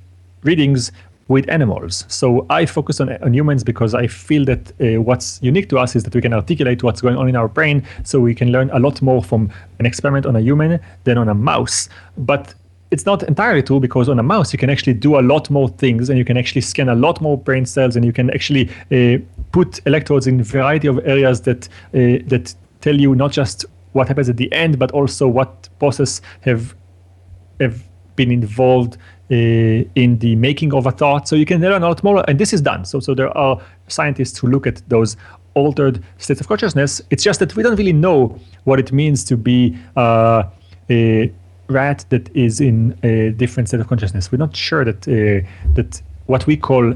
readings 0.43 0.93
with 1.29 1.49
animals. 1.49 2.05
So 2.09 2.45
I 2.51 2.67
focus 2.67 3.01
on, 3.01 3.11
on 3.23 3.33
humans 3.33 3.63
because 3.63 3.95
I 3.95 4.09
feel 4.09 4.45
that 4.47 4.73
uh, 4.81 5.01
what's 5.01 5.41
unique 5.43 5.69
to 5.69 5.79
us 5.79 5.95
is 5.95 6.03
that 6.03 6.15
we 6.15 6.21
can 6.21 6.33
articulate 6.33 6.83
what's 6.83 7.01
going 7.01 7.17
on 7.17 7.29
in 7.29 7.37
our 7.37 7.49
brain. 7.49 7.87
So 8.05 8.21
we 8.21 8.35
can 8.35 8.51
learn 8.51 8.69
a 8.71 8.79
lot 8.79 9.01
more 9.01 9.23
from 9.23 9.51
an 9.79 9.87
experiment 9.87 10.27
on 10.27 10.35
a 10.35 10.41
human 10.41 10.81
than 11.05 11.19
on 11.19 11.29
a 11.29 11.35
mouse. 11.35 11.89
But 12.17 12.55
it's 12.91 13.07
not 13.07 13.23
entirely 13.23 13.63
true 13.63 13.79
because 13.79 14.09
on 14.09 14.19
a 14.19 14.23
mouse 14.23 14.53
you 14.53 14.59
can 14.59 14.69
actually 14.69 14.95
do 14.95 15.19
a 15.19 15.23
lot 15.23 15.49
more 15.51 15.69
things 15.69 16.11
and 16.11 16.19
you 16.19 16.25
can 16.25 16.37
actually 16.37 16.61
scan 16.61 16.89
a 16.89 16.95
lot 16.95 17.21
more 17.21 17.39
brain 17.39 17.65
cells 17.65 17.95
and 17.95 18.05
you 18.05 18.13
can 18.13 18.31
actually 18.31 18.69
uh, 18.91 19.23
put 19.53 19.81
electrodes 19.87 20.27
in 20.27 20.41
a 20.41 20.45
variety 20.45 20.89
of 20.89 20.99
areas 21.07 21.41
that 21.43 21.69
uh, 21.95 22.23
that 22.27 22.55
tell 22.81 22.99
you 22.99 23.15
not 23.15 23.33
just 23.33 23.65
what 23.93 24.09
happens 24.09 24.29
at 24.29 24.37
the 24.37 24.53
end 24.53 24.79
but 24.79 24.91
also 24.93 25.27
what 25.27 25.69
process 25.79 26.21
have 26.43 26.75
have 27.61 27.83
been 28.17 28.31
involved 28.31 28.97
uh, 29.31 29.35
in 29.95 30.19
the 30.19 30.35
making 30.37 30.75
of 30.75 30.87
a 30.87 30.91
thought. 30.91 31.29
So 31.29 31.37
you 31.37 31.47
can 31.47 31.61
learn 31.61 31.83
a 31.83 31.89
lot 31.89 32.03
more 32.03 32.25
and 32.29 32.39
this 32.39 32.53
is 32.53 32.61
done. 32.61 32.85
So 32.85 33.01
so 33.01 33.15
there 33.15 33.37
are 33.37 33.61
scientists 33.89 34.39
who 34.39 34.49
look 34.49 34.67
at 34.67 34.83
those 34.89 35.17
altered 35.55 36.03
states 36.19 36.41
of 36.41 36.49
consciousness. 36.49 37.03
It's 37.11 37.25
just 37.25 37.41
that 37.41 37.57
we 37.57 37.63
don't 37.63 37.77
really 37.77 37.93
know 37.93 38.39
what 38.65 38.79
it 38.79 38.93
means 38.93 39.25
to 39.25 39.37
be 39.37 39.77
uh, 39.97 40.45
a 40.91 41.33
rat 41.69 42.05
that 42.09 42.29
is 42.35 42.61
in 42.61 42.99
a 43.03 43.31
different 43.31 43.69
state 43.69 43.81
of 43.81 43.89
consciousness. 43.89 44.31
We're 44.31 44.39
not 44.39 44.55
sure 44.57 44.85
that 44.85 45.09
uh, 45.09 45.47
that 45.75 46.03
what 46.27 46.47
we 46.47 46.57
call 46.57 46.95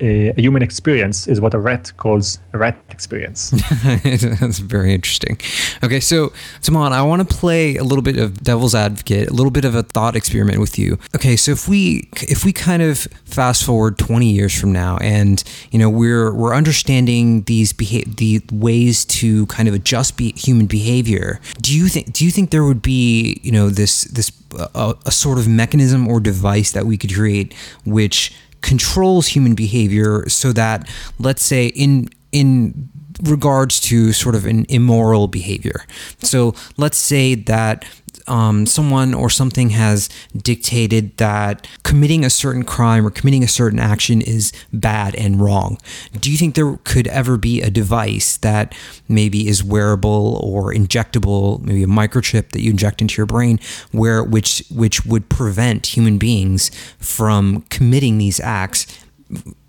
a, 0.00 0.28
a, 0.30 0.40
human 0.40 0.62
experience 0.62 1.26
is 1.26 1.40
what 1.40 1.54
a 1.54 1.58
rat 1.58 1.92
calls 1.96 2.38
a 2.52 2.58
rat 2.58 2.78
experience. 2.90 3.50
That's 4.04 4.58
very 4.58 4.94
interesting. 4.94 5.38
Okay, 5.82 6.00
so 6.00 6.32
Moran, 6.70 6.92
I 6.92 7.02
want 7.02 7.28
to 7.28 7.36
play 7.36 7.76
a 7.76 7.84
little 7.84 8.02
bit 8.02 8.18
of 8.18 8.42
devil's 8.42 8.74
advocate, 8.74 9.28
a 9.28 9.32
little 9.32 9.50
bit 9.50 9.64
of 9.64 9.74
a 9.74 9.82
thought 9.82 10.16
experiment 10.16 10.58
with 10.58 10.78
you. 10.78 10.98
Okay, 11.14 11.36
so 11.36 11.52
if 11.52 11.68
we 11.68 12.08
if 12.14 12.44
we 12.44 12.52
kind 12.52 12.82
of 12.82 12.98
fast 13.24 13.64
forward 13.64 13.98
20 13.98 14.26
years 14.26 14.58
from 14.58 14.72
now, 14.72 14.96
and 14.98 15.42
you 15.70 15.78
know 15.78 15.90
we're 15.90 16.32
we're 16.32 16.54
understanding 16.54 17.42
these 17.42 17.72
beha- 17.72 18.08
the 18.08 18.42
ways 18.52 19.04
to 19.06 19.46
kind 19.46 19.68
of 19.68 19.74
adjust 19.74 20.16
be- 20.16 20.32
human 20.32 20.66
behavior, 20.66 21.40
do 21.60 21.76
you 21.76 21.88
think 21.88 22.12
do 22.12 22.24
you 22.24 22.30
think 22.30 22.50
there 22.50 22.64
would 22.64 22.82
be 22.82 23.40
you 23.42 23.52
know 23.52 23.68
this 23.68 24.04
this 24.04 24.32
uh, 24.58 24.94
a 25.06 25.10
sort 25.10 25.38
of 25.38 25.46
mechanism 25.46 26.08
or 26.08 26.20
device 26.20 26.72
that 26.72 26.86
we 26.86 26.96
could 26.96 27.14
create 27.14 27.54
which 27.84 28.32
controls 28.60 29.28
human 29.28 29.54
behavior 29.54 30.28
so 30.28 30.52
that 30.52 30.88
let's 31.18 31.42
say 31.42 31.66
in 31.68 32.08
in 32.32 32.90
regards 33.22 33.80
to 33.80 34.12
sort 34.12 34.34
of 34.34 34.46
an 34.46 34.64
immoral 34.68 35.28
behavior. 35.28 35.84
So 36.20 36.54
let's 36.76 36.98
say 36.98 37.34
that 37.34 37.84
um, 38.30 38.64
someone 38.64 39.12
or 39.12 39.28
something 39.28 39.70
has 39.70 40.08
dictated 40.36 41.16
that 41.16 41.66
committing 41.82 42.24
a 42.24 42.30
certain 42.30 42.64
crime 42.64 43.04
or 43.04 43.10
committing 43.10 43.42
a 43.42 43.48
certain 43.48 43.80
action 43.80 44.22
is 44.22 44.52
bad 44.72 45.14
and 45.16 45.40
wrong. 45.40 45.78
Do 46.18 46.30
you 46.30 46.38
think 46.38 46.54
there 46.54 46.78
could 46.84 47.08
ever 47.08 47.36
be 47.36 47.60
a 47.60 47.70
device 47.70 48.36
that 48.38 48.74
maybe 49.08 49.48
is 49.48 49.64
wearable 49.64 50.40
or 50.42 50.72
injectable, 50.72 51.60
maybe 51.62 51.82
a 51.82 51.88
microchip 51.88 52.50
that 52.50 52.60
you 52.60 52.70
inject 52.70 53.02
into 53.02 53.16
your 53.16 53.26
brain, 53.26 53.58
where 53.90 54.22
which 54.22 54.62
which 54.70 55.04
would 55.04 55.28
prevent 55.28 55.86
human 55.96 56.16
beings 56.16 56.70
from 56.98 57.62
committing 57.68 58.18
these 58.18 58.38
acts 58.38 58.86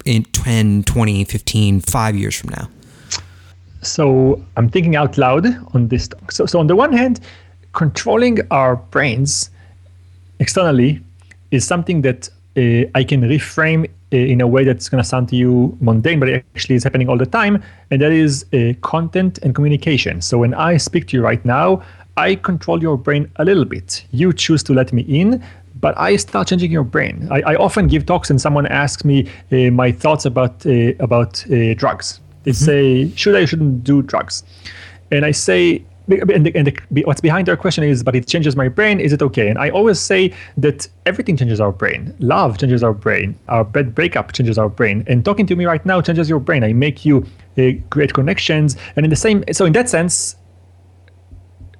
in 0.05 0.23
10, 0.23 0.83
20, 0.83 1.23
15, 1.23 1.81
5 1.81 2.15
years 2.15 2.35
from 2.35 2.49
now? 2.51 2.69
So 3.81 4.43
I'm 4.55 4.69
thinking 4.69 4.95
out 4.95 5.17
loud 5.17 5.47
on 5.73 5.87
this. 5.87 6.07
So, 6.29 6.45
so 6.45 6.59
on 6.59 6.67
the 6.67 6.75
one 6.75 6.93
hand, 6.93 7.19
controlling 7.73 8.39
our 8.51 8.75
brains 8.75 9.49
externally 10.39 11.01
is 11.51 11.65
something 11.65 12.01
that 12.01 12.29
uh, 12.57 12.89
I 12.95 13.03
can 13.03 13.21
reframe 13.21 13.85
uh, 13.85 14.17
in 14.17 14.41
a 14.41 14.47
way 14.47 14.63
that's 14.63 14.89
going 14.89 15.01
to 15.01 15.07
sound 15.07 15.29
to 15.29 15.35
you 15.35 15.77
mundane, 15.79 16.19
but 16.19 16.29
it 16.29 16.45
actually 16.55 16.75
is 16.75 16.83
happening 16.83 17.07
all 17.07 17.17
the 17.17 17.25
time. 17.25 17.63
And 17.91 18.01
that 18.01 18.11
is 18.11 18.45
uh, 18.53 18.73
content 18.81 19.39
and 19.41 19.55
communication. 19.55 20.21
So 20.21 20.39
when 20.39 20.53
I 20.53 20.77
speak 20.77 21.07
to 21.09 21.17
you 21.17 21.23
right 21.23 21.43
now, 21.45 21.81
I 22.17 22.35
control 22.35 22.81
your 22.81 22.97
brain 22.97 23.31
a 23.37 23.45
little 23.45 23.63
bit. 23.63 24.03
You 24.11 24.33
choose 24.33 24.63
to 24.63 24.73
let 24.73 24.91
me 24.91 25.03
in, 25.03 25.41
but 25.79 25.97
I 25.97 26.17
start 26.17 26.49
changing 26.49 26.71
your 26.71 26.83
brain. 26.83 27.27
I, 27.31 27.41
I 27.41 27.55
often 27.55 27.87
give 27.87 28.05
talks, 28.05 28.29
and 28.29 28.39
someone 28.39 28.67
asks 28.67 29.05
me 29.05 29.29
uh, 29.51 29.71
my 29.71 29.91
thoughts 29.91 30.25
about 30.25 30.65
uh, 30.65 30.93
about 30.99 31.43
uh, 31.49 31.73
drugs. 31.75 32.19
They 32.43 32.51
mm-hmm. 32.51 32.65
say, 32.65 33.15
should 33.15 33.35
I, 33.35 33.45
shouldn't 33.45 33.83
do 33.83 34.01
drugs? 34.01 34.43
And 35.11 35.25
I 35.25 35.31
say, 35.31 35.83
and, 36.07 36.45
the, 36.45 36.51
and 36.55 36.67
the, 36.89 37.03
what's 37.03 37.21
behind 37.21 37.47
their 37.47 37.57
question 37.57 37.83
is, 37.83 38.03
but 38.03 38.15
it 38.15 38.27
changes 38.27 38.55
my 38.55 38.67
brain. 38.67 38.99
Is 38.99 39.13
it 39.13 39.21
okay? 39.21 39.49
And 39.49 39.57
I 39.57 39.69
always 39.69 39.99
say 39.99 40.33
that 40.57 40.87
everything 41.05 41.37
changes 41.37 41.61
our 41.61 41.71
brain. 41.71 42.15
Love 42.19 42.57
changes 42.57 42.83
our 42.83 42.93
brain. 42.93 43.37
Our 43.47 43.63
bad 43.63 43.93
breakup 43.93 44.33
changes 44.33 44.57
our 44.57 44.69
brain. 44.69 45.03
And 45.07 45.23
talking 45.23 45.45
to 45.47 45.55
me 45.55 45.65
right 45.65 45.85
now 45.85 46.01
changes 46.01 46.29
your 46.29 46.39
brain. 46.39 46.63
I 46.63 46.73
make 46.73 47.05
you 47.05 47.25
uh, 47.57 47.71
create 47.89 48.13
connections. 48.13 48.77
And 48.95 49.05
in 49.05 49.09
the 49.09 49.15
same, 49.15 49.43
so 49.51 49.65
in 49.65 49.73
that 49.73 49.89
sense, 49.89 50.35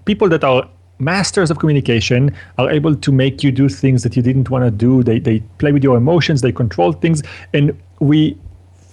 people 0.06 0.30
that 0.30 0.44
are 0.44 0.70
masters 1.00 1.50
of 1.50 1.58
communication 1.60 2.34
are 2.58 2.70
able 2.70 2.96
to 2.96 3.12
make 3.12 3.44
you 3.44 3.52
do 3.52 3.68
things 3.68 4.04
that 4.04 4.16
you 4.16 4.22
didn't 4.22 4.50
want 4.50 4.64
to 4.64 4.72
do. 4.72 5.04
They 5.04 5.20
they 5.20 5.40
play 5.58 5.72
with 5.72 5.84
your 5.84 5.98
emotions. 5.98 6.42
They 6.42 6.52
control 6.52 6.94
things, 6.94 7.24
and 7.54 7.78
we 8.00 8.38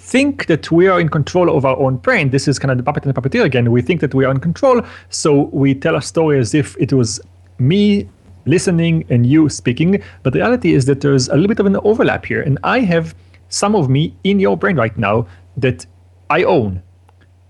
think 0.08 0.46
that 0.46 0.70
we 0.70 0.88
are 0.88 0.98
in 0.98 1.08
control 1.10 1.54
of 1.54 1.66
our 1.66 1.76
own 1.78 1.96
brain. 1.96 2.30
This 2.30 2.48
is 2.48 2.58
kind 2.58 2.70
of 2.70 2.78
the 2.78 2.82
puppet 2.82 3.04
and 3.04 3.14
the 3.14 3.20
puppeteer 3.20 3.44
again. 3.44 3.70
We 3.70 3.82
think 3.82 4.00
that 4.00 4.14
we 4.14 4.24
are 4.24 4.30
in 4.30 4.40
control, 4.40 4.80
so 5.10 5.50
we 5.52 5.74
tell 5.74 5.96
a 5.96 6.02
story 6.02 6.38
as 6.38 6.54
if 6.54 6.76
it 6.78 6.92
was 6.94 7.20
me 7.58 8.08
listening 8.46 9.04
and 9.10 9.26
you 9.26 9.50
speaking. 9.50 10.02
But 10.22 10.32
the 10.32 10.38
reality 10.38 10.72
is 10.72 10.86
that 10.86 11.02
there's 11.02 11.28
a 11.28 11.34
little 11.34 11.48
bit 11.48 11.60
of 11.60 11.66
an 11.66 11.76
overlap 11.76 12.24
here, 12.24 12.40
and 12.40 12.58
I 12.64 12.80
have 12.80 13.14
some 13.50 13.76
of 13.76 13.90
me 13.90 14.14
in 14.24 14.40
your 14.40 14.56
brain 14.56 14.76
right 14.76 14.96
now 14.96 15.26
that 15.58 15.84
I 16.30 16.42
own. 16.44 16.82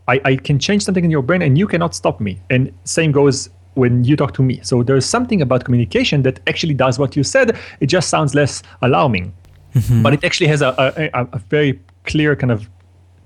I, 0.08 0.20
I 0.24 0.36
can 0.36 0.58
change 0.58 0.82
something 0.82 1.04
in 1.04 1.10
your 1.10 1.22
brain, 1.22 1.42
and 1.42 1.56
you 1.56 1.68
cannot 1.68 1.94
stop 1.94 2.20
me. 2.20 2.40
And 2.50 2.72
same 2.84 3.12
goes 3.12 3.50
when 3.74 4.02
you 4.02 4.16
talk 4.16 4.34
to 4.34 4.42
me. 4.42 4.58
So 4.62 4.82
there's 4.82 5.06
something 5.06 5.42
about 5.42 5.64
communication 5.64 6.22
that 6.22 6.40
actually 6.48 6.74
does 6.74 6.98
what 6.98 7.14
you 7.14 7.22
said. 7.22 7.56
It 7.78 7.86
just 7.86 8.08
sounds 8.08 8.34
less 8.34 8.64
alarming. 8.82 9.32
Mm-hmm. 9.74 10.02
But 10.02 10.14
it 10.14 10.24
actually 10.24 10.48
has 10.48 10.62
a, 10.62 10.70
a, 11.14 11.24
a, 11.32 11.38
very 11.50 11.78
clear 12.12 12.34
kind 12.34 12.52
of 12.52 12.68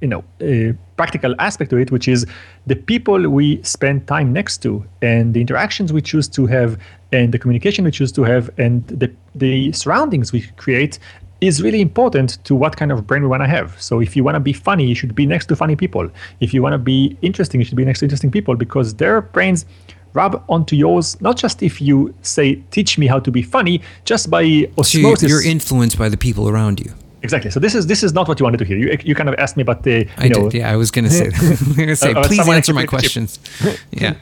you 0.02 0.08
know 0.08 0.22
uh, 0.42 0.72
practical 0.96 1.34
aspect 1.38 1.70
to 1.70 1.76
it 1.76 1.90
which 1.90 2.08
is 2.08 2.26
the 2.66 2.76
people 2.76 3.28
we 3.28 3.62
spend 3.62 4.06
time 4.06 4.32
next 4.32 4.58
to 4.58 4.84
and 5.00 5.32
the 5.34 5.40
interactions 5.40 5.92
we 5.92 6.02
choose 6.02 6.28
to 6.28 6.46
have 6.46 6.78
and 7.12 7.32
the 7.32 7.38
communication 7.38 7.84
we 7.84 7.90
choose 7.90 8.12
to 8.12 8.22
have 8.24 8.50
and 8.58 8.86
the 8.88 9.08
the 9.34 9.72
surroundings 9.72 10.32
we 10.32 10.42
create 10.56 10.98
is 11.40 11.60
really 11.60 11.80
important 11.80 12.38
to 12.44 12.54
what 12.54 12.76
kind 12.76 12.92
of 12.92 13.04
brain 13.04 13.20
we 13.20 13.28
want 13.28 13.42
to 13.42 13.48
have. 13.48 13.80
So 13.82 14.00
if 14.00 14.14
you 14.14 14.22
want 14.22 14.36
to 14.36 14.40
be 14.40 14.52
funny, 14.52 14.86
you 14.86 14.94
should 14.94 15.12
be 15.12 15.26
next 15.26 15.46
to 15.46 15.56
funny 15.56 15.74
people. 15.74 16.08
If 16.38 16.54
you 16.54 16.62
want 16.62 16.74
to 16.74 16.78
be 16.78 17.16
interesting, 17.20 17.60
you 17.60 17.64
should 17.64 17.76
be 17.76 17.84
next 17.84 17.98
to 17.98 18.04
interesting 18.04 18.30
people 18.30 18.54
because 18.54 18.94
their 18.94 19.20
brains 19.20 19.66
rub 20.14 20.42
onto 20.48 20.76
yours, 20.76 21.20
not 21.20 21.36
just 21.36 21.62
if 21.62 21.80
you 21.80 22.14
say, 22.22 22.62
teach 22.70 22.96
me 22.96 23.08
how 23.08 23.18
to 23.18 23.30
be 23.32 23.42
funny, 23.42 23.80
just 24.04 24.30
by 24.30 24.68
osmosis. 24.78 25.20
So 25.20 25.26
you're 25.26 25.44
influenced 25.44 25.98
by 25.98 26.08
the 26.08 26.16
people 26.16 26.48
around 26.48 26.78
you. 26.78 26.94
Exactly. 27.22 27.50
So 27.50 27.60
this 27.60 27.74
is 27.74 27.86
this 27.86 28.02
is 28.02 28.12
not 28.12 28.28
what 28.28 28.40
you 28.40 28.44
wanted 28.44 28.58
to 28.58 28.64
hear. 28.64 28.76
You, 28.76 28.98
you 29.04 29.14
kind 29.14 29.28
of 29.28 29.36
asked 29.36 29.56
me 29.56 29.62
about 29.62 29.82
the. 29.84 30.00
You 30.00 30.08
I 30.18 30.28
know, 30.28 30.48
did. 30.48 30.54
Yeah, 30.60 30.72
I 30.72 30.76
was 30.76 30.90
going 30.90 31.04
to 31.04 31.10
say. 31.10 31.30
That. 31.30 31.78
I 31.78 31.86
was 31.86 32.00
say, 32.00 32.12
uh, 32.12 32.22
please 32.24 32.48
answer 32.48 32.74
my 32.74 32.86
questions. 32.86 33.38
yeah. 33.90 34.14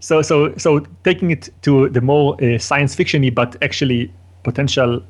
So 0.00 0.22
so 0.22 0.54
so 0.56 0.80
taking 1.04 1.30
it 1.30 1.48
to 1.62 1.88
the 1.88 2.00
more 2.00 2.36
uh, 2.42 2.58
science 2.58 2.94
fictiony, 2.94 3.34
but 3.34 3.56
actually 3.62 4.12
potential 4.42 5.02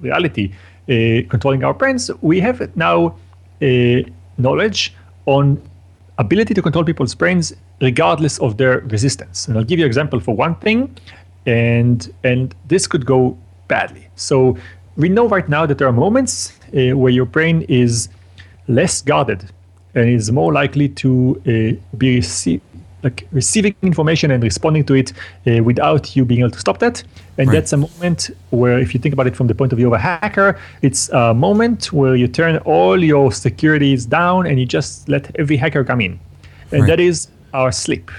reality, 0.00 0.52
uh, 0.88 1.22
controlling 1.30 1.64
our 1.64 1.74
brains, 1.74 2.10
we 2.20 2.40
have 2.40 2.76
now 2.76 3.14
uh, 3.62 4.02
knowledge 4.36 4.94
on 5.26 5.62
ability 6.18 6.54
to 6.54 6.62
control 6.62 6.84
people's 6.84 7.14
brains 7.14 7.54
regardless 7.80 8.38
of 8.40 8.56
their 8.56 8.80
resistance. 8.80 9.48
And 9.48 9.56
I'll 9.56 9.64
give 9.64 9.78
you 9.78 9.84
an 9.84 9.88
example 9.88 10.20
for 10.20 10.34
one 10.36 10.56
thing, 10.56 10.96
and 11.46 12.12
and 12.24 12.54
this 12.68 12.86
could 12.86 13.06
go 13.06 13.38
badly. 13.68 14.08
So 14.16 14.56
we 14.96 15.08
know 15.08 15.26
right 15.28 15.48
now 15.48 15.66
that 15.66 15.78
there 15.78 15.88
are 15.88 15.92
moments 15.92 16.58
uh, 16.76 16.96
where 16.96 17.12
your 17.12 17.26
brain 17.26 17.62
is 17.68 18.08
less 18.68 19.02
guarded 19.02 19.50
and 19.94 20.08
is 20.08 20.30
more 20.30 20.52
likely 20.52 20.88
to 20.88 21.40
uh, 21.40 21.96
be 21.96 22.18
rece- 22.18 22.60
like 23.02 23.26
receiving 23.32 23.74
information 23.82 24.30
and 24.30 24.42
responding 24.42 24.84
to 24.84 24.94
it 24.94 25.12
uh, 25.46 25.62
without 25.62 26.14
you 26.14 26.24
being 26.24 26.40
able 26.40 26.50
to 26.50 26.58
stop 26.58 26.78
that. 26.78 27.02
And 27.36 27.48
right. 27.48 27.54
that's 27.54 27.72
a 27.72 27.76
moment 27.76 28.30
where, 28.50 28.78
if 28.78 28.94
you 28.94 29.00
think 29.00 29.12
about 29.12 29.26
it 29.26 29.34
from 29.34 29.48
the 29.48 29.54
point 29.54 29.72
of 29.72 29.78
view 29.78 29.88
of 29.88 29.92
a 29.92 29.98
hacker, 29.98 30.58
it's 30.82 31.08
a 31.08 31.34
moment 31.34 31.92
where 31.92 32.14
you 32.14 32.28
turn 32.28 32.58
all 32.58 33.02
your 33.02 33.32
securities 33.32 34.06
down 34.06 34.46
and 34.46 34.60
you 34.60 34.66
just 34.66 35.08
let 35.08 35.34
every 35.36 35.56
hacker 35.56 35.84
come 35.84 36.00
in. 36.00 36.20
And 36.70 36.82
right. 36.82 36.86
that 36.86 37.00
is 37.00 37.28
our 37.52 37.72
sleep. 37.72 38.10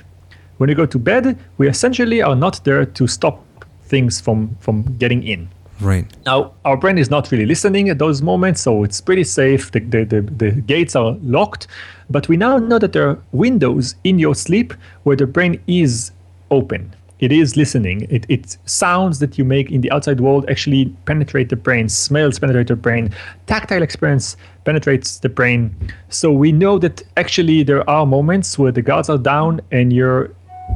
When 0.58 0.70
you 0.70 0.76
go 0.76 0.86
to 0.86 1.00
bed, 1.00 1.40
we 1.58 1.68
essentially 1.68 2.22
are 2.22 2.36
not 2.36 2.64
there 2.64 2.86
to 2.86 3.08
stop 3.08 3.44
things 3.86 4.20
from, 4.20 4.56
from 4.60 4.84
getting 4.98 5.24
in. 5.24 5.50
Right. 5.80 6.06
Now, 6.26 6.54
our 6.66 6.78
brain 6.78 6.98
is 6.98 7.10
not 7.10 7.32
really 7.32 7.46
listening 7.46 7.90
at 7.90 8.00
those 8.00 8.22
moments, 8.22 8.62
so 8.62 8.84
it's 8.84 9.02
pretty 9.02 9.24
safe. 9.24 9.72
The, 9.72 9.80
the, 9.80 10.06
the, 10.06 10.22
the, 10.22 10.52
gates 10.52 10.96
are 10.96 11.18
locked. 11.24 11.68
But 12.10 12.28
we 12.28 12.38
now 12.38 12.58
know 12.58 12.80
that 12.80 12.94
there 12.94 13.10
are 13.10 13.20
windows 13.32 13.96
in 14.04 14.20
your 14.20 14.36
sleep 14.36 14.74
where 15.04 15.16
the 15.16 15.28
brain 15.28 15.60
is 15.68 16.12
open. 16.52 16.96
It 17.20 17.32
is 17.32 17.56
listening. 17.56 18.06
It, 18.10 18.26
it 18.28 18.58
sounds 18.66 19.20
that 19.20 19.38
you 19.38 19.46
make 19.46 19.72
in 19.72 19.82
the 19.82 19.90
outside 19.92 20.20
world 20.20 20.46
actually 20.50 20.94
penetrate 21.06 21.50
the 21.50 21.56
brain, 21.56 21.88
smells 21.88 22.38
penetrate 22.38 22.68
the 22.68 22.76
brain, 22.76 23.14
tactile 23.48 23.82
experience 23.82 24.36
penetrates 24.66 25.20
the 25.20 25.30
brain. 25.30 25.74
So 26.10 26.32
we 26.32 26.52
know 26.52 26.78
that 26.80 27.02
actually 27.16 27.64
there 27.64 27.90
are 27.90 28.06
moments 28.06 28.60
where 28.60 28.72
the 28.72 28.82
guards 28.82 29.10
are 29.10 29.18
down 29.18 29.62
and 29.72 29.94
you're 29.94 30.32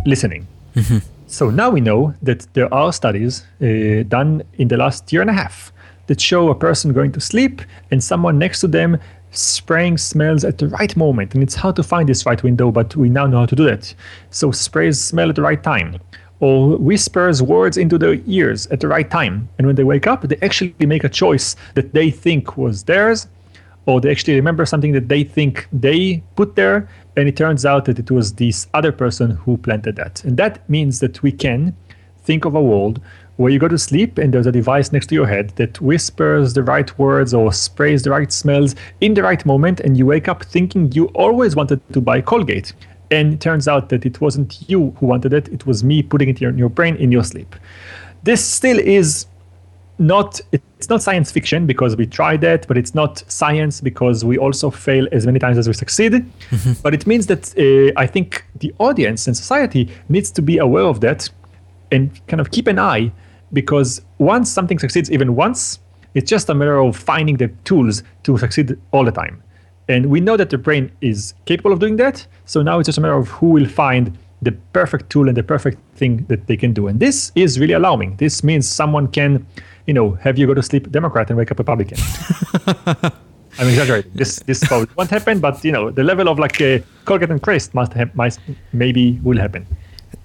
listening. 0.06 0.48
Mm-hmm. 0.76 1.00
So 1.30 1.50
now 1.50 1.70
we 1.70 1.82
know 1.82 2.14
that 2.22 2.48
there 2.54 2.74
are 2.74 2.94
studies 2.94 3.46
uh, 3.62 4.04
done 4.08 4.44
in 4.54 4.70
the 4.70 4.78
last 4.78 5.12
year 5.12 5.22
and 5.22 5.30
a 5.30 5.34
half 5.34 5.74
that 6.08 6.22
show 6.22 6.50
a 6.50 6.56
person 6.56 6.94
going 6.94 7.12
to 7.12 7.20
sleep 7.20 7.62
and 7.92 8.02
someone 8.02 8.40
next 8.40 8.62
to 8.62 8.68
them 8.68 8.98
spraying 9.32 9.98
smells 9.98 10.46
at 10.46 10.58
the 10.58 10.70
right 10.70 10.96
moment. 10.96 11.34
And 11.34 11.44
it's 11.44 11.54
hard 11.54 11.76
to 11.76 11.84
find 11.84 12.08
this 12.08 12.26
right 12.26 12.42
window, 12.42 12.72
but 12.72 12.96
we 12.96 13.10
now 13.10 13.28
know 13.28 13.40
how 13.40 13.46
to 13.46 13.56
do 13.58 13.66
that. 13.66 13.94
So 14.30 14.52
sprays 14.52 15.02
smell 15.02 15.28
at 15.28 15.36
the 15.36 15.42
right 15.42 15.62
time. 15.62 16.00
Or 16.40 16.78
whispers 16.78 17.42
words 17.42 17.76
into 17.76 17.98
their 17.98 18.20
ears 18.26 18.68
at 18.68 18.80
the 18.80 18.88
right 18.88 19.10
time. 19.12 19.50
And 19.58 19.68
when 19.68 19.76
they 19.76 19.84
wake 19.84 20.08
up, 20.08 20.22
they 20.22 20.38
actually 20.42 20.74
make 20.80 21.04
a 21.04 21.10
choice 21.10 21.58
that 21.74 21.94
they 21.94 22.10
think 22.10 22.56
was 22.56 22.84
theirs 22.84 23.28
or 23.88 24.02
they 24.02 24.12
actually 24.12 24.36
remember 24.36 24.66
something 24.66 24.92
that 24.92 25.08
they 25.08 25.24
think 25.24 25.68
they 25.72 26.22
put 26.36 26.56
there, 26.56 26.88
and 27.18 27.28
it 27.28 27.36
turns 27.36 27.66
out 27.66 27.86
that 27.86 27.98
it 27.98 28.12
was 28.12 28.34
this 28.34 28.68
other 28.76 28.92
person 28.92 29.32
who 29.32 29.58
planted 29.58 29.96
that. 29.96 30.24
And 30.24 30.38
that 30.38 30.70
means 30.70 31.00
that 31.00 31.24
we 31.24 31.32
can 31.32 31.76
think 32.24 32.46
of 32.46 32.54
a 32.54 32.62
world 32.62 33.02
where 33.38 33.52
you 33.52 33.58
go 33.58 33.68
to 33.68 33.78
sleep 33.78 34.20
and 34.20 34.34
there's 34.34 34.46
a 34.46 34.52
device 34.52 34.92
next 34.92 35.08
to 35.08 35.16
your 35.16 35.26
head 35.26 35.50
that 35.56 35.82
whispers 35.82 36.54
the 36.54 36.62
right 36.62 36.98
words 37.00 37.34
or 37.34 37.52
sprays 37.52 38.04
the 38.04 38.12
right 38.12 38.32
smells 38.32 38.76
in 39.02 39.16
the 39.16 39.24
right 39.24 39.46
moment, 39.46 39.80
and 39.80 39.98
you 39.98 40.06
wake 40.06 40.28
up 40.28 40.44
thinking 40.44 40.92
you 40.92 41.06
always 41.08 41.56
wanted 41.56 41.82
to 41.94 42.00
buy 42.00 42.22
Colgate. 42.22 42.74
And 43.10 43.34
it 43.34 43.42
turns 43.42 43.68
out 43.68 43.90
that 43.90 44.06
it 44.06 44.22
wasn't 44.22 44.70
you 44.70 44.96
who 45.00 45.08
wanted 45.08 45.34
it, 45.34 45.48
it 45.48 45.66
was 45.66 45.84
me 45.84 46.04
putting 46.04 46.30
it 46.30 46.42
in 46.42 46.58
your 46.58 46.70
brain 46.70 46.96
in 46.98 47.12
your 47.12 47.24
sleep. 47.24 47.56
This 48.24 48.46
still 48.46 48.78
is 48.78 49.26
not 49.98 50.40
it's 50.78 50.90
not 50.90 51.02
science 51.02 51.32
fiction 51.32 51.66
because 51.66 51.96
we 51.96 52.06
tried 52.06 52.42
that 52.42 52.68
but 52.68 52.78
it's 52.78 52.94
not 52.94 53.24
science 53.28 53.82
because 53.82 54.24
we 54.24 54.38
also 54.38 54.70
fail 54.70 55.08
as 55.12 55.26
many 55.26 55.40
times 55.40 55.58
as 55.58 55.68
we 55.68 55.74
succeed. 55.74 56.14
Mm-hmm. 56.14 56.74
but 56.84 56.94
it 56.94 57.08
means 57.08 57.28
that 57.28 57.44
uh, 57.58 58.00
i 58.00 58.06
think 58.06 58.46
the 58.56 58.74
audience 58.80 59.28
and 59.28 59.36
society 59.36 59.90
needs 60.10 60.32
to 60.32 60.42
be 60.42 60.58
aware 60.58 60.86
of 60.86 61.02
that 61.02 61.30
and 61.92 62.10
kind 62.28 62.42
of 62.42 62.52
keep 62.52 62.68
an 62.68 62.80
eye 62.80 63.12
because 63.54 64.02
once 64.18 64.52
something 64.52 64.78
succeeds 64.78 65.10
even 65.10 65.36
once 65.36 65.80
it's 66.18 66.30
just 66.32 66.50
a 66.50 66.56
matter 66.56 66.80
of 66.80 66.96
finding 66.98 67.38
the 67.38 67.50
tools 67.64 68.02
to 68.24 68.38
succeed 68.40 68.76
all 68.92 69.06
the 69.06 69.12
time. 69.12 69.44
And 69.88 70.08
we 70.08 70.20
know 70.20 70.36
that 70.36 70.50
the 70.50 70.58
brain 70.58 70.92
is 71.00 71.36
capable 71.46 71.72
of 71.72 71.80
doing 71.80 71.98
that. 71.98 72.26
So 72.46 72.64
now 72.64 72.80
it's 72.80 72.88
just 72.88 72.98
a 72.98 73.02
matter 73.02 73.14
of 73.14 73.28
who 73.28 73.50
will 73.52 73.68
find 73.68 74.18
the 74.42 74.52
perfect 74.74 75.12
tool 75.12 75.28
and 75.28 75.38
the 75.38 75.44
perfect 75.44 75.78
thing 75.96 76.26
that 76.26 76.48
they 76.48 76.58
can 76.58 76.74
do. 76.74 76.88
And 76.88 77.00
this 77.00 77.32
is 77.36 77.60
really 77.60 77.74
alarming. 77.74 78.18
This 78.18 78.44
means 78.44 78.68
someone 78.68 79.08
can 79.08 79.46
you 79.88 79.94
know, 79.94 80.12
have 80.22 80.38
you 80.38 80.46
go 80.46 80.54
to 80.54 80.62
sleep 80.62 80.92
Democrat 80.92 81.30
and 81.30 81.38
wake 81.38 81.50
up 81.52 81.58
Republican. 81.58 81.98
I'm 83.60 83.68
exaggerating. 83.70 84.12
This 84.14 84.40
this 84.46 84.64
probably 84.64 84.90
won't 84.98 85.10
happen, 85.10 85.40
but 85.40 85.64
you 85.66 85.72
know, 85.72 85.90
the 85.90 86.04
level 86.04 86.28
of 86.28 86.38
like 86.38 86.62
uh, 86.62 86.80
Colgate 87.06 87.32
and 87.32 87.42
Crest 87.42 87.74
must 87.74 87.94
have, 87.94 88.14
might, 88.16 88.38
maybe 88.74 89.20
will 89.24 89.38
happen. 89.38 89.66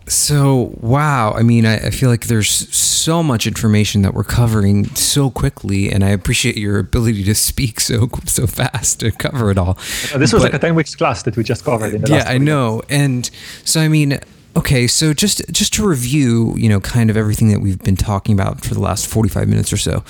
So 0.06 0.74
wow, 0.80 1.32
I 1.32 1.42
mean, 1.42 1.64
I, 1.64 1.86
I, 1.86 1.90
feel 1.90 2.10
like 2.10 2.26
there's 2.26 2.50
so 2.74 3.22
much 3.22 3.46
information 3.46 4.02
that 4.02 4.14
we're 4.14 4.24
covering 4.24 4.86
so 4.96 5.30
quickly, 5.30 5.90
and 5.90 6.04
I 6.04 6.10
appreciate 6.10 6.56
your 6.56 6.78
ability 6.78 7.24
to 7.24 7.34
speak 7.34 7.80
so 7.80 8.08
so 8.26 8.46
fast 8.46 9.00
to 9.00 9.12
cover 9.12 9.50
it 9.50 9.58
all. 9.58 9.74
This 10.16 10.32
was 10.32 10.42
but, 10.42 10.42
like 10.42 10.54
a 10.54 10.58
ten 10.58 10.74
weeks 10.74 10.94
class 10.94 11.22
that 11.22 11.36
we 11.36 11.44
just 11.44 11.64
covered. 11.64 11.94
In 11.94 12.02
the 12.02 12.10
yeah, 12.10 12.24
I 12.26 12.38
know, 12.38 12.82
and 12.90 13.30
so 13.64 13.80
I 13.80 13.88
mean, 13.88 14.18
Okay, 14.54 14.86
so 14.86 15.14
just 15.14 15.42
just 15.50 15.72
to 15.74 15.86
review, 15.86 16.54
you 16.56 16.68
know, 16.68 16.80
kind 16.80 17.08
of 17.08 17.16
everything 17.16 17.48
that 17.48 17.60
we've 17.60 17.78
been 17.78 17.96
talking 17.96 18.34
about 18.34 18.62
for 18.62 18.74
the 18.74 18.80
last 18.80 19.06
45 19.06 19.48
minutes 19.48 19.72
or 19.72 19.78
so. 19.78 20.04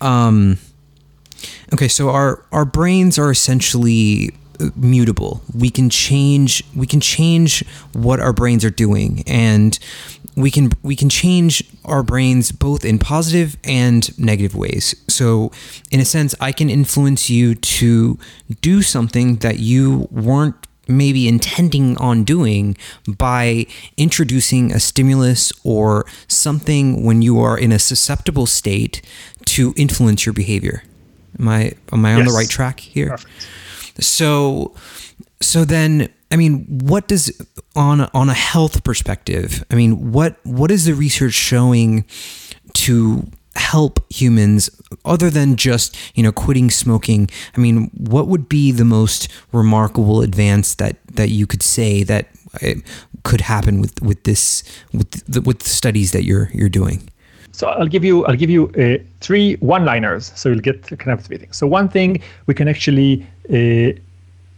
Um, 0.00 0.58
okay, 1.72 1.88
so 1.88 2.10
our 2.10 2.44
our 2.52 2.66
brains 2.66 3.18
are 3.18 3.30
essentially 3.30 4.34
uh, 4.60 4.68
mutable. 4.76 5.42
We 5.54 5.70
can 5.70 5.88
change 5.88 6.62
we 6.76 6.86
can 6.86 7.00
change 7.00 7.66
what 7.92 8.20
our 8.20 8.34
brains 8.34 8.62
are 8.62 8.70
doing 8.70 9.24
and 9.26 9.78
we 10.38 10.50
can 10.52 10.70
we 10.82 10.94
can 10.94 11.08
change 11.08 11.64
our 11.84 12.02
brains 12.02 12.52
both 12.52 12.84
in 12.84 12.98
positive 12.98 13.56
and 13.64 14.16
negative 14.18 14.54
ways. 14.54 14.94
So, 15.08 15.50
in 15.90 15.98
a 15.98 16.04
sense, 16.04 16.34
I 16.40 16.52
can 16.52 16.70
influence 16.70 17.28
you 17.28 17.56
to 17.56 18.18
do 18.60 18.82
something 18.82 19.36
that 19.36 19.58
you 19.58 20.06
weren't 20.10 20.67
maybe 20.88 21.28
intending 21.28 21.96
on 21.98 22.24
doing 22.24 22.76
by 23.06 23.66
introducing 23.96 24.72
a 24.72 24.80
stimulus 24.80 25.52
or 25.62 26.06
something 26.26 27.04
when 27.04 27.22
you 27.22 27.38
are 27.38 27.56
in 27.58 27.70
a 27.70 27.78
susceptible 27.78 28.46
state 28.46 29.02
to 29.44 29.74
influence 29.76 30.26
your 30.26 30.32
behavior. 30.32 30.82
Am 31.38 31.48
I 31.48 31.72
am 31.92 32.04
I 32.04 32.14
on 32.14 32.20
yes. 32.20 32.28
the 32.28 32.34
right 32.34 32.48
track 32.48 32.80
here? 32.80 33.10
Perfect. 33.10 33.46
So 34.00 34.74
so 35.40 35.64
then 35.64 36.08
I 36.30 36.36
mean, 36.36 36.64
what 36.66 37.08
does 37.08 37.32
on 37.74 38.00
a, 38.00 38.10
on 38.12 38.28
a 38.28 38.34
health 38.34 38.84
perspective? 38.84 39.64
I 39.70 39.74
mean, 39.74 40.12
what 40.12 40.36
what 40.44 40.70
is 40.70 40.84
the 40.84 40.94
research 40.94 41.34
showing 41.34 42.04
to 42.74 43.26
help 43.56 44.00
humans 44.12 44.70
other 45.04 45.30
than 45.30 45.56
just 45.56 45.96
you 46.14 46.22
know 46.22 46.32
quitting 46.32 46.70
smoking 46.70 47.28
i 47.56 47.60
mean 47.60 47.90
what 47.96 48.26
would 48.26 48.48
be 48.48 48.72
the 48.72 48.84
most 48.84 49.28
remarkable 49.52 50.22
advance 50.22 50.74
that 50.76 50.96
that 51.06 51.28
you 51.28 51.46
could 51.46 51.62
say 51.62 52.02
that 52.02 52.28
uh, 52.62 52.74
could 53.22 53.40
happen 53.40 53.80
with 53.80 54.00
with 54.02 54.22
this 54.24 54.62
with 54.92 55.10
the, 55.26 55.40
with 55.42 55.60
the 55.60 55.68
studies 55.68 56.12
that 56.12 56.24
you're 56.24 56.50
you're 56.54 56.68
doing 56.68 57.08
so 57.58 57.66
I'll 57.66 57.88
give 57.88 58.04
you 58.04 58.24
I'll 58.26 58.36
give 58.36 58.50
you 58.50 58.68
uh, 58.78 59.02
three 59.20 59.56
one-liners, 59.56 60.30
so 60.36 60.48
you'll 60.48 60.60
get 60.60 60.86
kind 61.00 61.18
of 61.18 61.26
three 61.26 61.38
things. 61.38 61.56
So 61.56 61.66
one 61.66 61.88
thing 61.88 62.22
we 62.46 62.54
can 62.54 62.68
actually 62.68 63.26
uh, 63.50 63.98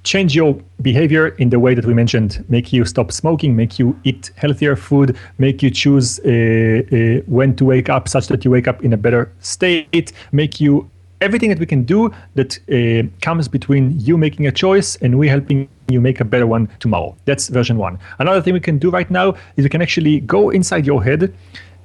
change 0.03 0.35
your 0.35 0.59
behavior 0.81 1.29
in 1.39 1.51
the 1.51 1.59
way 1.59 1.75
that 1.75 1.85
we 1.85 1.95
mentioned. 1.95 2.45
Make 2.49 2.73
you 2.73 2.85
stop 2.85 3.13
smoking 3.13 3.55
make 3.55 3.79
you 3.79 3.99
eat 4.05 4.31
healthier 4.37 4.77
food 4.77 5.17
make 5.39 5.63
you 5.63 5.71
choose 5.71 6.19
uh, 6.21 6.29
uh, 6.29 7.23
when 7.27 7.55
to 7.57 7.65
wake 7.65 7.89
up 7.89 8.09
such 8.09 8.29
that 8.29 8.45
you 8.45 8.51
wake 8.51 8.69
up 8.69 8.83
in 8.85 8.93
a 8.93 8.97
better 8.97 9.33
state. 9.41 10.13
Make 10.33 10.61
you 10.61 10.91
everything 11.21 11.51
that 11.51 11.59
we 11.59 11.67
can 11.67 11.85
do 11.85 12.11
that 12.35 12.59
uh, 12.71 13.07
comes 13.21 13.49
between 13.49 13.99
you 14.01 14.17
making 14.17 14.47
a 14.47 14.53
choice 14.53 14.97
and 14.97 15.19
we 15.19 15.29
helping 15.29 15.69
you 15.89 16.01
make 16.01 16.21
a 16.21 16.25
better 16.25 16.47
one 16.47 16.69
tomorrow. 16.79 17.17
That's 17.25 17.49
version 17.49 17.77
one. 17.77 17.99
Another 18.19 18.41
thing 18.41 18.55
we 18.55 18.61
can 18.61 18.79
do 18.79 18.91
right 18.91 19.11
now 19.11 19.35
is 19.57 19.65
we 19.65 19.69
can 19.69 19.83
actually 19.83 20.21
go 20.21 20.51
inside 20.51 20.87
your 20.87 21.03
head 21.03 21.35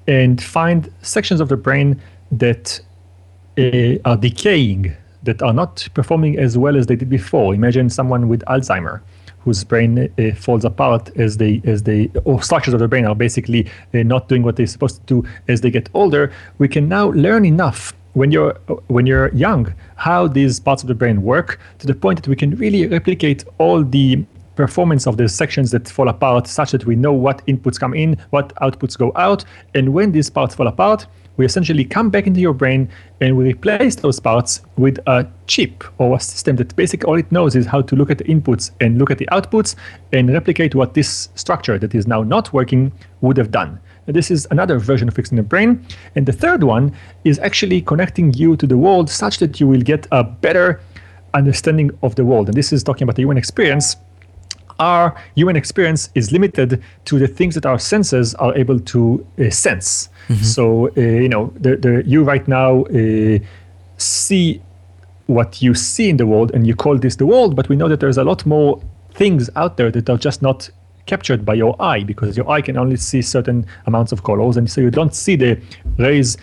and 0.08 0.42
find 0.42 0.92
sections 1.02 1.42
of 1.42 1.50
the 1.50 1.58
brain 1.58 2.00
that 2.32 2.80
uh, 3.58 3.98
are 4.06 4.18
decaying, 4.18 4.96
that 5.26 5.42
are 5.42 5.54
not 5.54 5.88
performing 5.94 6.40
as 6.40 6.58
well 6.58 6.76
as 6.76 6.88
they 6.88 6.96
did 6.96 7.10
before. 7.10 7.54
Imagine 7.54 7.90
someone 7.90 8.28
with 8.30 8.42
Alzheimer 8.46 9.02
whose 9.46 9.64
brain 9.64 10.12
uh, 10.18 10.36
falls 10.36 10.66
apart 10.66 11.16
as 11.18 11.38
they 11.38 11.62
as 11.66 11.84
they 11.84 12.10
or 12.26 12.42
structures 12.42 12.74
of 12.74 12.80
the 12.80 12.88
brain 12.88 13.06
are 13.06 13.16
basically 13.16 13.70
uh, 13.94 14.00
not 14.04 14.28
doing 14.28 14.42
what 14.42 14.56
they're 14.56 14.66
supposed 14.66 14.96
to 15.08 15.22
do 15.22 15.30
as 15.48 15.62
they 15.62 15.70
get 15.70 15.88
older. 15.94 16.32
We 16.58 16.68
can 16.68 16.90
now 16.90 17.12
learn 17.12 17.46
enough 17.46 17.94
when 18.14 18.32
you're 18.32 18.54
when 18.88 19.06
you're 19.06 19.30
young 19.34 19.74
how 19.98 20.28
these 20.28 20.60
parts 20.60 20.82
of 20.82 20.88
the 20.88 20.96
brain 20.96 21.22
work 21.22 21.60
to 21.80 21.86
the 21.86 21.94
point 21.94 22.22
that 22.22 22.28
we 22.28 22.36
can 22.36 22.56
really 22.56 22.88
replicate 22.88 23.44
all 23.60 23.84
the 23.84 24.26
performance 24.56 25.06
of 25.06 25.18
the 25.18 25.28
sections 25.28 25.70
that 25.72 25.88
fall 25.88 26.08
apart 26.08 26.48
such 26.48 26.72
that 26.72 26.86
we 26.86 26.96
know 26.96 27.12
what 27.12 27.46
inputs 27.46 27.78
come 27.78 27.94
in 27.94 28.18
what 28.30 28.56
outputs 28.56 28.98
go 28.98 29.12
out 29.18 29.44
and 29.74 29.94
when 29.94 30.14
these 30.14 30.30
parts 30.30 30.56
fall 30.56 30.68
apart 30.68 31.06
we 31.38 31.46
essentially 31.46 31.84
come 31.84 32.10
back 32.10 32.28
into 32.28 32.40
your 32.40 32.54
brain 32.54 32.90
and 33.22 33.38
we 33.38 33.46
replace 33.46 33.96
those 33.96 34.20
parts 34.20 34.62
with 34.78 35.00
a 35.08 35.28
chip 35.48 35.84
or 35.98 36.16
a 36.16 36.20
system 36.20 36.56
that 36.58 36.76
basically 36.76 37.08
all 37.08 37.18
it 37.18 37.32
knows 37.32 37.56
is 37.56 37.66
how 37.66 37.82
to 37.82 37.96
look 37.96 38.10
at 38.10 38.18
the 38.18 38.24
inputs 38.26 38.72
and 38.82 38.98
look 38.98 39.12
at 39.12 39.18
the 39.18 39.28
outputs 39.32 39.76
and 40.14 40.32
replicate 40.32 40.76
what 40.76 40.94
this 40.94 41.30
structure 41.36 41.78
that 41.78 41.94
is 41.94 42.08
now 42.08 42.24
not 42.24 42.54
working 42.54 42.92
would 43.22 43.38
have 43.38 43.52
done. 43.52 43.80
And 44.08 44.16
this 44.16 44.30
is 44.30 44.48
another 44.52 44.78
version 44.78 45.08
of 45.08 45.16
fixing 45.16 45.36
the 45.36 45.44
brain. 45.44 45.86
And 46.16 46.26
the 46.26 46.34
third 46.34 46.64
one 46.64 46.94
is 47.24 47.40
actually 47.40 47.82
connecting 47.82 48.34
you 48.34 48.56
to 48.58 48.68
the 48.68 48.78
world 48.78 49.10
such 49.10 49.40
that 49.40 49.60
you 49.60 49.68
will 49.68 49.82
get 49.82 50.08
a 50.12 50.24
better 50.24 50.82
understanding 51.34 51.92
of 52.02 52.16
the 52.16 52.24
world. 52.24 52.48
And 52.48 52.56
this 52.56 52.72
is 52.72 52.84
talking 52.84 53.04
about 53.04 53.16
the 53.16 53.24
human 53.24 53.38
experience 53.38 53.98
our 54.80 55.16
human 55.36 55.56
experience 55.56 56.10
is 56.16 56.32
limited 56.32 56.82
to 57.06 57.20
the 57.20 57.28
things 57.28 57.56
that 57.56 57.66
our 57.66 57.80
senses 57.80 58.36
are 58.36 58.56
able 58.56 58.80
to 58.80 59.26
uh, 59.40 59.50
sense. 59.50 60.10
Mm-hmm. 60.28 60.44
So, 60.44 60.88
uh, 60.98 61.02
you 61.02 61.30
know, 61.30 61.54
the, 61.56 61.78
the, 61.78 62.04
you 62.06 62.24
right 62.24 62.48
now 62.48 62.84
uh, 62.86 63.40
see 63.98 64.62
what 65.28 65.62
you 65.62 65.74
see 65.74 66.10
in 66.10 66.18
the 66.18 66.28
world 66.28 66.52
and 66.54 66.68
you 66.68 66.76
call 66.76 66.98
this 66.98 67.16
the 67.16 67.26
world, 67.26 67.56
but 67.56 67.70
we 67.70 67.76
know 67.76 67.88
that 67.88 68.00
there's 68.00 68.18
a 68.18 68.24
lot 68.24 68.46
more 68.46 68.82
things 69.14 69.50
out 69.56 69.78
there 69.78 69.90
that 69.92 70.10
are 70.10 70.18
just 70.18 70.42
not 70.42 70.70
captured 71.06 71.46
by 71.46 71.54
your 71.54 71.80
eye 71.82 72.04
because 72.04 72.36
your 72.36 72.50
eye 72.50 72.62
can 72.62 72.78
only 72.78 72.98
see 72.98 73.22
certain 73.22 73.66
amounts 73.86 74.12
of 74.12 74.24
colors. 74.24 74.58
And 74.58 74.70
so 74.70 74.82
you 74.82 74.92
don't 74.92 75.14
see 75.14 75.36
the 75.36 75.60
rays 75.98 76.38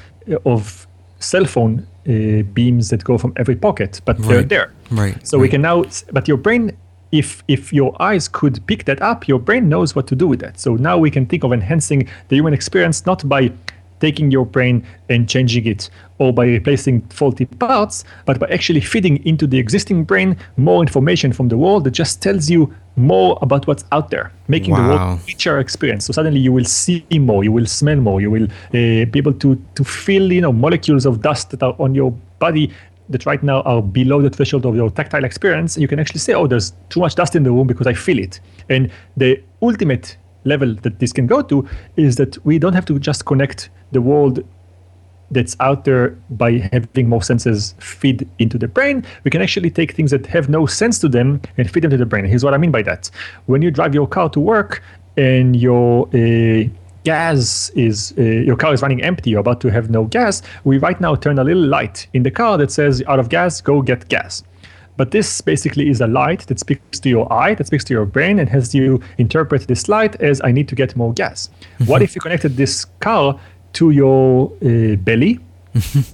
of 0.44 0.86
cell 1.18 1.44
phone 1.44 1.86
uh, 2.08 2.42
beams 2.52 2.88
that 2.90 3.04
go 3.04 3.18
from 3.18 3.32
every 3.36 3.56
pocket, 3.56 4.00
but 4.04 4.18
right. 4.18 4.28
they're 4.28 4.42
there. 4.42 4.72
Right. 4.90 5.26
So 5.26 5.36
right. 5.36 5.42
we 5.42 5.48
can 5.48 5.62
now, 5.62 5.84
but 6.12 6.26
your 6.28 6.36
brain 6.36 6.76
if 7.12 7.44
if 7.46 7.72
your 7.72 7.94
eyes 8.02 8.26
could 8.26 8.66
pick 8.66 8.84
that 8.86 9.00
up, 9.02 9.28
your 9.28 9.38
brain 9.38 9.68
knows 9.68 9.94
what 9.94 10.06
to 10.08 10.16
do 10.16 10.26
with 10.26 10.40
that. 10.40 10.58
So 10.58 10.74
now 10.76 10.98
we 10.98 11.10
can 11.10 11.26
think 11.26 11.44
of 11.44 11.52
enhancing 11.52 12.08
the 12.28 12.36
human 12.36 12.54
experience 12.54 13.06
not 13.06 13.28
by 13.28 13.52
taking 14.00 14.32
your 14.32 14.44
brain 14.44 14.84
and 15.10 15.28
changing 15.28 15.64
it 15.64 15.88
or 16.18 16.32
by 16.32 16.44
replacing 16.44 17.00
faulty 17.02 17.46
parts, 17.46 18.04
but 18.26 18.36
by 18.40 18.48
actually 18.48 18.80
feeding 18.80 19.24
into 19.24 19.46
the 19.46 19.58
existing 19.58 20.02
brain 20.02 20.36
more 20.56 20.82
information 20.82 21.32
from 21.32 21.46
the 21.48 21.56
world 21.56 21.84
that 21.84 21.92
just 21.92 22.20
tells 22.20 22.50
you 22.50 22.74
more 22.96 23.38
about 23.42 23.66
what's 23.68 23.84
out 23.92 24.10
there, 24.10 24.32
making 24.48 24.72
wow. 24.72 24.82
the 24.82 24.88
world 24.88 25.20
richer 25.28 25.60
experience. 25.60 26.04
So 26.06 26.12
suddenly 26.12 26.40
you 26.40 26.52
will 26.52 26.64
see 26.64 27.06
more, 27.12 27.44
you 27.44 27.52
will 27.52 27.66
smell 27.66 27.96
more, 27.96 28.20
you 28.20 28.30
will 28.30 28.44
uh, 28.44 29.04
be 29.14 29.18
able 29.24 29.34
to 29.34 29.48
to 29.76 29.84
feel 29.84 30.32
you 30.32 30.40
know 30.40 30.52
molecules 30.52 31.06
of 31.06 31.22
dust 31.22 31.50
that 31.50 31.62
are 31.62 31.76
on 31.78 31.94
your 31.94 32.10
body 32.40 32.72
that 33.12 33.26
right 33.26 33.42
now 33.42 33.62
are 33.62 33.82
below 33.82 34.20
the 34.20 34.30
threshold 34.30 34.66
of 34.66 34.74
your 34.74 34.90
tactile 34.90 35.24
experience, 35.24 35.76
you 35.76 35.88
can 35.88 35.98
actually 35.98 36.20
say, 36.20 36.34
oh, 36.34 36.46
there's 36.46 36.72
too 36.88 37.00
much 37.00 37.14
dust 37.14 37.36
in 37.36 37.42
the 37.42 37.50
room 37.50 37.66
because 37.66 37.86
I 37.86 37.94
feel 37.94 38.18
it. 38.18 38.40
And 38.68 38.90
the 39.16 39.42
ultimate 39.60 40.16
level 40.44 40.74
that 40.74 40.98
this 40.98 41.12
can 41.12 41.26
go 41.26 41.42
to 41.42 41.68
is 41.96 42.16
that 42.16 42.44
we 42.44 42.58
don't 42.58 42.72
have 42.72 42.86
to 42.86 42.98
just 42.98 43.24
connect 43.24 43.70
the 43.92 44.00
world 44.00 44.44
that's 45.30 45.56
out 45.60 45.84
there 45.84 46.10
by 46.30 46.58
having 46.72 47.08
more 47.08 47.22
senses 47.22 47.74
feed 47.78 48.28
into 48.38 48.58
the 48.58 48.68
brain. 48.68 49.04
We 49.24 49.30
can 49.30 49.40
actually 49.40 49.70
take 49.70 49.92
things 49.92 50.10
that 50.10 50.26
have 50.26 50.48
no 50.48 50.66
sense 50.66 50.98
to 51.00 51.08
them 51.08 51.40
and 51.56 51.70
feed 51.70 51.84
them 51.84 51.90
to 51.90 51.96
the 51.96 52.06
brain. 52.06 52.24
Here's 52.24 52.44
what 52.44 52.54
I 52.54 52.58
mean 52.58 52.70
by 52.70 52.82
that. 52.82 53.10
When 53.46 53.62
you 53.62 53.70
drive 53.70 53.94
your 53.94 54.06
car 54.06 54.28
to 54.30 54.40
work 54.40 54.82
and 55.16 55.56
your 55.56 56.08
uh, 56.08 56.68
gas 57.04 57.70
is 57.70 58.14
uh, 58.18 58.22
your 58.22 58.56
car 58.56 58.72
is 58.72 58.82
running 58.82 59.02
empty, 59.02 59.30
you're 59.30 59.40
about 59.40 59.60
to 59.62 59.70
have 59.70 59.90
no 59.90 60.04
gas, 60.04 60.42
we 60.64 60.78
right 60.78 61.00
now 61.00 61.14
turn 61.14 61.38
a 61.38 61.44
little 61.44 61.64
light 61.64 62.06
in 62.12 62.22
the 62.22 62.30
car 62.30 62.58
that 62.58 62.70
says 62.70 63.02
out 63.08 63.18
of 63.18 63.28
gas, 63.28 63.60
go 63.60 63.82
get 63.82 64.08
gas. 64.08 64.42
But 64.96 65.10
this 65.10 65.40
basically 65.40 65.88
is 65.88 66.00
a 66.00 66.06
light 66.06 66.46
that 66.46 66.58
speaks 66.58 67.00
to 67.00 67.08
your 67.08 67.32
eye, 67.32 67.54
that 67.54 67.66
speaks 67.66 67.84
to 67.84 67.94
your 67.94 68.04
brain, 68.04 68.38
and 68.38 68.48
has 68.50 68.74
you 68.74 69.00
interpret 69.18 69.66
this 69.66 69.88
light 69.88 70.20
as 70.20 70.40
I 70.44 70.52
need 70.52 70.68
to 70.68 70.74
get 70.74 70.94
more 70.96 71.12
gas. 71.14 71.48
Mm-hmm. 71.48 71.86
What 71.86 72.02
if 72.02 72.14
you 72.14 72.20
connected 72.20 72.56
this 72.56 72.84
car 73.00 73.40
to 73.72 73.90
your 73.90 74.52
uh, 74.62 74.96
belly 74.96 75.40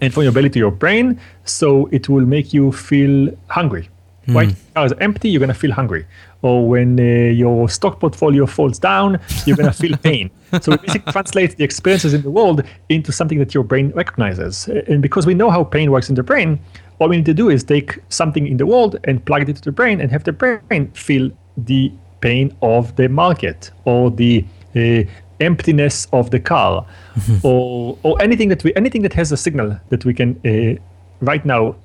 and 0.00 0.14
from 0.14 0.22
your 0.22 0.32
belly 0.32 0.48
to 0.50 0.58
your 0.58 0.70
brain 0.70 1.20
so 1.44 1.86
it 1.86 2.08
will 2.08 2.24
make 2.24 2.54
you 2.54 2.70
feel 2.70 3.36
hungry? 3.48 3.88
Mm. 4.26 4.34
Right? 4.34 4.54
Car 4.74 4.86
is 4.86 4.92
empty, 5.00 5.28
you're 5.28 5.40
going 5.40 5.48
to 5.48 5.54
feel 5.54 5.72
hungry 5.72 6.06
or 6.42 6.68
when 6.68 6.98
uh, 7.00 7.02
your 7.02 7.68
stock 7.68 8.00
portfolio 8.00 8.46
falls 8.46 8.78
down, 8.78 9.18
you're 9.44 9.56
going 9.56 9.70
to 9.70 9.76
feel 9.76 9.96
pain. 10.02 10.30
So 10.62 10.72
we 10.72 10.78
basically 10.78 11.12
translate 11.12 11.56
the 11.56 11.64
experiences 11.64 12.14
in 12.14 12.22
the 12.22 12.30
world 12.30 12.62
into 12.88 13.12
something 13.12 13.38
that 13.38 13.54
your 13.54 13.64
brain 13.64 13.90
recognizes. 13.94 14.68
And 14.68 15.02
because 15.02 15.26
we 15.26 15.34
know 15.34 15.50
how 15.50 15.64
pain 15.64 15.90
works 15.90 16.08
in 16.08 16.14
the 16.14 16.22
brain, 16.22 16.60
all 16.98 17.08
we 17.08 17.16
need 17.16 17.26
to 17.26 17.34
do 17.34 17.48
is 17.48 17.64
take 17.64 17.98
something 18.08 18.46
in 18.46 18.56
the 18.56 18.66
world 18.66 18.98
and 19.04 19.24
plug 19.24 19.42
it 19.42 19.48
into 19.48 19.62
the 19.62 19.72
brain 19.72 20.00
and 20.00 20.10
have 20.10 20.24
the 20.24 20.32
brain 20.32 20.90
feel 20.92 21.30
the 21.56 21.92
pain 22.20 22.56
of 22.62 22.94
the 22.96 23.08
market 23.08 23.70
or 23.84 24.10
the 24.10 24.44
uh, 24.76 25.02
emptiness 25.40 26.06
of 26.12 26.30
the 26.30 26.40
car 26.40 26.84
or 27.44 27.96
or 28.02 28.20
anything 28.20 28.48
that 28.48 28.64
we 28.64 28.74
anything 28.74 29.02
that 29.02 29.12
has 29.12 29.30
a 29.30 29.36
signal 29.36 29.78
that 29.88 30.04
we 30.04 30.12
can 30.12 30.34
uh, 30.44 30.80
right 31.20 31.44
now 31.44 31.76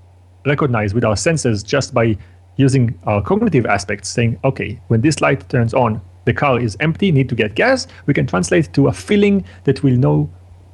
recognize 0.45 0.93
with 0.93 1.05
our 1.05 1.15
senses 1.15 1.61
just 1.63 1.93
by 1.93 2.17
using 2.57 2.97
our 3.05 3.21
cognitive 3.21 3.65
aspects, 3.65 4.09
saying, 4.09 4.39
okay, 4.43 4.79
when 4.87 5.01
this 5.01 5.21
light 5.21 5.47
turns 5.49 5.73
on, 5.73 6.01
the 6.25 6.33
car 6.33 6.59
is 6.59 6.77
empty, 6.79 7.11
need 7.11 7.29
to 7.29 7.35
get 7.35 7.55
gas, 7.55 7.87
we 8.05 8.13
can 8.13 8.25
translate 8.25 8.71
to 8.73 8.87
a 8.87 8.93
feeling 8.93 9.43
that 9.65 9.83
we'll 9.83 9.97
know 9.97 10.29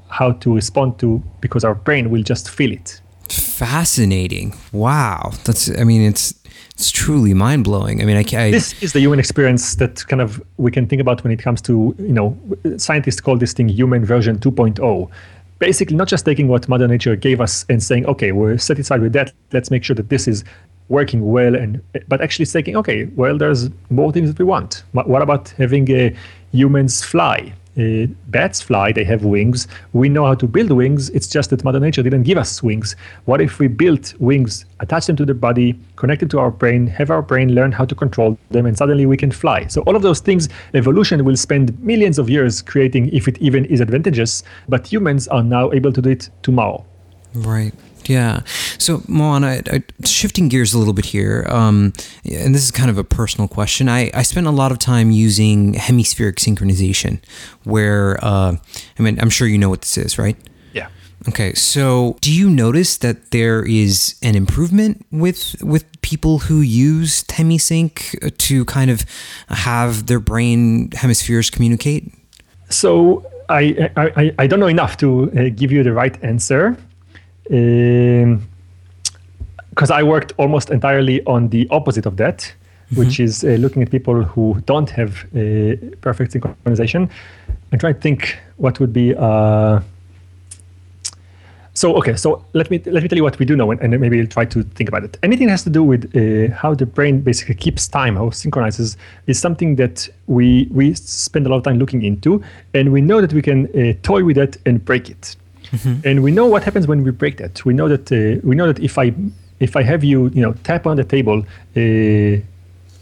how 0.09 0.32
to 0.34 0.53
respond 0.53 0.99
to 0.99 1.23
because 1.41 1.63
our 1.63 1.75
brain 1.75 2.09
will 2.09 2.23
just 2.23 2.49
feel 2.49 2.71
it. 2.71 3.01
Fascinating. 3.30 4.53
Wow. 4.71 5.32
That's, 5.43 5.69
I 5.77 5.84
mean, 5.84 6.01
it's, 6.01 6.34
it's 6.73 6.91
truly 6.91 7.34
mind 7.34 7.63
blowing. 7.63 8.01
I 8.01 8.05
mean, 8.05 8.17
I, 8.17 8.38
I, 8.38 8.51
this 8.51 8.82
is 8.82 8.93
the 8.93 8.99
human 8.99 9.19
experience 9.19 9.75
that 9.75 10.05
kind 10.07 10.21
of 10.21 10.41
we 10.57 10.71
can 10.71 10.88
think 10.88 11.01
about 11.01 11.23
when 11.23 11.32
it 11.32 11.39
comes 11.39 11.61
to, 11.63 11.95
you 11.99 12.13
know, 12.13 12.38
scientists 12.77 13.21
call 13.21 13.38
this 13.38 13.53
thing 13.53 13.69
human 13.69 14.05
version 14.05 14.39
2.0 14.39 15.11
basically 15.59 15.97
not 15.97 16.07
just 16.07 16.25
taking 16.25 16.47
what 16.47 16.67
mother 16.69 16.88
nature 16.88 17.15
gave 17.17 17.41
us 17.41 17.65
and 17.69 17.84
saying 17.84 18.05
okay 18.05 18.32
we're 18.32 18.57
satisfied 18.57 19.01
with 19.01 19.11
that 19.13 19.34
let's 19.51 19.69
make 19.69 19.84
sure 19.84 19.93
that 19.93 20.07
this 20.07 20.25
is 20.25 20.43
working 20.90 21.32
well 21.32 21.56
and 21.56 21.82
but 22.08 22.20
actually 22.22 22.46
thinking 22.46 22.76
okay 22.76 23.06
well 23.16 23.38
there's 23.38 23.70
more 23.90 24.12
things 24.12 24.30
that 24.30 24.40
we 24.40 24.46
want. 24.46 24.84
What 24.92 25.22
about 25.22 25.50
having 25.50 26.16
humans 26.52 27.04
fly? 27.04 27.54
Uh, 27.78 28.08
bats 28.28 28.60
fly 28.60 28.92
they 28.92 29.06
have 29.06 29.24
wings. 29.24 29.68
We 29.94 30.10
know 30.10 30.26
how 30.26 30.34
to 30.36 30.48
build 30.48 30.72
wings 30.72 31.10
it's 31.12 31.28
just 31.28 31.52
that 31.52 31.64
mother 31.64 31.80
nature 31.80 32.04
didn't 32.04 32.24
give 32.24 32.38
us 32.38 32.62
wings. 32.62 32.96
What 33.26 33.40
if 33.40 33.60
we 33.60 33.68
built 33.68 34.16
wings 34.20 34.66
attach 34.80 35.06
them 35.06 35.16
to 35.18 35.26
the 35.26 35.36
body 35.36 35.80
connect 35.96 36.20
them 36.20 36.30
to 36.30 36.40
our 36.40 36.52
brain 36.52 36.88
have 36.88 37.10
our 37.12 37.22
brain 37.22 37.54
learn 37.54 37.72
how 37.72 37.86
to 37.86 37.96
control 37.96 38.38
them 38.50 38.66
and 38.66 38.76
suddenly 38.76 39.06
we 39.06 39.16
can 39.16 39.32
fly? 39.32 39.68
So 39.68 39.82
all 39.84 39.96
of 39.96 40.02
those 40.02 40.20
things 40.20 40.50
evolution 40.74 41.24
will 41.24 41.38
spend 41.38 41.80
millions 41.82 42.20
of 42.20 42.30
years 42.30 42.62
creating 42.62 43.14
if 43.14 43.28
it 43.28 43.38
even 43.38 43.64
is 43.66 43.80
advantageous 43.80 44.44
but 44.68 44.92
humans 44.92 45.28
are 45.28 45.44
now 45.44 45.72
able 45.72 45.94
to 45.94 46.02
do 46.02 46.10
it 46.10 46.30
tomorrow. 46.42 46.84
Right 47.36 47.74
yeah. 48.06 48.41
So, 48.78 49.04
Moran, 49.08 49.43
I, 49.43 49.84
shifting 50.06 50.50
gears 50.50 50.74
a 50.74 50.78
little 50.78 50.93
bit 50.93 51.06
here, 51.06 51.45
um, 51.50 51.93
and 52.26 52.56
this 52.56 52.64
is 52.64 52.72
kind 52.72 52.89
of 52.89 52.97
a 52.97 53.04
personal 53.04 53.47
question. 53.47 53.89
I, 53.89 54.12
I 54.14 54.24
spent 54.24 54.47
a 54.47 54.52
lot 54.52 54.72
of 54.72 54.80
time 54.80 55.12
using 55.12 55.74
hemispheric 55.74 56.38
synchronization, 56.38 57.20
where, 57.64 58.18
uh, 58.24 58.56
I 58.97 59.02
mean, 59.02 59.20
I'm 59.20 59.30
sure 59.30 59.47
you 59.47 59.58
know 59.58 59.70
what 59.70 59.82
this 59.82 59.97
is, 59.97 60.18
right? 60.18 60.38
Yeah. 60.74 60.88
Okay. 61.28 61.54
So, 61.54 62.18
do 62.22 62.32
you 62.32 62.50
notice 62.50 62.97
that 62.97 63.32
there 63.32 63.64
is 63.66 64.16
an 64.22 64.36
improvement 64.36 65.06
with 65.12 65.62
with 65.62 65.86
people 66.02 66.39
who 66.39 66.62
use 66.62 67.24
hemisync 67.24 68.38
to 68.38 68.66
kind 68.66 68.89
of 68.89 69.06
have 69.50 70.08
their 70.08 70.20
brain 70.20 70.91
hemispheres 70.91 71.50
communicate? 71.50 72.14
So, 72.70 73.26
I, 73.50 73.89
I, 73.97 74.34
I 74.38 74.47
don't 74.47 74.60
know 74.60 74.68
enough 74.68 74.97
to 74.97 75.32
uh, 75.32 75.50
give 75.56 75.72
you 75.72 75.84
the 75.84 75.91
right 75.91 76.16
answer 76.24 76.78
because 77.50 78.39
um, 79.89 79.97
I 79.97 80.04
worked 80.04 80.34
almost 80.38 80.70
entirely 80.70 81.24
on 81.26 81.50
the 81.50 81.68
opposite 81.72 82.06
of 82.06 82.16
that, 82.18 82.38
mm-hmm. 82.38 83.00
which 83.00 83.20
is 83.20 83.43
uh, 83.43 83.58
looking 83.60 83.82
at 83.82 83.89
people 83.89 84.24
who 84.24 84.62
don't 84.66 84.89
have 84.91 85.26
uh, 85.36 85.76
perfect 86.02 86.34
synchronization 86.34 87.10
and 87.72 87.82
try 87.82 87.93
to 87.93 88.00
think 88.00 88.38
what 88.58 88.80
would 88.80 88.93
be. 88.93 89.16
Uh, 89.16 89.80
so 91.74 91.95
okay, 91.95 92.16
so 92.16 92.45
let 92.54 92.70
me 92.70 92.80
let 92.86 93.02
me 93.02 93.10
tell 93.10 93.18
you 93.18 93.24
what 93.24 93.39
we 93.39 93.45
do 93.45 93.56
know, 93.56 93.72
and, 93.72 93.82
and 93.82 94.00
maybe 94.00 94.18
we'll 94.18 94.28
try 94.28 94.45
to 94.45 94.62
think 94.64 94.89
about 94.89 95.04
it. 95.06 95.18
Anything 95.24 95.47
that 95.47 95.54
has 95.54 95.64
to 95.64 95.72
do 95.72 95.84
with 95.84 96.14
uh, 96.14 96.54
how 96.54 96.76
the 96.76 96.86
brain 96.86 97.22
basically 97.22 97.56
keeps 97.56 97.88
time, 97.88 98.16
how 98.16 98.30
synchronizes, 98.32 98.97
is 99.28 99.39
something 99.39 99.76
that 99.78 100.08
we 100.28 100.68
we 100.72 100.93
spend 100.93 101.47
a 101.47 101.50
lot 101.50 101.58
of 101.58 101.64
time 101.64 101.80
looking 101.80 102.04
into, 102.04 102.43
and 102.76 102.91
we 102.91 103.02
know 103.02 103.22
that 103.22 103.34
we 103.34 103.41
can 103.41 103.66
uh, 103.68 103.93
toy 104.04 104.24
with 104.24 104.38
it 104.38 104.58
and 104.66 104.86
break 104.86 105.10
it. 105.10 105.36
And 106.03 106.24
we 106.24 106.32
know 106.32 106.45
what 106.45 106.63
happens 106.63 106.88
when 106.88 107.03
we 107.03 107.11
break 107.11 107.38
that. 107.38 107.63
We 107.65 107.74
know 107.74 107.88
that 107.88 108.11
uh, 108.11 108.39
we 108.43 108.55
know 108.55 108.67
that 108.72 108.80
if 108.80 108.97
I 108.97 109.13
if 109.59 109.76
I 109.76 109.84
have 109.84 110.03
you 110.03 110.30
you 110.30 110.41
know 110.41 110.53
tap 110.63 110.88
on 110.88 110.97
the 110.97 111.03
table. 111.03 111.45
Uh, 111.76 112.43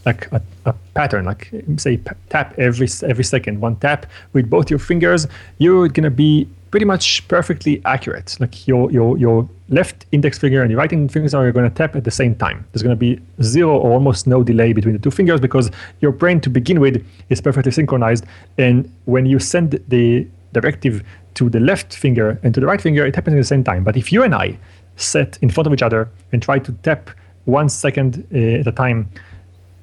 like 0.05 0.32
a, 0.32 0.41
a, 0.65 0.74
pattern, 0.93 1.26
like 1.26 1.51
say 1.76 1.99
tap 2.30 2.57
every 2.57 2.88
every 3.03 3.26
second, 3.26 3.59
one 3.59 3.76
tap 3.76 4.05
with 4.32 4.49
both 4.49 4.70
your 4.70 4.80
fingers, 4.80 5.28
you're 5.57 5.89
gonna 5.89 6.09
be 6.09 6.47
pretty 6.72 6.86
much 6.86 7.28
perfectly 7.28 7.82
accurate. 7.86 8.38
Like 8.39 8.68
your 8.68 8.91
your 8.91 9.18
your 9.18 9.49
left 9.70 10.05
index 10.11 10.38
finger 10.38 10.61
and 10.61 10.72
your 10.72 10.80
right 10.80 10.91
index 10.91 11.13
fingers 11.13 11.34
are 11.34 11.51
going 11.51 11.70
to 11.70 11.76
tap 11.76 11.95
at 11.95 12.03
the 12.03 12.11
same 12.11 12.36
time. 12.36 12.65
There's 12.72 12.84
going 12.84 12.95
to 12.95 12.99
be 12.99 13.20
zero 13.41 13.78
or 13.78 13.91
almost 13.91 14.28
no 14.28 14.43
delay 14.43 14.74
between 14.74 14.93
the 14.93 14.99
two 14.99 15.11
fingers 15.11 15.39
because 15.41 15.70
your 15.99 16.11
brain 16.11 16.39
to 16.41 16.49
begin 16.49 16.80
with 16.80 17.05
is 17.30 17.41
perfectly 17.41 17.72
synchronized. 17.72 18.26
And 18.57 18.91
when 19.05 19.26
you 19.26 19.39
send 19.39 19.80
the 19.88 20.28
directive 20.60 21.03
to 21.38 21.49
the 21.49 21.60
left 21.60 21.89
finger 22.03 22.39
and 22.43 22.53
to 22.53 22.60
the 22.60 22.68
right 22.72 22.82
finger, 22.82 23.05
it 23.05 23.16
happens 23.16 23.36
at 23.36 23.41
the 23.45 23.51
same 23.55 23.64
time. 23.64 23.84
But 23.84 23.95
if 23.95 24.12
you 24.12 24.24
and 24.24 24.34
I 24.34 24.58
sit 24.95 25.38
in 25.41 25.49
front 25.49 25.68
of 25.68 25.74
each 25.74 25.84
other 25.84 26.10
and 26.32 26.41
try 26.41 26.58
to 26.60 26.72
tap 26.88 27.10
one 27.45 27.70
second 27.70 28.28
uh, 28.34 28.62
at 28.62 28.68
a 28.68 28.72
time 28.72 29.10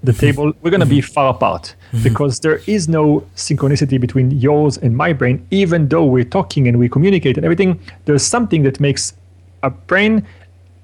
the 0.02 0.12
table, 0.24 0.52
we're 0.60 0.70
going 0.70 0.88
to 0.88 0.94
be 0.98 1.00
far 1.00 1.30
apart 1.30 1.74
because 2.02 2.40
there 2.40 2.60
is 2.66 2.88
no 2.88 3.26
synchronicity 3.36 3.98
between 4.00 4.30
yours 4.32 4.76
and 4.78 4.96
my 4.96 5.12
brain. 5.12 5.46
Even 5.50 5.88
though 5.88 6.04
we're 6.04 6.30
talking 6.38 6.68
and 6.68 6.78
we 6.78 6.88
communicate 6.88 7.36
and 7.36 7.44
everything, 7.44 7.80
there's 8.04 8.26
something 8.26 8.62
that 8.64 8.80
makes 8.80 9.14
a 9.62 9.70
brain 9.70 10.26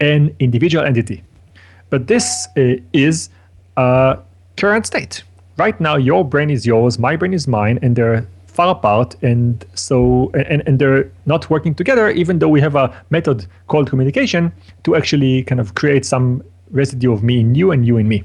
an 0.00 0.34
individual 0.38 0.84
entity. 0.84 1.22
But 1.90 2.06
this 2.06 2.46
uh, 2.56 2.76
is 2.92 3.28
a 3.76 4.18
current 4.56 4.86
state. 4.86 5.22
Right 5.56 5.78
now, 5.80 5.96
your 5.96 6.24
brain 6.24 6.48
is 6.48 6.64
yours, 6.64 6.98
my 6.98 7.16
brain 7.16 7.34
is 7.34 7.46
mine, 7.46 7.78
and 7.82 7.94
they're 7.94 8.26
far 8.60 8.70
apart 8.78 9.16
and 9.22 9.64
so 9.74 10.30
and, 10.52 10.62
and 10.66 10.78
they're 10.78 11.06
not 11.24 11.42
working 11.48 11.74
together 11.74 12.10
even 12.10 12.38
though 12.40 12.52
we 12.56 12.60
have 12.60 12.76
a 12.84 12.86
method 13.10 13.46
called 13.68 13.88
communication 13.88 14.52
to 14.84 14.94
actually 14.98 15.42
kind 15.44 15.60
of 15.60 15.74
create 15.74 16.04
some 16.04 16.42
residue 16.70 17.12
of 17.12 17.22
me 17.22 17.40
in 17.40 17.54
you 17.54 17.72
and 17.72 17.86
you 17.86 17.96
in 17.96 18.06
me 18.06 18.22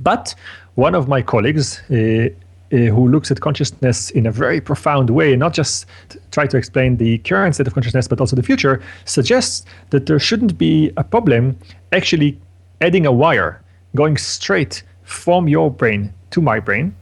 but 0.00 0.34
one 0.74 0.94
of 0.94 1.08
my 1.08 1.22
colleagues, 1.22 1.80
uh, 1.90 1.94
uh, 1.94 2.76
who 2.76 3.08
looks 3.08 3.30
at 3.30 3.40
consciousness 3.40 4.10
in 4.10 4.26
a 4.26 4.30
very 4.32 4.60
profound 4.60 5.10
way, 5.10 5.36
not 5.36 5.52
just 5.52 5.86
try 6.32 6.46
to 6.46 6.56
explain 6.56 6.96
the 6.96 7.18
current 7.18 7.54
state 7.54 7.66
of 7.66 7.74
consciousness, 7.74 8.08
but 8.08 8.20
also 8.20 8.34
the 8.34 8.42
future, 8.42 8.82
suggests 9.04 9.64
that 9.90 10.06
there 10.06 10.18
shouldn't 10.18 10.58
be 10.58 10.92
a 10.96 11.04
problem 11.04 11.56
actually 11.92 12.38
adding 12.80 13.06
a 13.06 13.12
wire 13.12 13.62
going 13.94 14.16
straight 14.16 14.82
from 15.04 15.48
your 15.48 15.70
brain 15.70 16.12
to 16.30 16.40
my 16.40 16.58
brain. 16.58 16.94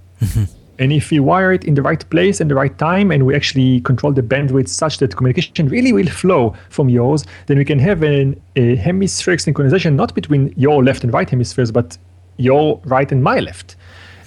And 0.79 0.93
if 0.93 1.11
we 1.11 1.21
wire 1.21 1.53
it 1.53 1.65
in 1.65 1.75
the 1.75 1.83
right 1.83 2.09
place 2.11 2.41
and 2.41 2.51
the 2.51 2.55
right 2.55 2.77
time, 2.79 3.11
and 3.11 3.27
we 3.27 3.35
actually 3.35 3.81
control 3.83 4.13
the 4.13 4.23
bandwidth 4.23 4.69
such 4.69 4.99
that 4.99 5.17
communication 5.17 5.69
really 5.69 5.93
will 5.93 6.07
flow 6.07 6.55
from 6.71 6.89
yours, 6.89 7.25
then 7.47 7.59
we 7.59 7.65
can 7.65 7.79
have 7.79 8.03
an, 8.03 8.41
a 8.57 8.77
hemispheric 8.77 9.41
synchronization, 9.41 9.95
not 9.95 10.15
between 10.15 10.53
your 10.57 10.83
left 10.83 11.05
and 11.05 11.13
right 11.13 11.29
hemispheres, 11.29 11.71
but 11.71 11.99
your 12.39 12.81
right 12.85 13.13
and 13.13 13.23
my 13.23 13.41
left. 13.41 13.77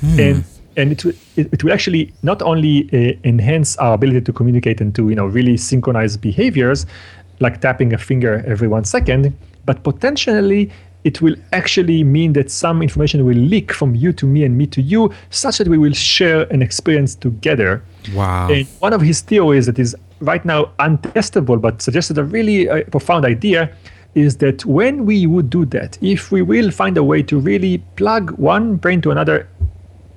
Hmm. 0.02 0.20
And 0.20 0.43
and 0.78 0.91
it, 0.91 1.06
it, 1.06 1.54
it 1.54 1.64
will 1.64 1.72
actually 1.72 2.14
not 2.22 2.41
only 2.41 2.89
uh, 2.91 3.18
enhance 3.24 3.78
our 3.78 3.93
ability 3.93 4.22
to 4.22 4.34
communicate 4.34 4.82
and 4.82 4.93
to 4.96 5.10
you 5.10 5.16
know 5.16 5.26
really 5.26 5.58
synchronize 5.58 6.18
behaviors 6.18 6.86
like 7.39 7.62
tapping 7.62 7.93
a 7.93 7.98
finger 7.98 8.43
every 8.46 8.68
one 8.68 8.84
second 8.84 9.34
but 9.66 9.84
potentially 9.84 10.72
it 11.06 11.22
will 11.22 11.36
actually 11.53 12.03
mean 12.03 12.34
that 12.34 12.51
some 12.51 12.82
information 12.82 13.24
will 13.26 13.38
leak 13.38 13.72
from 13.72 13.95
you 13.95 14.12
to 14.12 14.26
me 14.26 14.43
and 14.43 14.58
me 14.58 14.68
to 14.68 14.82
you 14.82 15.12
such 15.30 15.60
that 15.60 15.68
we 15.68 15.78
will 15.78 15.93
share 15.93 16.41
an 16.51 16.62
experience 16.62 17.16
together 17.16 17.82
wow 18.14 18.49
and 18.49 18.68
one 18.80 18.91
of 18.91 19.01
his 19.01 19.22
theories 19.22 19.66
that 19.66 19.80
is 19.80 19.95
right 20.20 20.43
now 20.43 20.66
untestable 20.80 21.60
but 21.60 21.82
suggested 21.82 22.18
a 22.18 22.24
really 22.24 22.70
uh, 22.70 22.84
profound 22.91 23.24
idea 23.26 23.72
is 24.16 24.38
that 24.38 24.66
when 24.66 25.06
we 25.06 25.28
would 25.28 25.49
do 25.49 25.66
that, 25.66 25.97
if 26.01 26.32
we 26.32 26.41
will 26.41 26.72
find 26.72 26.97
a 26.97 27.03
way 27.03 27.22
to 27.24 27.38
really 27.38 27.80
plug 27.97 28.32
one 28.32 28.78
brain 28.78 29.01
to 29.01 29.12
another, 29.12 29.47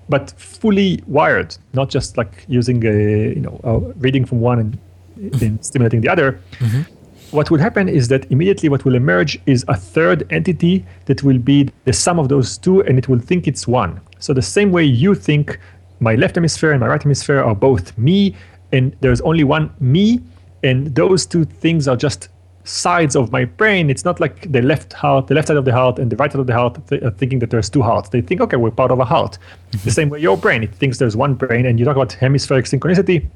but 0.08 0.30
fully 0.38 1.02
wired, 1.06 1.56
not 1.74 1.90
just 1.90 2.16
like 2.16 2.44
using 2.48 2.84
a 2.86 3.34
you 3.34 3.40
know 3.40 3.60
a 3.64 3.78
reading 3.98 4.24
from 4.24 4.40
one 4.40 4.58
and 4.60 4.78
then 5.16 5.60
stimulating 5.62 6.00
the 6.00 6.08
other. 6.08 6.40
Mm-hmm. 6.60 6.82
What 7.30 7.50
will 7.50 7.58
happen 7.58 7.90
is 7.90 8.08
that 8.08 8.30
immediately 8.30 8.70
what 8.70 8.86
will 8.86 8.94
emerge 8.94 9.38
is 9.44 9.62
a 9.68 9.76
third 9.76 10.26
entity 10.32 10.86
that 11.04 11.22
will 11.22 11.38
be 11.38 11.68
the 11.84 11.92
sum 11.92 12.18
of 12.18 12.30
those 12.30 12.56
two, 12.56 12.82
and 12.84 12.96
it 12.96 13.06
will 13.06 13.18
think 13.18 13.46
it's 13.46 13.68
one. 13.68 14.00
So 14.18 14.32
the 14.32 14.40
same 14.40 14.72
way 14.72 14.84
you 14.84 15.14
think 15.14 15.58
my 16.00 16.14
left 16.14 16.36
hemisphere 16.36 16.72
and 16.72 16.80
my 16.80 16.86
right 16.86 17.02
hemisphere 17.02 17.42
are 17.42 17.54
both 17.54 17.96
me, 17.98 18.34
and 18.72 18.96
there's 19.00 19.20
only 19.20 19.44
one 19.44 19.70
me, 19.78 20.20
and 20.62 20.94
those 20.94 21.26
two 21.26 21.44
things 21.44 21.86
are 21.86 21.96
just 21.96 22.28
sides 22.64 23.14
of 23.14 23.30
my 23.30 23.44
brain. 23.44 23.90
It's 23.90 24.06
not 24.06 24.20
like 24.20 24.50
the 24.50 24.62
left 24.62 24.94
heart, 24.94 25.26
the 25.26 25.34
left 25.34 25.48
side 25.48 25.58
of 25.58 25.66
the 25.66 25.72
heart, 25.72 25.98
and 25.98 26.10
the 26.10 26.16
right 26.16 26.32
side 26.32 26.40
of 26.40 26.46
the 26.46 26.54
heart 26.54 26.78
th- 26.88 27.02
thinking 27.18 27.40
that 27.40 27.50
there's 27.50 27.68
two 27.68 27.82
hearts. 27.82 28.08
They 28.08 28.22
think, 28.22 28.40
okay, 28.40 28.56
we're 28.56 28.70
part 28.70 28.90
of 28.90 29.00
a 29.00 29.04
heart. 29.04 29.38
Mm-hmm. 29.72 29.84
The 29.84 29.90
same 29.90 30.08
way 30.08 30.20
your 30.20 30.38
brain, 30.38 30.62
it 30.62 30.74
thinks 30.74 30.96
there's 30.96 31.16
one 31.16 31.34
brain, 31.34 31.66
and 31.66 31.78
you 31.78 31.84
talk 31.84 31.96
about 31.96 32.12
hemispheric 32.12 32.64
synchronicity 32.64 33.28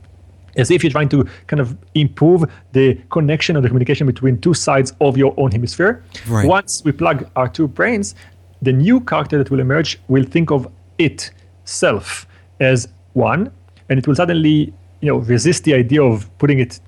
as 0.56 0.70
if 0.70 0.82
you're 0.82 0.92
trying 0.92 1.08
to 1.08 1.24
kind 1.46 1.60
of 1.60 1.76
improve 1.94 2.44
the 2.72 2.94
connection 3.10 3.56
or 3.56 3.60
the 3.60 3.68
communication 3.68 4.06
between 4.06 4.40
two 4.40 4.54
sides 4.54 4.92
of 5.00 5.16
your 5.16 5.34
own 5.36 5.50
hemisphere. 5.50 6.04
Right. 6.28 6.46
Once 6.46 6.82
we 6.84 6.92
plug 6.92 7.28
our 7.36 7.48
two 7.48 7.68
brains, 7.68 8.14
the 8.60 8.72
new 8.72 9.00
character 9.00 9.38
that 9.38 9.50
will 9.50 9.60
emerge 9.60 9.98
will 10.08 10.24
think 10.24 10.50
of 10.50 10.70
itself 10.98 12.26
as 12.60 12.88
one, 13.14 13.50
and 13.88 13.98
it 13.98 14.06
will 14.06 14.14
suddenly, 14.14 14.72
you 15.00 15.08
know, 15.08 15.18
resist 15.18 15.64
the 15.64 15.74
idea 15.74 16.02
of 16.02 16.30
putting 16.38 16.60
it 16.60 16.80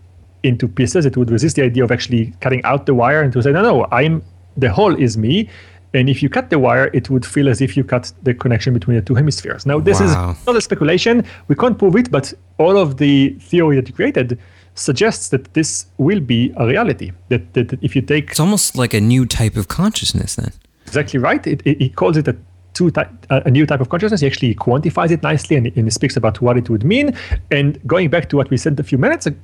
into 0.43 0.69
pieces, 0.69 1.07
it 1.07 1.17
would 1.17 1.31
resist 1.31 1.57
the 1.57 1.63
idea 1.63 1.83
of 1.83 1.91
actually 1.91 2.33
cutting 2.41 2.63
out 2.65 2.87
the 2.87 2.95
wire 2.95 3.23
and 3.23 3.33
to 3.33 3.43
say, 3.43 3.51
no, 3.51 3.63
no, 3.63 3.87
I'm 3.91 4.23
the 4.57 4.71
whole 4.71 4.95
is 4.95 5.17
me. 5.17 5.49
And 5.95 6.11
if 6.11 6.23
you 6.23 6.29
cut 6.29 6.51
the 6.51 6.59
wire, 6.59 6.91
it 6.93 7.09
would 7.09 7.25
feel 7.25 7.49
as 7.49 7.61
if 7.61 7.77
you 7.77 7.85
cut 7.85 8.13
the 8.25 8.35
connection 8.35 8.75
between 8.75 8.97
the 8.97 9.03
two 9.03 9.15
hemispheres. 9.15 9.65
Now, 9.65 9.79
this 9.79 10.01
wow. 10.01 10.33
is 10.33 10.47
not 10.47 10.57
a 10.57 10.61
speculation. 10.61 11.25
We 11.49 11.55
can't 11.55 11.79
prove 11.79 11.97
it, 11.97 12.11
but 12.11 12.35
all 12.59 12.77
of 12.77 12.97
the 12.97 13.31
theory 13.41 13.77
that 13.77 13.89
you 13.89 13.95
created 13.95 14.39
suggests 14.75 15.29
that 15.29 15.55
this 15.55 15.87
will 15.99 16.21
be 16.21 16.53
a 16.57 16.67
reality. 16.67 17.13
That, 17.29 17.55
that 17.55 17.79
if 17.81 17.95
you 17.95 18.03
take. 18.03 18.31
It's 18.31 18.41
almost 18.41 18.77
like 18.77 18.93
a 18.93 19.01
new 19.01 19.25
type 19.25 19.57
of 19.57 19.69
consciousness, 19.69 20.35
then. 20.35 20.53
Exactly 20.87 21.21
right. 21.21 21.47
It, 21.47 21.63
it, 21.65 21.83
it 21.83 21.97
calls 21.97 22.17
it 22.17 22.27
a 22.29 22.37
two 22.75 22.91
ty- 22.91 23.09
a 23.31 23.51
new 23.51 23.65
type 23.65 23.81
of 23.81 23.89
consciousness. 23.89 24.21
He 24.21 24.27
actually 24.27 24.55
quantifies 24.57 25.13
it 25.13 25.23
nicely 25.23 25.57
and, 25.57 25.67
and 25.77 25.93
speaks 25.93 26.17
about 26.17 26.41
what 26.41 26.57
it 26.57 26.69
would 26.69 26.85
mean. 26.85 27.17
And 27.53 27.79
going 27.87 28.11
back 28.11 28.29
to 28.31 28.37
what 28.37 28.51
we 28.51 28.57
said 28.57 28.79
a 28.81 28.83
few 28.83 28.99
minutes 28.99 29.27
ago, 29.27 29.39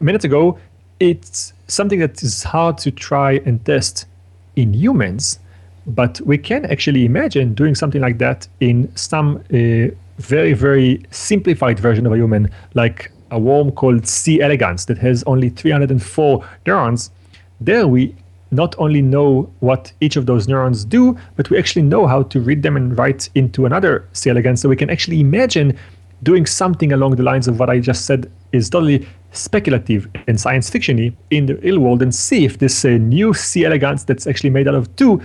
minutes 0.00 0.24
ago, 0.24 0.58
it's 0.98 1.52
something 1.68 2.00
that 2.00 2.20
is 2.22 2.42
hard 2.42 2.78
to 2.78 2.90
try 2.90 3.40
and 3.46 3.64
test 3.64 4.06
in 4.56 4.74
humans, 4.74 5.38
but 5.88 6.20
we 6.20 6.36
can 6.36 6.66
actually 6.66 7.04
imagine 7.04 7.54
doing 7.54 7.74
something 7.74 8.00
like 8.00 8.18
that 8.18 8.46
in 8.60 8.94
some 8.94 9.36
uh, 9.52 9.94
very, 10.18 10.52
very 10.52 11.02
simplified 11.10 11.78
version 11.80 12.06
of 12.06 12.12
a 12.12 12.16
human, 12.16 12.50
like 12.74 13.10
a 13.30 13.38
worm 13.38 13.72
called 13.72 14.06
C. 14.06 14.40
elegans 14.40 14.86
that 14.86 14.98
has 14.98 15.22
only 15.24 15.48
304 15.48 16.48
neurons. 16.66 17.10
There 17.60 17.86
we 17.86 18.14
not 18.50 18.74
only 18.78 19.02
know 19.02 19.50
what 19.60 19.92
each 20.00 20.16
of 20.16 20.26
those 20.26 20.48
neurons 20.48 20.84
do, 20.84 21.16
but 21.36 21.50
we 21.50 21.58
actually 21.58 21.82
know 21.82 22.06
how 22.06 22.22
to 22.24 22.40
read 22.40 22.62
them 22.62 22.76
and 22.76 22.96
write 22.96 23.28
into 23.34 23.66
another 23.66 24.06
C. 24.12 24.30
elegans. 24.30 24.60
So 24.60 24.68
we 24.68 24.76
can 24.76 24.90
actually 24.90 25.20
imagine 25.20 25.78
doing 26.22 26.46
something 26.46 26.92
along 26.92 27.16
the 27.16 27.22
lines 27.22 27.48
of 27.48 27.58
what 27.58 27.70
I 27.70 27.78
just 27.78 28.04
said 28.04 28.30
is 28.52 28.68
totally 28.68 29.06
speculative 29.32 30.08
and 30.26 30.40
science 30.40 30.70
fictiony 30.70 31.14
in 31.30 31.46
the 31.46 31.56
real 31.56 31.78
world 31.78 32.02
and 32.02 32.14
see 32.14 32.44
if 32.44 32.58
this 32.58 32.84
uh, 32.84 32.88
new 32.88 33.34
C. 33.34 33.64
elegans 33.64 34.04
that's 34.04 34.26
actually 34.26 34.50
made 34.50 34.66
out 34.66 34.74
of 34.74 34.94
two 34.96 35.20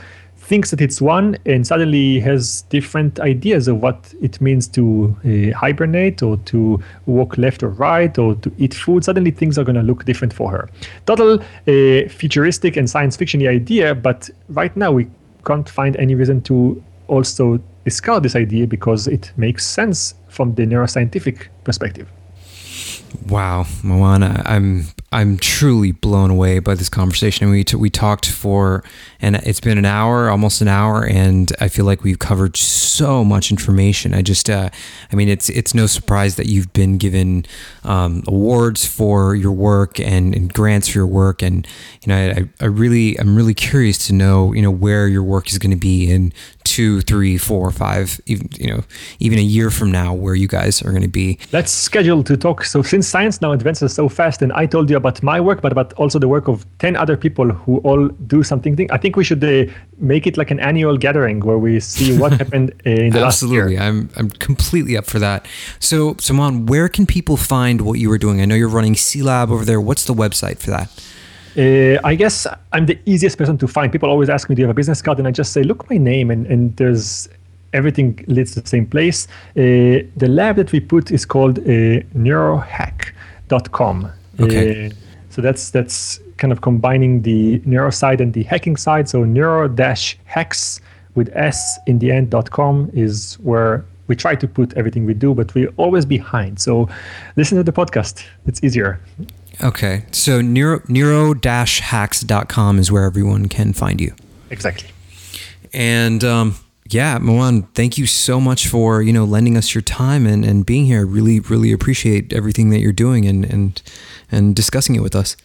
thinks 0.54 0.70
that 0.70 0.82
it's 0.82 1.02
one 1.02 1.36
and 1.48 1.66
suddenly 1.66 2.20
has 2.20 2.62
different 2.70 3.20
ideas 3.20 3.68
of 3.68 3.82
what 3.82 4.14
it 4.22 4.40
means 4.40 4.68
to 4.68 4.84
uh, 5.26 5.58
hibernate 5.58 6.22
or 6.22 6.38
to 6.46 6.80
walk 7.08 7.40
left 7.40 7.64
or 7.64 7.70
right 7.70 8.20
or 8.20 8.36
to 8.36 8.52
eat 8.60 8.76
food. 8.76 9.04
Suddenly 9.04 9.32
things 9.32 9.58
are 9.58 9.64
going 9.64 9.76
to 9.78 9.82
look 9.82 10.06
different 10.06 10.32
for 10.32 10.52
her. 10.52 10.70
Total 11.08 11.40
uh, 11.42 12.08
futuristic 12.08 12.78
and 12.78 12.88
science 12.88 13.18
fiction 13.18 13.42
idea, 13.48 13.96
but 13.96 14.30
right 14.50 14.78
now 14.78 14.92
we 14.92 15.08
can't 15.44 15.68
find 15.68 15.98
any 15.98 16.14
reason 16.14 16.40
to 16.44 16.84
also 17.08 17.60
discard 17.84 18.22
this 18.22 18.36
idea 18.36 18.68
because 18.68 19.08
it 19.08 19.32
makes 19.36 19.66
sense 19.66 20.14
from 20.28 20.54
the 20.54 20.68
neuroscientific 20.68 21.48
perspective. 21.64 22.08
Wow, 23.28 23.66
Moran, 23.84 24.24
I'm 24.24 24.86
I'm 25.14 25.38
truly 25.38 25.92
blown 25.92 26.32
away 26.32 26.58
by 26.58 26.74
this 26.74 26.90
conversation. 26.90 27.50
We 27.52 27.64
t- 27.64 27.78
we 27.78 27.92
talked 27.92 28.26
for, 28.30 28.84
and 29.22 29.36
it's 29.36 29.60
been 29.60 29.78
an 29.78 29.86
hour, 29.86 30.28
almost 30.28 30.60
an 30.62 30.68
hour, 30.68 31.06
and 31.06 31.52
I 31.62 31.68
feel 31.68 31.86
like 31.86 32.04
we've 32.04 32.18
covered 32.18 32.58
so 32.58 33.24
much 33.24 33.52
information. 33.52 34.16
I 34.16 34.24
just, 34.24 34.50
uh, 34.50 34.72
I 35.12 35.16
mean, 35.16 35.30
it's 35.30 35.50
it's 35.50 35.76
no 35.76 35.86
surprise 35.86 36.36
that 36.38 36.48
you've 36.48 36.74
been 36.74 36.98
given 36.98 37.46
um, 37.84 38.24
awards 38.28 38.88
for 38.88 39.36
your 39.36 39.52
work 39.52 40.00
and, 40.00 40.36
and, 40.36 40.52
grants 40.52 40.88
for 40.88 40.98
your 41.00 41.08
work, 41.08 41.44
and 41.44 41.68
you 42.02 42.08
know, 42.08 42.16
I, 42.16 42.50
I 42.60 42.66
really, 42.66 43.16
I'm 43.20 43.36
really 43.36 43.54
curious 43.54 44.08
to 44.08 44.14
know, 44.14 44.52
you 44.54 44.64
know, 44.64 44.72
where 44.72 45.08
your 45.08 45.24
work 45.24 45.48
is 45.52 45.60
going 45.60 45.72
to 45.72 45.78
be 45.78 46.12
in 46.12 46.34
two, 46.64 47.02
three, 47.02 47.38
four, 47.38 47.70
five, 47.72 48.20
even 48.26 48.50
you 48.58 48.68
know, 48.74 48.84
even 49.20 49.38
a 49.38 49.44
year 49.44 49.70
from 49.70 49.92
now, 49.92 50.12
where 50.12 50.34
you 50.34 50.48
guys 50.48 50.82
are 50.82 50.90
going 50.90 51.04
to 51.04 51.08
be. 51.08 51.38
Let's 51.52 51.72
schedule 51.72 52.24
to 52.24 52.36
talk. 52.36 52.64
So 52.64 52.82
since 52.82 53.03
since 53.04 53.12
science 53.12 53.42
now 53.42 53.52
advances 53.52 53.94
so 53.94 54.10
fast, 54.10 54.42
and 54.42 54.52
I 54.54 54.66
told 54.66 54.90
you 54.90 54.98
about 54.98 55.22
my 55.24 55.40
work, 55.40 55.62
but 55.62 55.72
about 55.72 55.94
also 55.94 56.20
the 56.20 56.28
work 56.28 56.48
of 56.48 56.66
ten 56.80 56.96
other 56.96 57.18
people 57.18 57.52
who 57.52 57.78
all 57.80 58.08
do 58.28 58.44
something. 58.44 58.92
I 58.92 58.98
think 58.98 59.16
we 59.16 59.24
should 59.24 59.44
uh, 59.44 59.72
make 59.98 60.28
it 60.28 60.38
like 60.38 60.52
an 60.52 60.60
annual 60.60 60.98
gathering 60.98 61.42
where 61.42 61.58
we 61.58 61.80
see 61.80 62.18
what 62.18 62.32
happened 62.42 62.72
uh, 62.86 62.90
in 62.90 63.12
the 63.12 63.20
last 63.20 63.44
year. 63.44 63.66
Absolutely, 63.66 63.80
I'm 63.80 64.10
I'm 64.16 64.30
completely 64.30 64.98
up 64.98 65.06
for 65.06 65.20
that. 65.20 65.46
So, 65.80 66.16
Moran, 66.32 66.66
where 66.66 66.90
can 66.90 67.06
people 67.06 67.38
find 67.38 67.82
what 67.82 68.00
you 68.00 68.10
were 68.10 68.20
doing? 68.20 68.42
I 68.42 68.46
know 68.46 68.56
you're 68.56 68.76
running 68.80 68.96
C 68.96 69.22
Lab 69.22 69.52
over 69.52 69.66
there. 69.66 69.82
What's 69.82 70.06
the 70.06 70.14
website 70.14 70.60
for 70.60 70.72
that? 70.72 70.90
Uh, 71.56 72.00
I 72.04 72.16
guess 72.16 72.48
I'm 72.72 72.86
the 72.86 72.98
easiest 73.06 73.38
person 73.38 73.58
to 73.58 73.68
find. 73.68 73.92
People 73.92 74.10
always 74.10 74.30
ask 74.30 74.50
me, 74.50 74.56
"Do 74.56 74.62
you 74.62 74.68
have 74.68 74.76
a 74.76 74.80
business 74.82 75.02
card?" 75.02 75.20
And 75.20 75.28
I 75.28 75.32
just 75.32 75.52
say, 75.52 75.64
"Look, 75.64 75.90
my 75.90 75.98
name," 75.98 76.32
and 76.32 76.48
and 76.48 76.76
there's 76.78 77.30
everything 77.74 78.24
leads 78.28 78.54
to 78.54 78.62
the 78.62 78.68
same 78.68 78.86
place. 78.86 79.28
Uh, 79.58 80.06
the 80.16 80.28
lab 80.28 80.56
that 80.56 80.72
we 80.72 80.80
put 80.80 81.12
is 81.12 81.26
called 81.26 81.60
uh, 81.60 81.62
neurohack.com. 82.16 84.12
Okay. 84.40 84.88
Uh, 84.88 84.90
so 85.30 85.42
that's 85.42 85.72
that's 85.72 86.20
kind 86.38 86.52
of 86.52 86.62
combining 86.62 87.24
the 87.24 87.60
neuro 87.66 87.90
side 87.90 88.22
and 88.22 88.34
the 88.34 88.44
hacking 88.44 88.76
side. 88.76 89.10
So 89.10 89.24
neuro-hacks 89.24 90.82
with 91.16 91.30
s 91.36 91.80
in 91.88 92.00
the 92.00 92.12
end.com 92.12 92.92
is 92.94 93.36
where 93.36 93.84
we 94.08 94.16
try 94.16 94.36
to 94.36 94.48
put 94.48 94.74
everything 94.74 95.06
we 95.06 95.14
do, 95.14 95.34
but 95.34 95.54
we're 95.56 95.74
always 95.78 96.06
behind. 96.06 96.60
So 96.60 96.90
listen 97.36 97.58
to 97.58 97.64
the 97.64 97.72
podcast. 97.72 98.24
It's 98.46 98.64
easier. 98.64 99.00
Okay. 99.64 100.06
So 100.12 100.42
neuro 100.42 100.82
neuro-hacks.com 100.88 102.80
is 102.80 102.92
where 102.92 103.06
everyone 103.06 103.48
can 103.48 103.74
find 103.74 104.00
you. 104.02 104.14
Exactly. 104.50 104.90
And 105.74 106.24
um, 106.24 106.56
yeah, 106.94 107.18
Moran, 107.20 107.64
thank 107.74 107.98
you 107.98 108.06
so 108.06 108.40
much 108.40 108.68
for, 108.68 109.02
you 109.02 109.14
know, 109.14 109.26
lending 109.26 109.58
us 109.58 109.74
your 109.74 109.82
time 109.82 110.26
and, 110.26 110.46
and 110.46 110.66
being 110.66 110.86
here. 110.86 111.06
Really, 111.06 111.40
really 111.40 111.72
appreciate 111.72 112.34
everything 112.34 112.70
that 112.70 112.80
you're 112.80 112.92
doing 112.92 113.26
and, 113.26 113.46
and 113.46 113.82
and 114.32 114.56
discussing 114.56 114.96
it 114.96 115.02
with 115.02 115.16
us. 115.16 115.38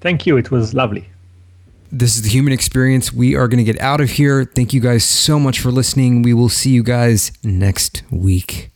Thank 0.00 0.26
you. 0.26 0.36
It 0.36 0.50
was 0.50 0.74
lovely. 0.74 1.08
This 1.90 2.16
is 2.16 2.22
the 2.22 2.30
human 2.30 2.52
experience. 2.52 3.12
We 3.12 3.36
are 3.36 3.46
going 3.46 3.64
to 3.64 3.72
get 3.72 3.80
out 3.80 4.00
of 4.00 4.10
here. 4.10 4.44
Thank 4.44 4.72
you 4.72 4.80
guys 4.80 5.04
so 5.04 5.38
much 5.38 5.60
for 5.60 5.70
listening. 5.70 6.22
We 6.22 6.34
will 6.34 6.48
see 6.48 6.70
you 6.70 6.82
guys 6.82 7.32
next 7.44 8.02
week. 8.10 8.71